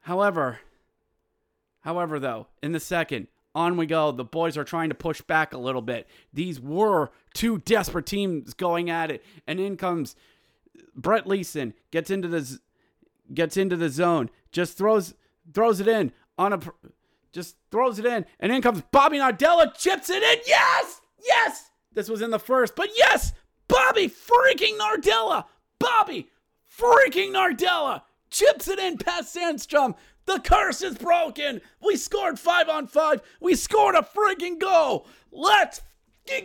However, 0.00 0.60
however, 1.80 2.18
though, 2.18 2.46
in 2.62 2.72
the 2.72 2.80
second, 2.80 3.26
on 3.54 3.76
we 3.76 3.86
go. 3.86 4.12
The 4.12 4.24
boys 4.24 4.56
are 4.56 4.64
trying 4.64 4.90
to 4.90 4.94
push 4.94 5.20
back 5.22 5.52
a 5.52 5.58
little 5.58 5.82
bit. 5.82 6.08
These 6.32 6.60
were 6.60 7.10
two 7.34 7.58
desperate 7.58 8.06
teams 8.06 8.54
going 8.54 8.90
at 8.90 9.10
it, 9.10 9.24
and 9.46 9.58
in 9.58 9.76
comes 9.76 10.14
Brett 10.94 11.26
Leeson. 11.26 11.74
Gets 11.90 12.10
into 12.10 12.28
the 12.28 12.60
gets 13.32 13.56
into 13.56 13.76
the 13.76 13.88
zone, 13.88 14.30
just 14.52 14.76
throws 14.76 15.14
throws 15.52 15.80
it 15.80 15.88
in 15.88 16.12
on 16.38 16.52
a 16.52 16.60
just 17.32 17.56
throws 17.70 17.98
it 17.98 18.06
in, 18.06 18.24
and 18.38 18.52
in 18.52 18.62
comes 18.62 18.82
Bobby 18.90 19.18
Nardella, 19.18 19.76
chips 19.76 20.10
it 20.10 20.22
in. 20.22 20.38
Yes, 20.46 21.00
yes. 21.24 21.70
This 21.92 22.08
was 22.08 22.22
in 22.22 22.30
the 22.30 22.38
first, 22.38 22.76
but 22.76 22.90
yes, 22.96 23.32
Bobby 23.68 24.08
freaking 24.08 24.78
Nardella, 24.78 25.44
Bobby 25.78 26.28
freaking 26.76 27.32
Nardella 27.32 28.02
chips 28.30 28.68
it 28.68 28.78
in 28.78 28.96
past 28.96 29.34
Sandstrom. 29.34 29.94
The 30.26 30.38
curse 30.38 30.82
is 30.82 30.96
broken. 30.96 31.60
We 31.84 31.96
scored 31.96 32.38
five 32.38 32.68
on 32.68 32.86
five. 32.86 33.20
We 33.40 33.54
scored 33.54 33.96
a 33.96 34.02
freaking 34.02 34.60
goal. 34.60 35.06
Let's 35.32 35.82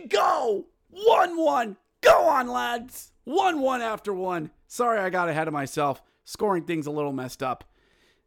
go. 0.08 0.66
1 0.90 1.36
1. 1.36 1.76
Go 2.00 2.28
on, 2.28 2.48
lads. 2.48 3.12
1 3.24 3.60
1 3.60 3.82
after 3.82 4.12
1. 4.12 4.50
Sorry, 4.66 4.98
I 4.98 5.10
got 5.10 5.28
ahead 5.28 5.48
of 5.48 5.54
myself. 5.54 6.02
Scoring 6.26 6.64
things 6.64 6.86
a 6.86 6.90
little 6.90 7.12
messed 7.12 7.42
up. 7.42 7.64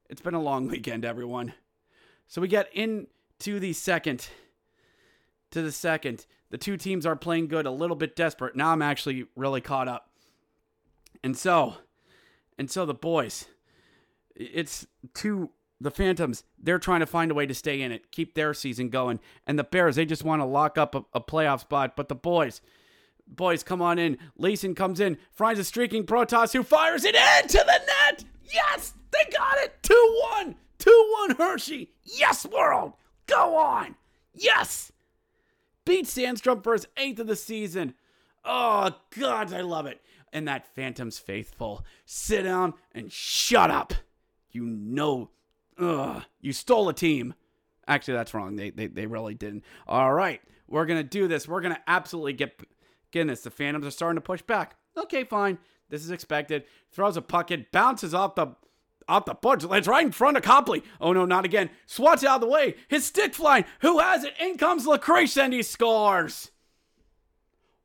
It's 0.09 0.21
been 0.21 0.33
a 0.33 0.41
long 0.41 0.67
weekend, 0.69 1.05
everyone. 1.05 1.53
So 2.27 2.41
we 2.41 2.47
get 2.47 2.73
into 2.73 3.59
the 3.59 3.73
second. 3.73 4.29
To 5.51 5.61
the 5.61 5.71
second. 5.71 6.25
The 6.49 6.57
two 6.57 6.77
teams 6.77 7.05
are 7.05 7.15
playing 7.15 7.49
good, 7.49 7.67
a 7.67 7.71
little 7.71 7.95
bit 7.95 8.15
desperate. 8.15 8.55
Now 8.55 8.69
I'm 8.71 8.81
actually 8.81 9.25
really 9.35 9.61
caught 9.61 9.87
up. 9.87 10.09
And 11.23 11.37
so, 11.37 11.75
and 12.57 12.71
so 12.71 12.85
the 12.85 12.93
boys, 12.93 13.45
it's 14.35 14.87
two 15.13 15.51
the 15.81 15.91
Phantoms, 15.91 16.43
they're 16.61 16.79
trying 16.79 16.99
to 16.99 17.05
find 17.05 17.31
a 17.31 17.33
way 17.33 17.45
to 17.45 17.53
stay 17.53 17.81
in 17.81 17.91
it, 17.91 18.11
keep 18.11 18.33
their 18.33 18.53
season 18.53 18.89
going. 18.89 19.19
And 19.47 19.57
the 19.57 19.63
Bears, 19.63 19.95
they 19.95 20.05
just 20.05 20.25
want 20.25 20.41
to 20.41 20.45
lock 20.45 20.77
up 20.77 20.93
a, 20.93 21.05
a 21.13 21.21
playoff 21.21 21.61
spot. 21.61 21.95
But 21.95 22.09
the 22.09 22.15
boys, 22.15 22.61
boys, 23.29 23.63
come 23.63 23.81
on 23.81 23.99
in. 23.99 24.17
Leason 24.37 24.75
comes 24.75 24.99
in, 24.99 25.17
finds 25.31 25.59
a 25.59 25.63
streaking 25.63 26.05
Protas 26.05 26.53
who 26.53 26.63
fires 26.63 27.05
it 27.05 27.15
into 27.15 27.57
the 27.57 27.81
net. 27.87 28.25
Yes, 28.51 28.93
they 29.11 29.31
got 29.31 29.57
it. 29.59 29.81
2 29.83 30.21
1. 30.37 30.55
2 30.79 31.15
1 31.27 31.35
Hershey. 31.37 31.91
Yes, 32.03 32.45
world. 32.45 32.93
Go 33.27 33.55
on. 33.55 33.95
Yes. 34.33 34.91
Beat 35.85 36.05
Sandstrom 36.05 36.63
for 36.63 36.73
his 36.73 36.87
eighth 36.97 37.19
of 37.19 37.27
the 37.27 37.35
season. 37.35 37.93
Oh, 38.43 38.95
God, 39.17 39.53
I 39.53 39.61
love 39.61 39.85
it. 39.85 40.01
And 40.31 40.47
that 40.47 40.73
Phantom's 40.75 41.19
faithful. 41.19 41.85
Sit 42.05 42.43
down 42.43 42.73
and 42.93 43.11
shut 43.11 43.71
up. 43.71 43.93
You 44.51 44.65
know 44.65 45.29
Ugh, 45.79 46.23
you 46.41 46.53
stole 46.53 46.89
a 46.89 46.93
team. 46.93 47.33
Actually, 47.87 48.15
that's 48.15 48.33
wrong. 48.33 48.55
They, 48.55 48.69
they, 48.69 48.87
they 48.87 49.05
really 49.05 49.33
didn't. 49.33 49.63
All 49.87 50.13
right, 50.13 50.41
we're 50.67 50.85
going 50.85 50.99
to 50.99 51.07
do 51.07 51.27
this. 51.27 51.47
We're 51.47 51.61
going 51.61 51.73
to 51.73 51.81
absolutely 51.87 52.33
get, 52.33 52.59
this. 53.11 53.41
The 53.41 53.51
Phantoms 53.51 53.85
are 53.85 53.91
starting 53.91 54.17
to 54.17 54.21
push 54.21 54.41
back. 54.41 54.75
Okay, 54.97 55.23
fine. 55.23 55.57
This 55.89 56.03
is 56.03 56.11
expected. 56.11 56.63
Throws 56.91 57.17
a 57.17 57.21
puck. 57.21 57.51
It 57.51 57.71
bounces 57.71 58.13
off 58.13 58.35
the 58.35 58.55
off 59.07 59.25
the 59.25 59.33
punch. 59.33 59.63
It's 59.63 59.87
right 59.87 60.05
in 60.05 60.11
front 60.11 60.37
of 60.37 60.43
Copley. 60.43 60.83
Oh 61.01 61.13
no, 61.13 61.25
not 61.25 61.45
again. 61.45 61.71
Swats 61.87 62.23
out 62.23 62.35
of 62.35 62.41
the 62.41 62.47
way. 62.47 62.75
His 62.87 63.05
stick 63.05 63.33
flying. 63.33 63.65
Who 63.81 63.99
has 63.99 64.23
it? 64.23 64.35
In 64.39 64.57
comes 64.57 64.85
Lecrae 64.85 65.35
and 65.43 65.53
he 65.53 65.63
scores. 65.63 66.51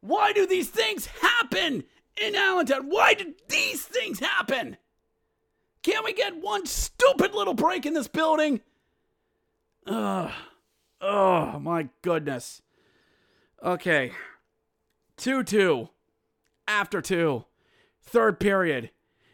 Why 0.01 0.33
do 0.33 0.47
these 0.47 0.69
things 0.69 1.07
happen 1.07 1.85
in 2.21 2.35
Allentown? 2.35 2.91
Why 2.91 3.15
did 3.15 3.35
these 3.49 3.83
things 3.83 4.21
happen? 4.21 4.77
Can't 5.83 6.05
we 6.05 6.13
get 6.13 6.37
one 6.37 6.67
stupid 6.67 7.35
little 7.35 7.55
break 7.55 7.87
in 7.87 7.95
this 7.95 8.09
building? 8.09 8.61
Ugh. 9.87 10.31
Oh, 11.01 11.59
my 11.59 11.89
goodness. 12.03 12.63
Okay. 13.63 14.13
2 15.17 15.45
2. 15.45 15.89
After 16.67 17.01
two. 17.01 17.45
Third 18.03 18.41
period. 18.41 18.91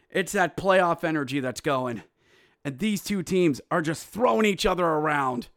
It's 0.09 0.33
that 0.33 0.57
playoff 0.57 1.03
energy 1.03 1.39
that's 1.39 1.61
going. 1.61 2.03
And 2.63 2.79
these 2.79 3.03
two 3.03 3.23
teams 3.23 3.61
are 3.71 3.81
just 3.81 4.07
throwing 4.07 4.45
each 4.45 4.65
other 4.65 4.85
around, 4.85 5.49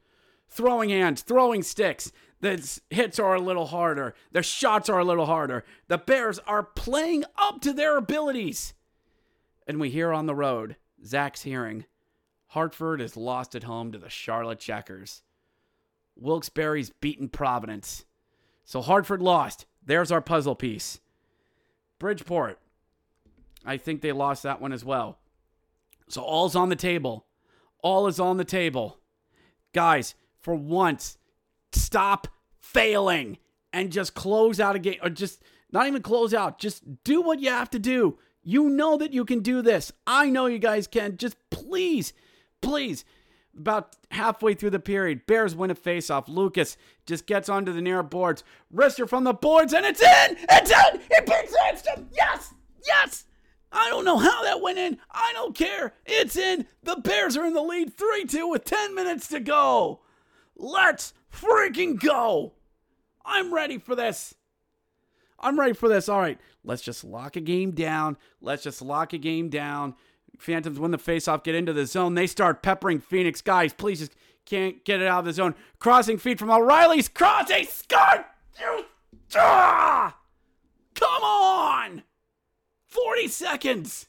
throwing 0.48 0.90
hands, 0.90 1.22
throwing 1.22 1.62
sticks. 1.62 2.12
The 2.40 2.80
hits 2.90 3.18
are 3.18 3.34
a 3.34 3.40
little 3.40 3.66
harder. 3.66 4.14
The 4.32 4.42
shots 4.42 4.88
are 4.88 4.98
a 4.98 5.04
little 5.04 5.26
harder. 5.26 5.64
The 5.88 5.98
Bears 5.98 6.38
are 6.40 6.62
playing 6.62 7.24
up 7.36 7.60
to 7.62 7.72
their 7.72 7.96
abilities. 7.96 8.74
And 9.66 9.80
we 9.80 9.90
hear 9.90 10.12
on 10.12 10.26
the 10.26 10.34
road 10.34 10.76
Zach's 11.04 11.42
hearing, 11.42 11.84
Hartford 12.48 13.00
is 13.00 13.16
lost 13.16 13.54
at 13.54 13.64
home 13.64 13.92
to 13.92 13.98
the 13.98 14.10
Charlotte 14.10 14.60
Checkers. 14.60 15.22
Wilkes-Barre's 16.16 16.90
beaten 17.00 17.28
Providence. 17.28 18.04
So 18.64 18.80
Hartford 18.80 19.20
lost. 19.20 19.66
There's 19.86 20.12
our 20.12 20.20
puzzle 20.20 20.54
piece. 20.54 21.00
Bridgeport. 21.98 22.58
I 23.64 23.76
think 23.76 24.00
they 24.00 24.12
lost 24.12 24.42
that 24.42 24.60
one 24.60 24.72
as 24.72 24.84
well. 24.84 25.18
So 26.08 26.22
all's 26.22 26.56
on 26.56 26.68
the 26.68 26.76
table. 26.76 27.26
All 27.82 28.06
is 28.06 28.20
on 28.20 28.36
the 28.36 28.44
table. 28.44 28.98
Guys, 29.72 30.14
for 30.40 30.54
once, 30.54 31.18
stop 31.72 32.28
failing 32.60 33.38
and 33.72 33.90
just 33.90 34.14
close 34.14 34.60
out 34.60 34.76
a 34.76 34.78
game 34.78 34.98
or 35.02 35.10
just 35.10 35.42
not 35.72 35.86
even 35.86 36.02
close 36.02 36.32
out. 36.32 36.58
Just 36.58 36.82
do 37.04 37.20
what 37.20 37.40
you 37.40 37.50
have 37.50 37.70
to 37.70 37.78
do. 37.78 38.18
You 38.42 38.68
know 38.68 38.96
that 38.98 39.12
you 39.12 39.24
can 39.24 39.40
do 39.40 39.62
this. 39.62 39.90
I 40.06 40.30
know 40.30 40.46
you 40.46 40.58
guys 40.58 40.86
can. 40.86 41.16
Just 41.16 41.36
please, 41.50 42.12
please. 42.60 43.04
About 43.56 43.96
halfway 44.10 44.54
through 44.54 44.70
the 44.70 44.80
period, 44.80 45.26
Bears 45.26 45.54
win 45.54 45.70
a 45.70 45.74
faceoff. 45.74 46.28
Lucas 46.28 46.76
just 47.06 47.26
gets 47.26 47.48
onto 47.48 47.72
the 47.72 47.80
near 47.80 48.02
boards. 48.02 48.42
Wrister 48.74 49.08
from 49.08 49.24
the 49.24 49.32
boards, 49.32 49.72
and 49.72 49.86
it's 49.86 50.02
in! 50.02 50.36
It's 50.50 50.70
in! 50.70 51.00
It 51.10 51.26
beats 51.26 51.56
Sandstrom! 51.56 52.06
Yes! 52.12 52.52
Yes! 52.84 53.24
I 53.70 53.88
don't 53.88 54.04
know 54.04 54.18
how 54.18 54.44
that 54.44 54.60
went 54.60 54.78
in. 54.78 54.98
I 55.10 55.32
don't 55.32 55.54
care. 55.54 55.94
It's 56.06 56.36
in. 56.36 56.66
The 56.84 56.96
Bears 56.96 57.36
are 57.36 57.44
in 57.44 57.54
the 57.54 57.62
lead 57.62 57.96
3 57.96 58.24
2 58.24 58.48
with 58.48 58.64
10 58.64 58.94
minutes 58.94 59.28
to 59.28 59.40
go. 59.40 60.00
Let's 60.56 61.12
freaking 61.32 61.98
go. 61.98 62.52
I'm 63.24 63.52
ready 63.52 63.78
for 63.78 63.96
this. 63.96 64.34
I'm 65.40 65.58
ready 65.58 65.72
for 65.72 65.88
this. 65.88 66.08
All 66.08 66.20
right, 66.20 66.38
let's 66.62 66.82
just 66.82 67.04
lock 67.04 67.36
a 67.36 67.40
game 67.40 67.72
down. 67.72 68.16
Let's 68.40 68.62
just 68.62 68.80
lock 68.80 69.12
a 69.12 69.18
game 69.18 69.48
down. 69.48 69.94
Phantoms 70.38 70.78
win 70.78 70.90
the 70.90 70.98
faceoff, 70.98 71.44
get 71.44 71.54
into 71.54 71.72
the 71.72 71.86
zone. 71.86 72.14
They 72.14 72.26
start 72.26 72.62
peppering 72.62 73.00
Phoenix. 73.00 73.40
Guys, 73.40 73.72
please 73.72 74.00
just 74.00 74.14
can't 74.44 74.84
get 74.84 75.00
it 75.00 75.06
out 75.06 75.20
of 75.20 75.24
the 75.24 75.32
zone. 75.32 75.54
Crossing 75.78 76.18
feet 76.18 76.38
from 76.38 76.50
O'Reilly's 76.50 77.08
crossing. 77.08 77.64
Scott! 77.66 78.26
Ah! 79.36 80.18
Come 80.94 81.22
on! 81.22 82.02
40 82.86 83.28
seconds. 83.28 84.06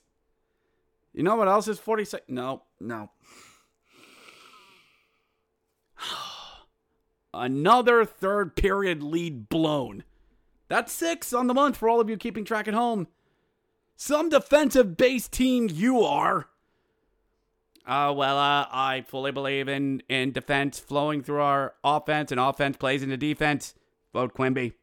You 1.14 1.24
know 1.24 1.36
what 1.36 1.48
else 1.48 1.68
is 1.68 1.80
40 1.80 2.06
seconds? 2.06 2.30
No, 2.30 2.64
no. 2.80 3.10
Another 7.34 8.06
third 8.06 8.56
period 8.56 9.02
lead 9.02 9.50
blown. 9.50 10.04
That's 10.68 10.92
six 10.92 11.34
on 11.34 11.48
the 11.48 11.54
month 11.54 11.78
for 11.78 11.88
all 11.90 12.02
of 12.02 12.10
you 12.10 12.18
keeping 12.18 12.44
track 12.44 12.68
at 12.68 12.74
home. 12.74 13.08
Some 13.96 14.30
defensive 14.30 14.98
based 14.98 15.32
team 15.32 15.70
you 15.72 16.02
are. 16.02 16.48
Uh, 17.86 18.12
well, 18.16 18.38
uh, 18.38 18.66
I 18.72 19.06
fully 19.08 19.32
believe 19.32 19.68
in, 19.68 20.02
in 20.10 20.32
defense 20.32 20.80
flowing 20.80 21.22
through 21.22 21.42
our 21.42 21.76
offense 21.84 22.32
and 22.32 22.40
offense 22.40 22.78
plays 22.78 23.04
into 23.04 23.16
defense. 23.16 23.76
Vote 24.12 24.34
Quimby. 24.34 24.74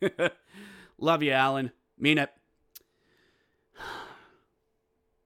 Love 0.98 1.22
you, 1.22 1.32
Alan. 1.32 1.72
Mean 1.98 2.18
it. 2.18 2.30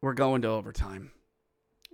We're 0.00 0.14
going 0.14 0.42
to 0.42 0.48
overtime. 0.48 1.10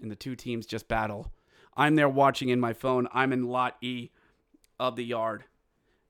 And 0.03 0.11
the 0.11 0.17
two 0.17 0.37
teams 0.37 0.67
just 0.67 0.87
battle. 0.87 1.33
I'm 1.77 1.95
there 1.97 2.09
watching 2.09 2.51
in 2.51 2.61
my 2.61 2.75
phone. 2.75 3.09
I'm 3.13 3.33
in 3.33 3.49
lot 3.49 3.77
E 3.81 4.11
of 4.79 4.97
the 4.97 5.05
yard. 5.05 5.45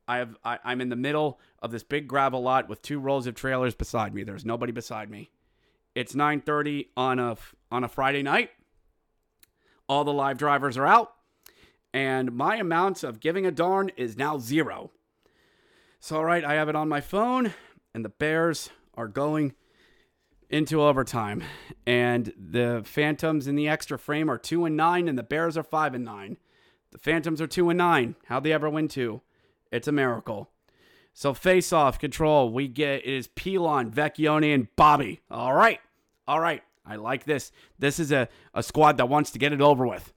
I 0.09 0.19
have 0.19 0.37
I, 0.45 0.59
I'm 0.65 0.81
in 0.81 0.89
the 0.89 0.97
middle 0.97 1.41
of 1.61 1.71
this 1.71 1.83
big 1.83 2.09
gravel 2.09 2.43
lot 2.43 2.69
with 2.69 2.83
two 2.83 2.99
rows 2.99 3.27
of 3.27 3.35
trailers 3.35 3.75
beside 3.75 4.15
me. 4.15 4.25
There's 4.25 4.45
nobody 4.45 4.73
beside 4.73 5.11
me. 5.11 5.31
It's 5.95 6.15
9:30 6.15 6.89
on 6.97 7.19
a 7.19 7.37
on 7.71 7.85
a 7.85 7.89
Friday 7.89 8.23
night. 8.23 8.51
All 9.89 10.05
the 10.05 10.13
live 10.13 10.39
drivers 10.39 10.77
are 10.77 10.87
out, 10.87 11.13
and 11.93 12.33
my 12.33 12.57
amount 12.57 13.05
of 13.05 13.21
giving 13.21 13.47
a 13.47 13.51
darn 13.51 13.91
is 13.97 14.17
now 14.17 14.39
zero. 14.39 14.91
So 16.01 16.17
all 16.17 16.25
right, 16.25 16.45
I 16.45 16.55
have 16.55 16.69
it 16.69 16.77
on 16.77 16.89
my 16.89 17.01
phone, 17.01 17.53
and 17.95 18.05
the 18.05 18.09
Bears 18.09 18.71
are 18.95 19.09
going 19.09 19.55
into 20.51 20.83
overtime, 20.83 21.43
and 21.87 22.33
the 22.37 22.83
Phantoms 22.85 23.47
in 23.47 23.55
the 23.55 23.69
extra 23.69 23.99
frame 23.99 24.31
are 24.31 24.39
two 24.39 24.65
and 24.65 24.77
nine, 24.77 25.09
and 25.09 25.17
the 25.17 25.23
Bears 25.23 25.57
are 25.57 25.63
five 25.63 25.95
and 25.95 26.05
nine. 26.05 26.39
The 26.91 26.99
Phantoms 26.99 27.41
are 27.41 27.47
two 27.47 27.71
and 27.71 27.79
nine. 27.79 28.17
How'd 28.27 28.45
they 28.45 28.53
ever 28.53 28.69
win 28.69 28.89
two? 28.89 29.23
It's 29.73 29.89
a 29.89 29.93
miracle. 29.93 30.51
So 31.15 31.35
face 31.35 31.73
off 31.73 31.99
control. 31.99 32.53
We 32.53 32.69
get 32.69 33.05
is 33.05 33.27
Pilon, 33.27 33.91
Vecchione, 33.91 34.55
and 34.55 34.69
Bobby. 34.77 35.21
All 35.31 35.55
right. 35.55 35.81
All 36.29 36.39
right. 36.39 36.63
I 36.85 36.97
like 36.97 37.25
this. 37.25 37.53
This 37.79 37.99
is 37.99 38.13
a, 38.13 38.29
a 38.55 38.63
squad 38.63 38.99
that 38.99 39.09
wants 39.09 39.31
to 39.33 39.39
get 39.39 39.53
it 39.53 39.61
over 39.61 39.87
with. 39.87 40.13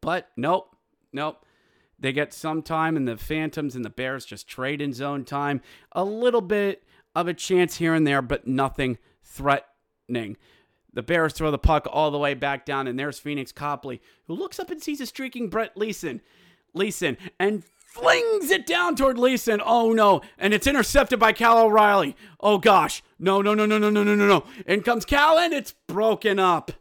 But 0.00 0.28
nope. 0.36 0.76
Nope. 1.12 1.44
They 1.98 2.12
get 2.12 2.34
some 2.34 2.60
time, 2.60 2.96
and 2.96 3.08
the 3.08 3.16
Phantoms 3.16 3.76
and 3.76 3.84
the 3.84 3.90
Bears 3.90 4.26
just 4.26 4.48
trade 4.48 4.82
in 4.82 4.92
zone 4.92 5.24
time. 5.24 5.62
A 5.92 6.04
little 6.04 6.40
bit 6.40 6.82
of 7.14 7.28
a 7.28 7.34
chance 7.34 7.76
here 7.76 7.94
and 7.94 8.06
there, 8.06 8.20
but 8.20 8.46
nothing 8.46 8.98
threatening. 9.22 10.36
The 10.92 11.02
Bears 11.02 11.32
throw 11.32 11.50
the 11.50 11.58
puck 11.58 11.86
all 11.90 12.10
the 12.10 12.18
way 12.18 12.34
back 12.34 12.66
down, 12.66 12.88
and 12.88 12.98
there's 12.98 13.18
Phoenix 13.18 13.52
Copley, 13.52 14.02
who 14.26 14.34
looks 14.34 14.58
up 14.58 14.70
and 14.70 14.82
sees 14.82 15.00
a 15.00 15.06
streaking 15.06 15.48
Brett 15.48 15.76
Leason. 15.76 16.20
Leason, 16.74 17.16
and 17.38 17.64
flings 17.94 18.50
it 18.50 18.66
down 18.66 18.96
toward 18.96 19.18
Leason. 19.18 19.60
Oh 19.64 19.92
no. 19.92 20.20
And 20.36 20.52
it's 20.52 20.66
intercepted 20.66 21.20
by 21.20 21.32
Cal 21.32 21.58
O'Reilly. 21.58 22.16
Oh 22.40 22.58
gosh. 22.58 23.02
No, 23.18 23.40
no, 23.40 23.54
no, 23.54 23.66
no, 23.66 23.78
no, 23.78 23.88
no, 23.88 24.02
no, 24.02 24.14
no, 24.14 24.26
no. 24.26 24.44
In 24.66 24.82
comes 24.82 25.04
Cal 25.04 25.38
and 25.38 25.54
it's 25.54 25.74
broken 25.86 26.38
up. 26.38 26.72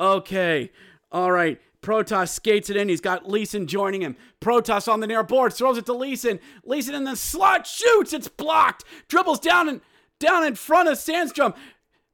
Okay. 0.00 0.72
All 1.10 1.30
right. 1.30 1.60
Protas 1.82 2.30
skates 2.30 2.70
it 2.70 2.76
in. 2.76 2.88
He's 2.88 3.00
got 3.00 3.28
Leason 3.28 3.66
joining 3.66 4.00
him. 4.00 4.16
Protas 4.40 4.90
on 4.90 5.00
the 5.00 5.06
near 5.06 5.22
board 5.22 5.52
throws 5.52 5.76
it 5.76 5.84
to 5.86 5.92
Leason. 5.92 6.40
Leason 6.64 6.94
in 6.94 7.04
the 7.04 7.16
slot 7.16 7.66
shoots. 7.66 8.12
It's 8.12 8.28
blocked. 8.28 8.84
Dribbles 9.08 9.40
down 9.40 9.68
and 9.68 9.80
down 10.18 10.44
in 10.44 10.54
front 10.54 10.88
of 10.88 10.96
Sandstrom. 10.96 11.54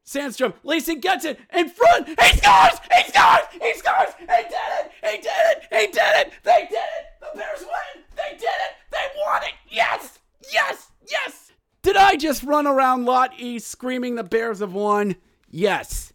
Sandstrom, 0.09 0.55
Leason 0.65 1.01
gets 1.01 1.27
it 1.27 1.39
in 1.55 1.69
front. 1.69 2.09
He 2.09 2.15
scores! 2.39 2.81
He 2.97 3.13
scores! 3.13 3.45
He 3.61 3.75
scores! 3.75 4.15
He 4.19 4.27
did 4.27 4.71
it! 4.81 4.91
He 5.05 5.17
did 5.19 5.29
it! 5.51 5.63
He 5.71 5.87
did 5.89 6.17
it! 6.17 6.33
They 6.45 6.67
did 6.71 6.79
it! 6.79 7.07
The 7.21 7.39
Bears 7.39 7.61
win! 7.61 8.05
They 8.17 8.37
did 8.39 8.47
it! 8.47 8.73
They 8.91 9.07
won 9.23 9.43
it! 9.43 9.53
Yes! 9.69 10.19
Yes! 10.51 10.93
Yes! 11.07 11.53
Did 11.83 11.97
I 11.97 12.17
just 12.17 12.43
run 12.43 12.67
around 12.67 13.05
Lot 13.05 13.39
E 13.39 13.59
screaming 13.59 14.15
the 14.15 14.25
Bears 14.25 14.61
have 14.61 14.73
won? 14.73 15.17
Yes. 15.51 16.15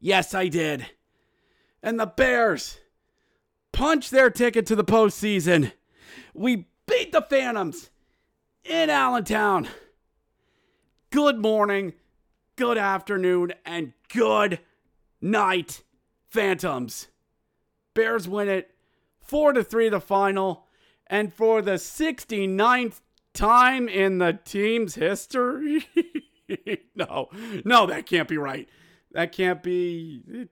Yes, 0.00 0.34
I 0.34 0.48
did. 0.48 0.84
And 1.82 1.98
the 1.98 2.06
Bears 2.06 2.78
punch 3.72 4.10
their 4.10 4.28
ticket 4.28 4.66
to 4.66 4.76
the 4.76 4.84
postseason. 4.84 5.72
We 6.34 6.66
beat 6.86 7.12
the 7.12 7.22
Phantoms 7.22 7.88
in 8.64 8.90
Allentown. 8.90 9.66
Good 11.10 11.38
morning, 11.38 11.94
good 12.56 12.78
afternoon, 12.78 13.52
and 13.64 13.92
good 14.12 14.60
night, 15.20 15.82
Phantoms. 16.28 17.08
Bears 17.94 18.28
win 18.28 18.48
it 18.48 18.70
4 19.20 19.52
to 19.54 19.64
3 19.64 19.88
the 19.88 20.00
final, 20.00 20.66
and 21.06 21.32
for 21.32 21.62
the 21.62 21.72
69th 21.72 23.00
time 23.32 23.88
in 23.88 24.18
the 24.18 24.38
team's 24.44 24.94
history. 24.94 25.86
no, 26.94 27.28
no, 27.64 27.86
that 27.86 28.06
can't 28.06 28.28
be 28.28 28.38
right. 28.38 28.68
That 29.12 29.32
can't 29.32 29.62
be. 29.62 30.48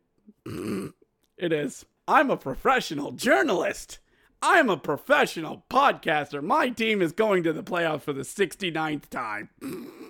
It, 1.38 1.52
is. 1.52 1.84
I'm 2.06 2.30
a 2.30 2.36
professional 2.36 3.10
journalist. 3.10 3.98
I'm 4.40 4.68
a 4.68 4.76
professional 4.76 5.64
podcaster. 5.68 6.40
My 6.40 6.68
team 6.68 7.02
is 7.02 7.10
going 7.10 7.42
to 7.42 7.52
the 7.52 7.64
playoffs 7.64 8.02
for 8.02 8.12
the 8.12 8.22
69th 8.22 9.08
time. 9.08 9.48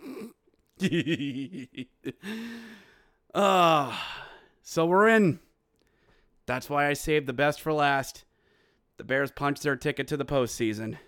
uh, 3.35 3.97
so 4.63 4.87
we're 4.87 5.09
in. 5.09 5.41
That's 6.47 6.69
why 6.69 6.89
I 6.89 6.93
saved 6.95 7.27
the 7.27 7.33
best 7.33 7.61
for 7.61 7.73
last. 7.73 8.25
The 8.97 9.05
Bears 9.05 9.31
punched 9.31 9.63
their 9.63 9.77
ticket 9.77 10.07
to 10.09 10.17
the 10.17 10.25
postseason. 10.25 10.99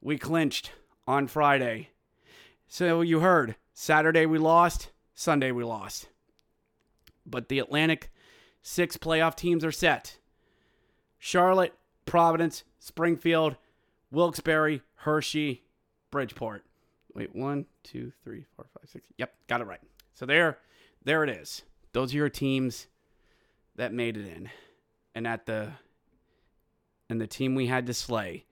We 0.00 0.18
clinched 0.18 0.72
on 1.06 1.26
Friday. 1.26 1.90
So 2.66 3.00
you 3.00 3.20
heard, 3.20 3.56
Saturday 3.74 4.26
we 4.26 4.38
lost, 4.38 4.90
Sunday 5.14 5.52
we 5.52 5.64
lost. 5.64 6.08
But 7.26 7.48
the 7.48 7.58
Atlantic 7.58 8.10
six 8.62 8.96
playoff 8.96 9.34
teams 9.34 9.64
are 9.64 9.72
set 9.72 10.18
Charlotte, 11.18 11.74
Providence, 12.04 12.64
Springfield, 12.78 13.56
Wilkes-Barre, 14.10 14.80
Hershey, 14.96 15.64
Bridgeport. 16.10 16.64
Wait, 17.18 17.34
one, 17.34 17.66
two, 17.82 18.12
three, 18.22 18.44
four, 18.54 18.66
five, 18.72 18.88
six. 18.88 19.04
Yep, 19.18 19.34
got 19.48 19.60
it 19.60 19.64
right. 19.64 19.80
So 20.14 20.24
there, 20.24 20.58
there 21.04 21.24
it 21.24 21.30
is. 21.30 21.62
Those 21.92 22.14
are 22.14 22.18
your 22.18 22.28
teams 22.28 22.86
that 23.74 23.92
made 23.92 24.16
it 24.16 24.24
in. 24.24 24.50
And 25.16 25.26
at 25.26 25.44
the 25.44 25.72
and 27.10 27.20
the 27.20 27.26
team 27.26 27.56
we 27.56 27.66
had 27.66 27.86
to 27.86 27.94
slay 27.94 28.44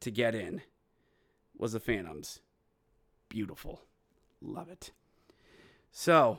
to 0.00 0.10
get 0.10 0.34
in 0.34 0.62
was 1.58 1.72
the 1.72 1.80
Phantoms. 1.80 2.40
Beautiful. 3.28 3.82
Love 4.40 4.70
it. 4.70 4.92
So, 5.92 6.38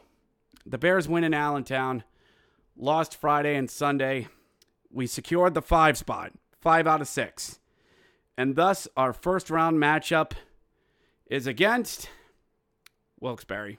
the 0.65 0.79
Bears 0.79 1.07
win 1.07 1.23
in 1.23 1.35
Allentown. 1.35 2.03
Lost 2.75 3.15
Friday 3.15 3.55
and 3.55 3.69
Sunday. 3.69 4.27
We 4.91 5.05
secured 5.05 5.53
the 5.53 5.61
five 5.61 5.99
spot, 5.99 6.31
five 6.59 6.87
out 6.87 7.01
of 7.01 7.07
six. 7.07 7.59
And 8.35 8.55
thus, 8.55 8.87
our 8.97 9.13
first 9.13 9.51
round 9.51 9.77
matchup 9.77 10.31
is 11.27 11.47
against 11.47 12.09
Wilkes-Barre. 13.19 13.77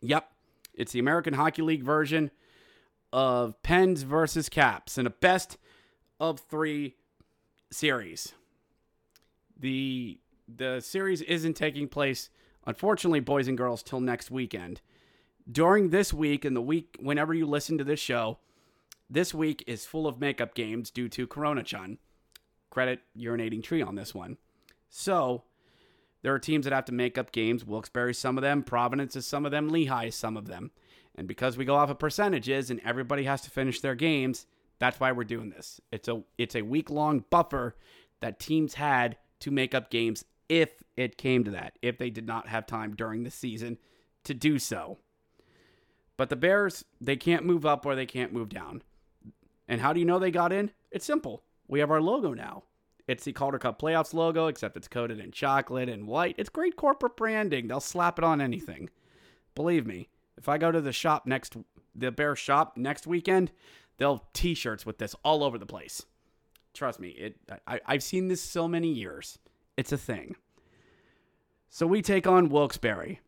Yep, 0.00 0.30
it's 0.74 0.92
the 0.92 0.98
American 0.98 1.34
Hockey 1.34 1.62
League 1.62 1.82
version 1.82 2.30
of 3.12 3.60
Pens 3.62 4.02
versus 4.02 4.48
Caps 4.48 4.98
in 4.98 5.06
a 5.06 5.10
best 5.10 5.56
of 6.20 6.40
three 6.40 6.96
series. 7.70 8.34
The 9.58 10.20
the 10.48 10.80
series 10.80 11.22
isn't 11.22 11.54
taking 11.54 11.88
place, 11.88 12.30
unfortunately, 12.66 13.20
boys 13.20 13.48
and 13.48 13.58
girls, 13.58 13.82
till 13.82 14.00
next 14.00 14.30
weekend. 14.30 14.80
During 15.50 15.90
this 15.90 16.12
week 16.12 16.44
and 16.44 16.54
the 16.54 16.60
week 16.60 16.96
whenever 17.00 17.34
you 17.34 17.46
listen 17.46 17.78
to 17.78 17.84
this 17.84 18.00
show, 18.00 18.38
this 19.08 19.32
week 19.32 19.64
is 19.66 19.86
full 19.86 20.06
of 20.06 20.20
makeup 20.20 20.54
games 20.54 20.90
due 20.90 21.08
to 21.08 21.26
Corona 21.26 21.62
Chun. 21.62 21.98
Credit 22.70 23.00
urinating 23.16 23.62
tree 23.62 23.82
on 23.82 23.94
this 23.94 24.14
one. 24.14 24.36
So 24.88 25.44
there 26.26 26.34
are 26.34 26.40
teams 26.40 26.64
that 26.64 26.72
have 26.72 26.86
to 26.86 26.92
make 26.92 27.18
up 27.18 27.30
games. 27.30 27.64
Wilkes-Barre, 27.64 28.12
some 28.12 28.36
of 28.36 28.42
them. 28.42 28.64
Providence 28.64 29.14
is 29.14 29.24
some 29.24 29.46
of 29.46 29.52
them. 29.52 29.68
Lehigh 29.68 30.06
is 30.06 30.16
some 30.16 30.36
of 30.36 30.48
them. 30.48 30.72
And 31.14 31.28
because 31.28 31.56
we 31.56 31.64
go 31.64 31.76
off 31.76 31.88
of 31.88 32.00
percentages 32.00 32.68
and 32.68 32.80
everybody 32.84 33.22
has 33.22 33.42
to 33.42 33.50
finish 33.50 33.80
their 33.80 33.94
games, 33.94 34.44
that's 34.80 34.98
why 34.98 35.12
we're 35.12 35.22
doing 35.22 35.50
this. 35.50 35.80
It's 35.92 36.08
a 36.08 36.24
it's 36.36 36.56
a 36.56 36.62
week 36.62 36.90
long 36.90 37.22
buffer 37.30 37.76
that 38.22 38.40
teams 38.40 38.74
had 38.74 39.16
to 39.38 39.52
make 39.52 39.72
up 39.72 39.88
games 39.88 40.24
if 40.48 40.70
it 40.96 41.16
came 41.16 41.44
to 41.44 41.52
that, 41.52 41.78
if 41.80 41.96
they 41.96 42.10
did 42.10 42.26
not 42.26 42.48
have 42.48 42.66
time 42.66 42.96
during 42.96 43.22
the 43.22 43.30
season 43.30 43.78
to 44.24 44.34
do 44.34 44.58
so. 44.58 44.98
But 46.16 46.28
the 46.28 46.34
Bears, 46.34 46.84
they 47.00 47.14
can't 47.14 47.46
move 47.46 47.64
up 47.64 47.86
or 47.86 47.94
they 47.94 48.04
can't 48.04 48.32
move 48.32 48.48
down. 48.48 48.82
And 49.68 49.80
how 49.80 49.92
do 49.92 50.00
you 50.00 50.06
know 50.06 50.18
they 50.18 50.32
got 50.32 50.52
in? 50.52 50.72
It's 50.90 51.06
simple. 51.06 51.44
We 51.68 51.78
have 51.78 51.92
our 51.92 52.02
logo 52.02 52.34
now. 52.34 52.64
It's 53.06 53.24
the 53.24 53.32
Calder 53.32 53.58
Cup 53.58 53.80
Playoffs 53.80 54.14
logo, 54.14 54.48
except 54.48 54.76
it's 54.76 54.88
coated 54.88 55.20
in 55.20 55.30
chocolate 55.30 55.88
and 55.88 56.06
white. 56.06 56.34
It's 56.38 56.48
great 56.48 56.76
corporate 56.76 57.16
branding. 57.16 57.68
They'll 57.68 57.80
slap 57.80 58.18
it 58.18 58.24
on 58.24 58.40
anything. 58.40 58.90
Believe 59.54 59.86
me, 59.86 60.08
if 60.36 60.48
I 60.48 60.58
go 60.58 60.72
to 60.72 60.80
the 60.80 60.92
shop 60.92 61.26
next, 61.26 61.56
the 61.94 62.10
Bear 62.10 62.34
shop 62.34 62.76
next 62.76 63.06
weekend, 63.06 63.52
they'll 63.98 64.24
t-shirts 64.32 64.84
with 64.84 64.98
this 64.98 65.14
all 65.24 65.44
over 65.44 65.56
the 65.56 65.66
place. 65.66 66.04
Trust 66.74 67.00
me, 67.00 67.10
it. 67.10 67.36
I, 67.66 67.80
I've 67.86 68.02
seen 68.02 68.28
this 68.28 68.42
so 68.42 68.66
many 68.68 68.88
years. 68.88 69.38
It's 69.76 69.92
a 69.92 69.98
thing. 69.98 70.36
So 71.70 71.86
we 71.86 72.02
take 72.02 72.26
on 72.26 72.48
Wilkes-Barre. 72.48 73.20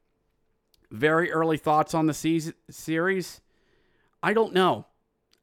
Very 0.90 1.30
early 1.30 1.56
thoughts 1.56 1.94
on 1.94 2.06
the 2.06 2.14
season, 2.14 2.54
series. 2.70 3.40
I 4.22 4.32
don't 4.32 4.54
know. 4.54 4.86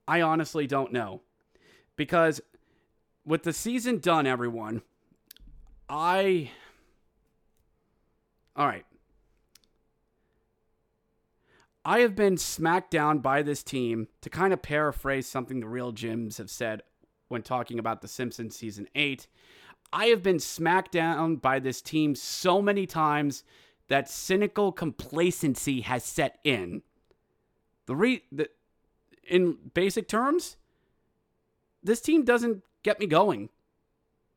I 0.08 0.22
honestly 0.22 0.68
don't 0.68 0.92
know. 0.92 1.22
Because 1.96 2.42
with 3.26 3.44
the 3.44 3.54
season 3.54 4.00
done, 4.00 4.28
everyone, 4.28 4.82
I. 5.90 6.52
All 8.56 8.68
right. 8.68 8.86
I 11.84 12.00
have 12.00 12.16
been 12.16 12.38
smacked 12.38 12.90
down 12.90 13.20
by 13.20 13.44
this 13.44 13.62
team 13.62 14.08
to 14.22 14.30
kind 14.30 14.54
of 14.54 14.62
paraphrase 14.62 15.28
something 15.28 15.60
the 15.60 15.68
real 15.68 15.92
Jims 15.92 16.38
have 16.38 16.50
said 16.50 16.82
when 17.28 17.44
talking 17.44 17.78
about 17.78 18.02
The 18.02 18.08
Simpsons 18.08 18.56
season 18.56 18.88
8. 18.96 19.28
I 19.94 20.06
have 20.08 20.24
been 20.24 20.40
smacked 20.40 20.92
down 20.92 21.36
by 21.36 21.60
this 21.60 21.82
team 21.82 22.16
so 22.16 22.60
many 22.60 22.88
times 22.88 23.44
that 23.88 24.10
cynical 24.10 24.72
complacency 24.72 25.82
has 25.82 26.04
set 26.04 26.40
in. 26.44 26.82
The 27.86 27.96
re 27.96 28.24
the, 28.32 28.50
in 29.28 29.58
basic 29.76 30.08
terms, 30.08 30.58
this 31.84 32.02
team 32.02 32.26
doesn't 32.26 32.64
get 32.86 33.00
me 33.00 33.08
going. 33.08 33.50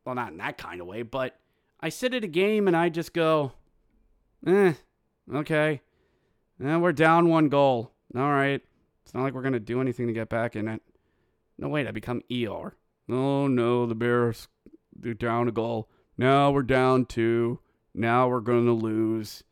Well, 0.05 0.15
not 0.15 0.33
in 0.33 0.39
that 0.39 0.57
kind 0.57 0.81
of 0.81 0.87
way, 0.87 1.03
but 1.03 1.39
I 1.81 1.91
sit 1.91 2.15
at 2.15 2.25
a 2.25 2.29
game 2.29 2.67
and 2.67 2.77
I 2.77 2.89
just 2.89 3.13
go, 3.13 3.53
eh, 4.47 4.73
okay. 5.33 5.83
Eh, 6.65 6.77
we're 6.77 6.93
down 6.93 7.29
one 7.29 7.51
goal. 7.51 7.93
All 8.17 8.33
right. 8.33 8.63
It's 9.05 9.15
not 9.15 9.23
like 9.23 9.35
we're 9.35 9.43
going 9.43 9.53
to 9.53 9.61
do 9.61 9.83
anything 9.83 10.07
to 10.07 10.15
get 10.15 10.31
back 10.31 10.57
in 10.57 10.67
it. 10.67 10.83
No, 11.59 11.69
wait, 11.69 11.87
I 11.87 11.91
become 11.91 12.23
ER. 12.33 12.75
Oh, 13.11 13.47
no, 13.47 13.87
the 13.87 13.95
Bears, 13.95 14.49
they're 14.97 15.15
down 15.15 15.49
a 15.49 15.53
goal. 15.53 15.89
Now 16.17 16.51
we're 16.51 16.63
down 16.63 17.05
two. 17.05 17.61
Now 17.95 18.29
we're 18.29 18.41
going 18.41 18.65
to 18.65 18.73
lose. 18.73 19.45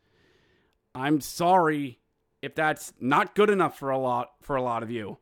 I'm 0.95 1.21
sorry 1.21 1.99
if 2.41 2.55
that's 2.55 2.93
not 2.99 3.35
good 3.35 3.49
enough 3.49 3.77
for 3.77 3.89
a 3.89 3.97
lot 3.97 4.31
for 4.41 4.55
a 4.55 4.61
lot 4.61 4.83
of 4.83 4.89
you. 4.89 5.17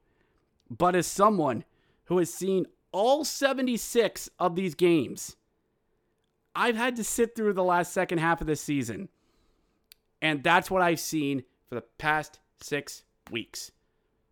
But 0.69 0.95
as 0.95 1.07
someone 1.07 1.65
who 2.05 2.17
has 2.19 2.33
seen 2.33 2.67
all 2.95 3.25
76 3.25 4.29
of 4.39 4.55
these 4.55 4.73
games, 4.73 5.35
I've 6.55 6.77
had 6.77 6.95
to 6.95 7.03
sit 7.03 7.35
through 7.35 7.51
the 7.51 7.63
last 7.63 7.91
second 7.91 8.19
half 8.19 8.39
of 8.39 8.47
this 8.47 8.61
season. 8.61 9.09
And 10.21 10.41
that's 10.41 10.71
what 10.71 10.81
I've 10.81 11.01
seen 11.01 11.43
for 11.67 11.75
the 11.75 11.83
past 11.97 12.39
6 12.61 13.03
weeks. 13.29 13.71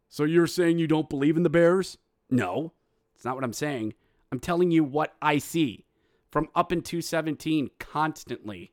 So 0.07 0.23
you're 0.23 0.47
saying 0.47 0.79
you 0.79 0.87
don't 0.87 1.09
believe 1.09 1.35
in 1.35 1.43
the 1.43 1.49
Bears? 1.49 1.97
No. 2.29 2.71
It's 3.15 3.25
not 3.25 3.35
what 3.35 3.43
I'm 3.43 3.51
saying. 3.51 3.95
I'm 4.31 4.39
telling 4.39 4.71
you 4.71 4.85
what 4.85 5.13
I 5.21 5.39
see 5.39 5.83
from 6.31 6.47
up 6.55 6.71
in 6.71 6.81
217 6.83 7.69
constantly. 7.79 8.71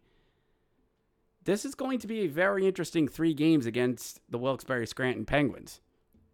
This 1.45 1.65
is 1.65 1.75
going 1.75 1.99
to 1.99 2.07
be 2.07 2.21
a 2.21 2.29
very 2.29 2.65
interesting 2.65 3.09
three 3.09 3.35
games 3.35 3.67
against 3.67 4.21
the 4.31 4.39
Wilkes-Barre 4.39 4.87
Scranton 4.87 5.25
Penguins. 5.27 5.81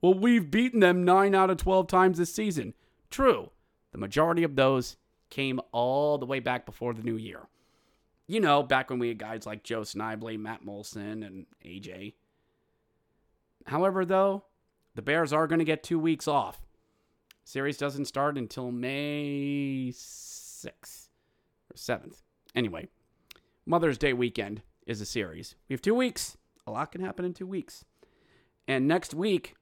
well, 0.02 0.12
we've 0.12 0.50
beaten 0.50 0.80
them 0.80 1.04
9 1.04 1.34
out 1.34 1.48
of 1.48 1.56
12 1.56 1.86
times 1.86 2.18
this 2.18 2.34
season. 2.34 2.74
True. 3.10 3.50
The 3.92 3.98
majority 3.98 4.42
of 4.42 4.56
those 4.56 4.96
came 5.30 5.60
all 5.72 6.18
the 6.18 6.26
way 6.26 6.40
back 6.40 6.66
before 6.66 6.94
the 6.94 7.02
new 7.02 7.16
year. 7.16 7.48
You 8.26 8.40
know, 8.40 8.62
back 8.62 8.90
when 8.90 8.98
we 8.98 9.08
had 9.08 9.18
guys 9.18 9.46
like 9.46 9.62
Joe 9.62 9.84
Snively, 9.84 10.36
Matt 10.36 10.64
Moulson, 10.64 11.24
and 11.24 11.46
AJ. 11.64 12.14
However, 13.66 14.04
though, 14.04 14.44
the 14.94 15.02
Bears 15.02 15.32
are 15.32 15.46
going 15.46 15.58
to 15.60 15.64
get 15.64 15.82
two 15.82 15.98
weeks 15.98 16.26
off. 16.26 16.60
Series 17.44 17.78
doesn't 17.78 18.06
start 18.06 18.36
until 18.36 18.72
May 18.72 19.92
6th 19.92 21.08
or 21.70 21.76
7th. 21.76 22.22
Anyway, 22.56 22.88
Mother's 23.64 23.98
Day 23.98 24.12
weekend 24.12 24.62
is 24.86 25.00
a 25.00 25.06
series. 25.06 25.54
We 25.68 25.74
have 25.74 25.82
two 25.82 25.94
weeks. 25.94 26.36
A 26.66 26.72
lot 26.72 26.90
can 26.90 27.02
happen 27.02 27.24
in 27.24 27.34
two 27.34 27.46
weeks. 27.46 27.84
And 28.66 28.88
next 28.88 29.14
week, 29.14 29.54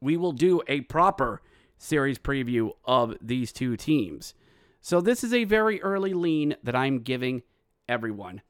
we 0.00 0.16
will 0.16 0.32
do 0.32 0.62
a 0.66 0.82
proper 0.82 1.40
series 1.80 2.18
preview 2.18 2.70
of 2.84 3.16
these 3.20 3.52
two 3.52 3.76
teams. 3.76 4.34
So 4.80 5.00
this 5.00 5.24
is 5.24 5.32
a 5.32 5.44
very 5.44 5.82
early 5.82 6.12
lean 6.12 6.56
that 6.62 6.76
I'm 6.76 7.00
giving 7.00 7.42
everyone. 7.88 8.42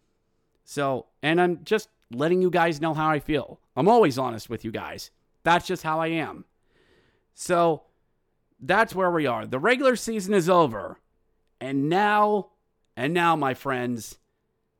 So, 0.64 1.06
and 1.22 1.40
I'm 1.40 1.64
just 1.64 1.88
letting 2.10 2.42
you 2.42 2.50
guys 2.50 2.80
know 2.80 2.92
how 2.92 3.08
I 3.08 3.20
feel. 3.20 3.60
I'm 3.76 3.88
always 3.88 4.18
honest 4.18 4.50
with 4.50 4.64
you 4.64 4.70
guys. 4.70 5.10
That's 5.42 5.66
just 5.66 5.82
how 5.82 6.00
I 6.00 6.08
am. 6.08 6.44
So, 7.34 7.84
that's 8.60 8.94
where 8.94 9.10
we 9.10 9.26
are. 9.26 9.46
The 9.46 9.58
regular 9.58 9.96
season 9.96 10.34
is 10.34 10.48
over. 10.48 11.00
And 11.60 11.88
now, 11.88 12.50
and 12.96 13.14
now, 13.14 13.36
my 13.36 13.54
friends, 13.54 14.18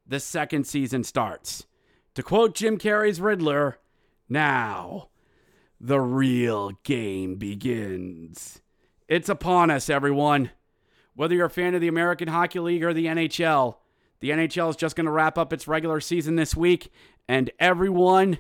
the 0.07 0.21
second 0.21 0.67
season 0.67 1.03
starts. 1.05 1.67
To 2.15 2.23
quote 2.23 2.55
Jim 2.55 2.79
Carrey's 2.79 3.21
Riddler, 3.21 3.79
now 4.29 5.09
the 5.81 6.01
real 6.01 6.73
game 6.85 7.37
begins. 7.37 8.61
It's 9.09 9.31
upon 9.31 9.71
us, 9.71 9.89
everyone. 9.89 10.51
Whether 11.15 11.35
you're 11.35 11.47
a 11.47 11.51
fan 11.51 11.75
of 11.75 11.81
the 11.81 11.89
American 11.89 12.29
Hockey 12.29 12.61
League 12.61 12.85
or 12.85 12.93
the 12.93 13.07
NHL, 13.07 13.77
the 14.21 14.31
NHL 14.31 14.71
is 14.71 14.77
just 14.77 14.95
going 14.95 15.07
to 15.07 15.11
wrap 15.11 15.39
up 15.39 15.53
its 15.53 15.67
regular 15.67 16.01
season 16.01 16.37
this 16.37 16.55
week, 16.55 16.93
and 17.27 17.51
everyone, 17.59 18.39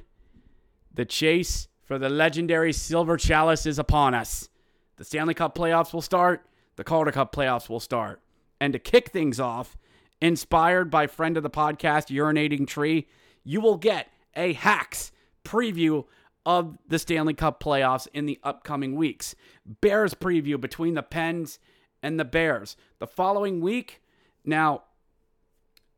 the 0.93 1.07
chase 1.07 1.68
for 1.82 1.99
the 1.99 2.11
legendary 2.11 2.72
Silver 2.72 3.16
Chalice 3.16 3.64
is 3.64 3.78
upon 3.78 4.14
us. 4.14 4.49
The 4.97 5.05
Stanley 5.05 5.34
Cup 5.34 5.57
playoffs 5.57 5.95
will 5.95 6.03
start, 6.03 6.47
the 6.76 6.84
Calder 6.84 7.12
Cup 7.12 7.34
playoffs 7.34 7.68
will 7.68 7.80
start. 7.80 8.20
And 8.61 8.74
to 8.74 8.78
kick 8.78 9.09
things 9.09 9.41
off, 9.41 9.78
inspired 10.20 10.91
by 10.91 11.07
friend 11.07 11.38
of 11.38 11.43
the 11.43 11.51
podcast, 11.51 12.14
Urinating 12.14 12.66
Tree, 12.66 13.09
you 13.43 13.62
will 13.62 13.78
get 13.78 14.09
a 14.36 14.53
hacks 14.53 15.11
preview 15.43 16.05
of 16.47 16.78
the 16.88 16.99
Stanley 16.99 17.34
Cup 17.34 17.62
playoffs 17.62 18.09
in 18.14 18.26
the 18.26 18.38
upcoming 18.43 18.95
weeks. 18.95 19.34
Bears 19.80 20.14
preview 20.14 20.61
between 20.61 20.95
the 20.95 21.03
Pens 21.03 21.59
and 22.03 22.18
the 22.18 22.24
Bears. 22.24 22.76
The 22.99 23.07
following 23.07 23.61
week, 23.61 24.03
now, 24.45 24.84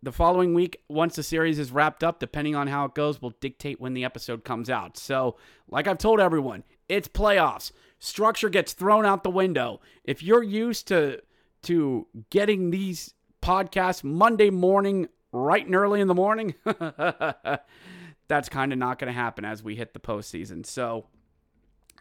the 0.03 0.13
following 0.13 0.53
week, 0.53 0.83
once 0.89 1.15
the 1.15 1.23
series 1.23 1.59
is 1.59 1.71
wrapped 1.71 2.03
up, 2.03 2.19
depending 2.19 2.57
on 2.57 2.67
how 2.67 2.85
it 2.87 2.95
goes, 2.95 3.23
will 3.23 3.35
dictate 3.41 3.81
when 3.81 3.95
the 3.95 4.05
episode 4.05 4.45
comes 4.45 4.69
out. 4.69 4.97
So, 4.97 5.37
like 5.69 5.87
I've 5.87 5.99
told 5.99 6.19
everyone, 6.19 6.65
it's 6.89 7.09
playoffs. 7.09 7.71
Structure 8.01 8.49
gets 8.49 8.73
thrown 8.73 9.07
out 9.07 9.23
the 9.23 9.31
window. 9.31 9.81
If 10.03 10.23
you're 10.23 10.43
used 10.43 10.89
to 10.89 11.23
to 11.63 12.09
getting 12.31 12.73
these 12.73 13.15
podcasts 13.41 14.03
Monday 14.03 14.51
morning, 14.51 15.09
right 15.31 15.65
and 15.65 15.75
early 15.77 16.01
in 16.01 16.09
the 16.09 16.15
morning, 16.15 16.55
that's 18.33 18.49
kind 18.49 18.73
of 18.73 18.79
not 18.79 18.99
going 18.99 19.13
to 19.13 19.21
happen 19.21 19.45
as 19.45 19.63
we 19.63 19.77
hit 19.77 19.93
the 19.93 20.01
postseason. 20.01 20.65
So, 20.65 21.05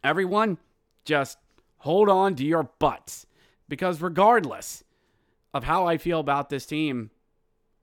everyone, 0.01 0.59
just 1.03 1.37
hold 1.79 2.07
on 2.07 2.35
to 2.35 2.45
your 2.45 2.69
butts 2.79 3.25
because, 3.67 4.01
regardless 4.01 4.81
of 5.53 5.65
how 5.65 5.87
I 5.87 5.97
feel 5.97 6.21
about 6.21 6.49
this 6.49 6.65
team, 6.65 7.11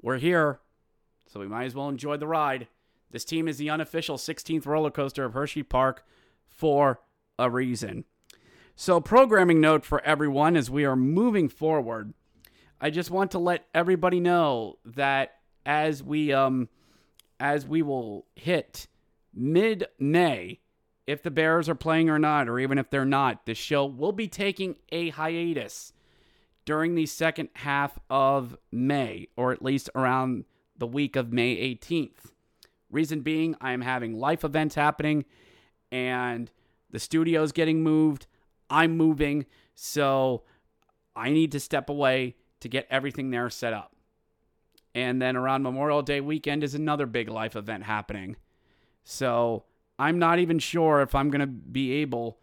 we're 0.01 0.17
here. 0.17 0.61
So, 1.27 1.41
we 1.41 1.47
might 1.47 1.67
as 1.67 1.75
well 1.75 1.91
enjoy 1.91 2.17
the 2.17 2.27
ride. 2.27 2.69
This 3.11 3.27
team 3.27 3.49
is 3.49 3.59
the 3.59 3.69
unofficial 3.69 4.17
16th 4.17 4.65
roller 4.65 4.91
coaster 4.91 5.27
of 5.27 5.35
Hershey 5.35 5.63
Park 5.63 6.07
for 6.49 7.03
a 7.39 7.51
reason. 7.51 8.07
So, 8.77 8.99
programming 8.99 9.61
note 9.61 9.85
for 9.85 10.03
everyone 10.07 10.57
as 10.57 10.71
we 10.71 10.87
are 10.87 10.97
moving 10.97 11.51
forward. 11.51 12.15
I 12.81 12.89
just 12.89 13.11
want 13.11 13.31
to 13.33 13.39
let 13.39 13.67
everybody 13.75 14.21
know 14.21 14.79
that 14.87 15.35
as 15.67 16.03
we 16.03 16.33
um 16.33 16.71
as 17.41 17.67
we 17.67 17.83
will 17.83 18.27
hit 18.35 18.89
mid-May, 19.35 20.61
if 21.07 21.23
the 21.23 21.31
Bears 21.31 21.69
are 21.69 21.75
playing 21.75 22.11
or 22.11 22.19
not, 22.19 22.49
or 22.49 22.59
even 22.59 22.77
if 22.79 22.91
they're 22.91 23.05
not, 23.05 23.47
the 23.47 23.55
show 23.55 23.87
will 23.87 24.13
be 24.13 24.29
taking 24.29 24.77
a 24.91 25.11
hiatus 25.11 25.93
during 26.65 26.95
the 26.95 27.07
second 27.07 27.49
half 27.55 27.99
of 28.11 28.57
May, 28.71 29.29
or 29.37 29.53
at 29.53 29.63
least 29.63 29.89
around 29.95 30.45
the 30.77 30.87
week 30.87 31.17
of 31.17 31.33
May 31.33 31.57
18th. 31.57 32.33
Reason 32.91 33.21
being, 33.21 33.55
I 33.61 33.73
am 33.73 33.81
having 33.81 34.19
life 34.19 34.45
events 34.45 34.75
happening 34.75 35.25
and 35.91 36.51
the 36.91 36.99
studio's 36.99 37.53
getting 37.53 37.83
moved. 37.83 38.27
I'm 38.71 38.97
moving, 38.97 39.47
so 39.75 40.43
I 41.17 41.31
need 41.31 41.53
to 41.53 41.61
step 41.61 41.89
away 41.89 42.37
to 42.61 42.69
get 42.69 42.87
everything 42.91 43.31
there 43.31 43.49
set 43.51 43.73
up. 43.73 43.95
And 44.95 45.21
then 45.21 45.37
around 45.37 45.63
Memorial 45.63 46.03
Day 46.03 46.21
weekend 46.21 46.65
is 46.65 46.75
another 46.75 47.07
big 47.07 47.29
life 47.29 47.57
event 47.57 47.85
happening. 47.85 48.37
So 49.05 49.65
I'm 49.99 50.19
not 50.19 50.39
even 50.39 50.59
sure 50.59 51.01
if 51.03 51.15
I'm 51.15 51.31
going 51.31 51.41
to 51.41 51.47
be 51.47 51.93
able 51.93 52.39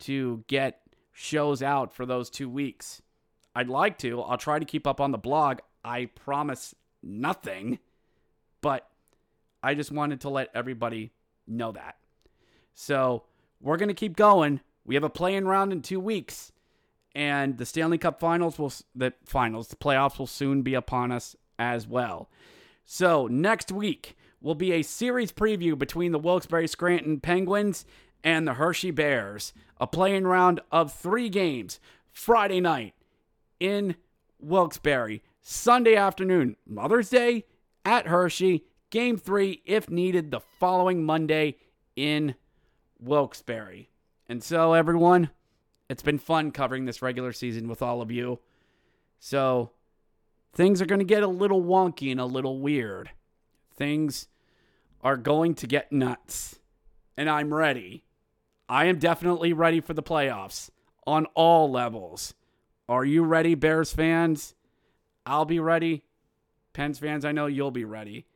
to 0.00 0.44
get 0.46 0.80
shows 1.12 1.62
out 1.62 1.92
for 1.92 2.06
those 2.06 2.30
two 2.30 2.48
weeks. 2.48 3.02
I'd 3.54 3.68
like 3.68 3.98
to. 3.98 4.20
I'll 4.22 4.38
try 4.38 4.58
to 4.58 4.64
keep 4.64 4.86
up 4.86 5.00
on 5.00 5.10
the 5.10 5.18
blog. 5.18 5.58
I 5.84 6.06
promise 6.06 6.74
nothing, 7.02 7.78
but 8.60 8.88
I 9.62 9.74
just 9.74 9.92
wanted 9.92 10.20
to 10.22 10.30
let 10.30 10.48
everybody 10.54 11.12
know 11.46 11.72
that. 11.72 11.96
So 12.74 13.24
we're 13.60 13.76
going 13.76 13.88
to 13.88 13.94
keep 13.94 14.16
going. 14.16 14.60
We 14.84 14.94
have 14.94 15.04
a 15.04 15.10
playing 15.10 15.44
round 15.46 15.72
in 15.72 15.82
two 15.82 16.00
weeks, 16.00 16.52
and 17.14 17.58
the 17.58 17.66
Stanley 17.66 17.98
Cup 17.98 18.20
Finals 18.20 18.58
will 18.58 18.72
the 18.94 19.12
finals, 19.24 19.68
the 19.68 19.76
playoffs 19.76 20.18
will 20.18 20.26
soon 20.26 20.62
be 20.62 20.74
upon 20.74 21.12
us 21.12 21.36
as 21.60 21.86
well. 21.86 22.28
So 22.84 23.28
next 23.28 23.70
week 23.70 24.16
will 24.40 24.56
be 24.56 24.72
a 24.72 24.82
series 24.82 25.30
preview 25.30 25.78
between 25.78 26.10
the 26.10 26.18
Wilkes-Barre 26.18 26.66
Scranton 26.66 27.20
Penguins 27.20 27.84
and 28.24 28.48
the 28.48 28.54
Hershey 28.54 28.90
Bears, 28.90 29.52
a 29.78 29.86
playing 29.86 30.24
round 30.24 30.60
of 30.72 30.92
three 30.92 31.28
games. 31.28 31.78
Friday 32.10 32.60
night 32.60 32.94
in 33.60 33.94
Wilkes-Barre, 34.40 35.22
Sunday 35.42 35.94
afternoon, 35.94 36.56
Mother's 36.66 37.10
Day 37.10 37.44
at 37.84 38.06
Hershey, 38.06 38.64
Game 38.90 39.16
three, 39.16 39.62
if 39.64 39.88
needed, 39.88 40.32
the 40.32 40.40
following 40.40 41.04
Monday 41.04 41.56
in 41.94 42.34
Wilkes-Barre. 42.98 43.88
And 44.28 44.42
so, 44.42 44.72
everyone, 44.72 45.30
it's 45.88 46.02
been 46.02 46.18
fun 46.18 46.50
covering 46.50 46.86
this 46.86 47.00
regular 47.00 47.32
season 47.32 47.68
with 47.68 47.82
all 47.82 48.02
of 48.02 48.10
you. 48.10 48.40
So, 49.20 49.70
things 50.52 50.80
are 50.80 50.86
going 50.86 51.00
to 51.00 51.04
get 51.04 51.22
a 51.22 51.28
little 51.28 51.62
wonky 51.62 52.10
and 52.10 52.20
a 52.20 52.26
little 52.26 52.60
weird. 52.60 53.10
Things 53.74 54.28
are 55.02 55.16
going 55.16 55.54
to 55.54 55.66
get 55.66 55.92
nuts. 55.92 56.58
And 57.16 57.28
I'm 57.28 57.52
ready. 57.52 58.04
I 58.68 58.86
am 58.86 58.98
definitely 58.98 59.52
ready 59.52 59.80
for 59.80 59.94
the 59.94 60.02
playoffs 60.02 60.70
on 61.06 61.26
all 61.34 61.70
levels. 61.70 62.34
Are 62.88 63.04
you 63.04 63.24
ready, 63.24 63.54
Bears 63.54 63.92
fans? 63.92 64.54
I'll 65.26 65.44
be 65.44 65.60
ready. 65.60 66.04
Pens 66.72 66.98
fans, 66.98 67.24
I 67.24 67.32
know 67.32 67.46
you'll 67.46 67.70
be 67.70 67.84
ready. 67.84 68.26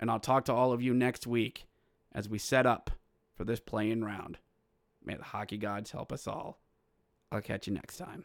And 0.00 0.10
I'll 0.10 0.20
talk 0.20 0.46
to 0.46 0.52
all 0.52 0.72
of 0.72 0.82
you 0.82 0.94
next 0.94 1.26
week 1.26 1.66
as 2.12 2.28
we 2.28 2.38
set 2.38 2.66
up 2.66 2.90
for 3.34 3.44
this 3.44 3.60
playing 3.60 4.02
round. 4.02 4.38
May 5.04 5.14
the 5.14 5.24
hockey 5.24 5.58
gods 5.58 5.90
help 5.90 6.12
us 6.12 6.26
all. 6.26 6.60
I'll 7.30 7.40
catch 7.40 7.66
you 7.66 7.74
next 7.74 7.96
time. 7.96 8.24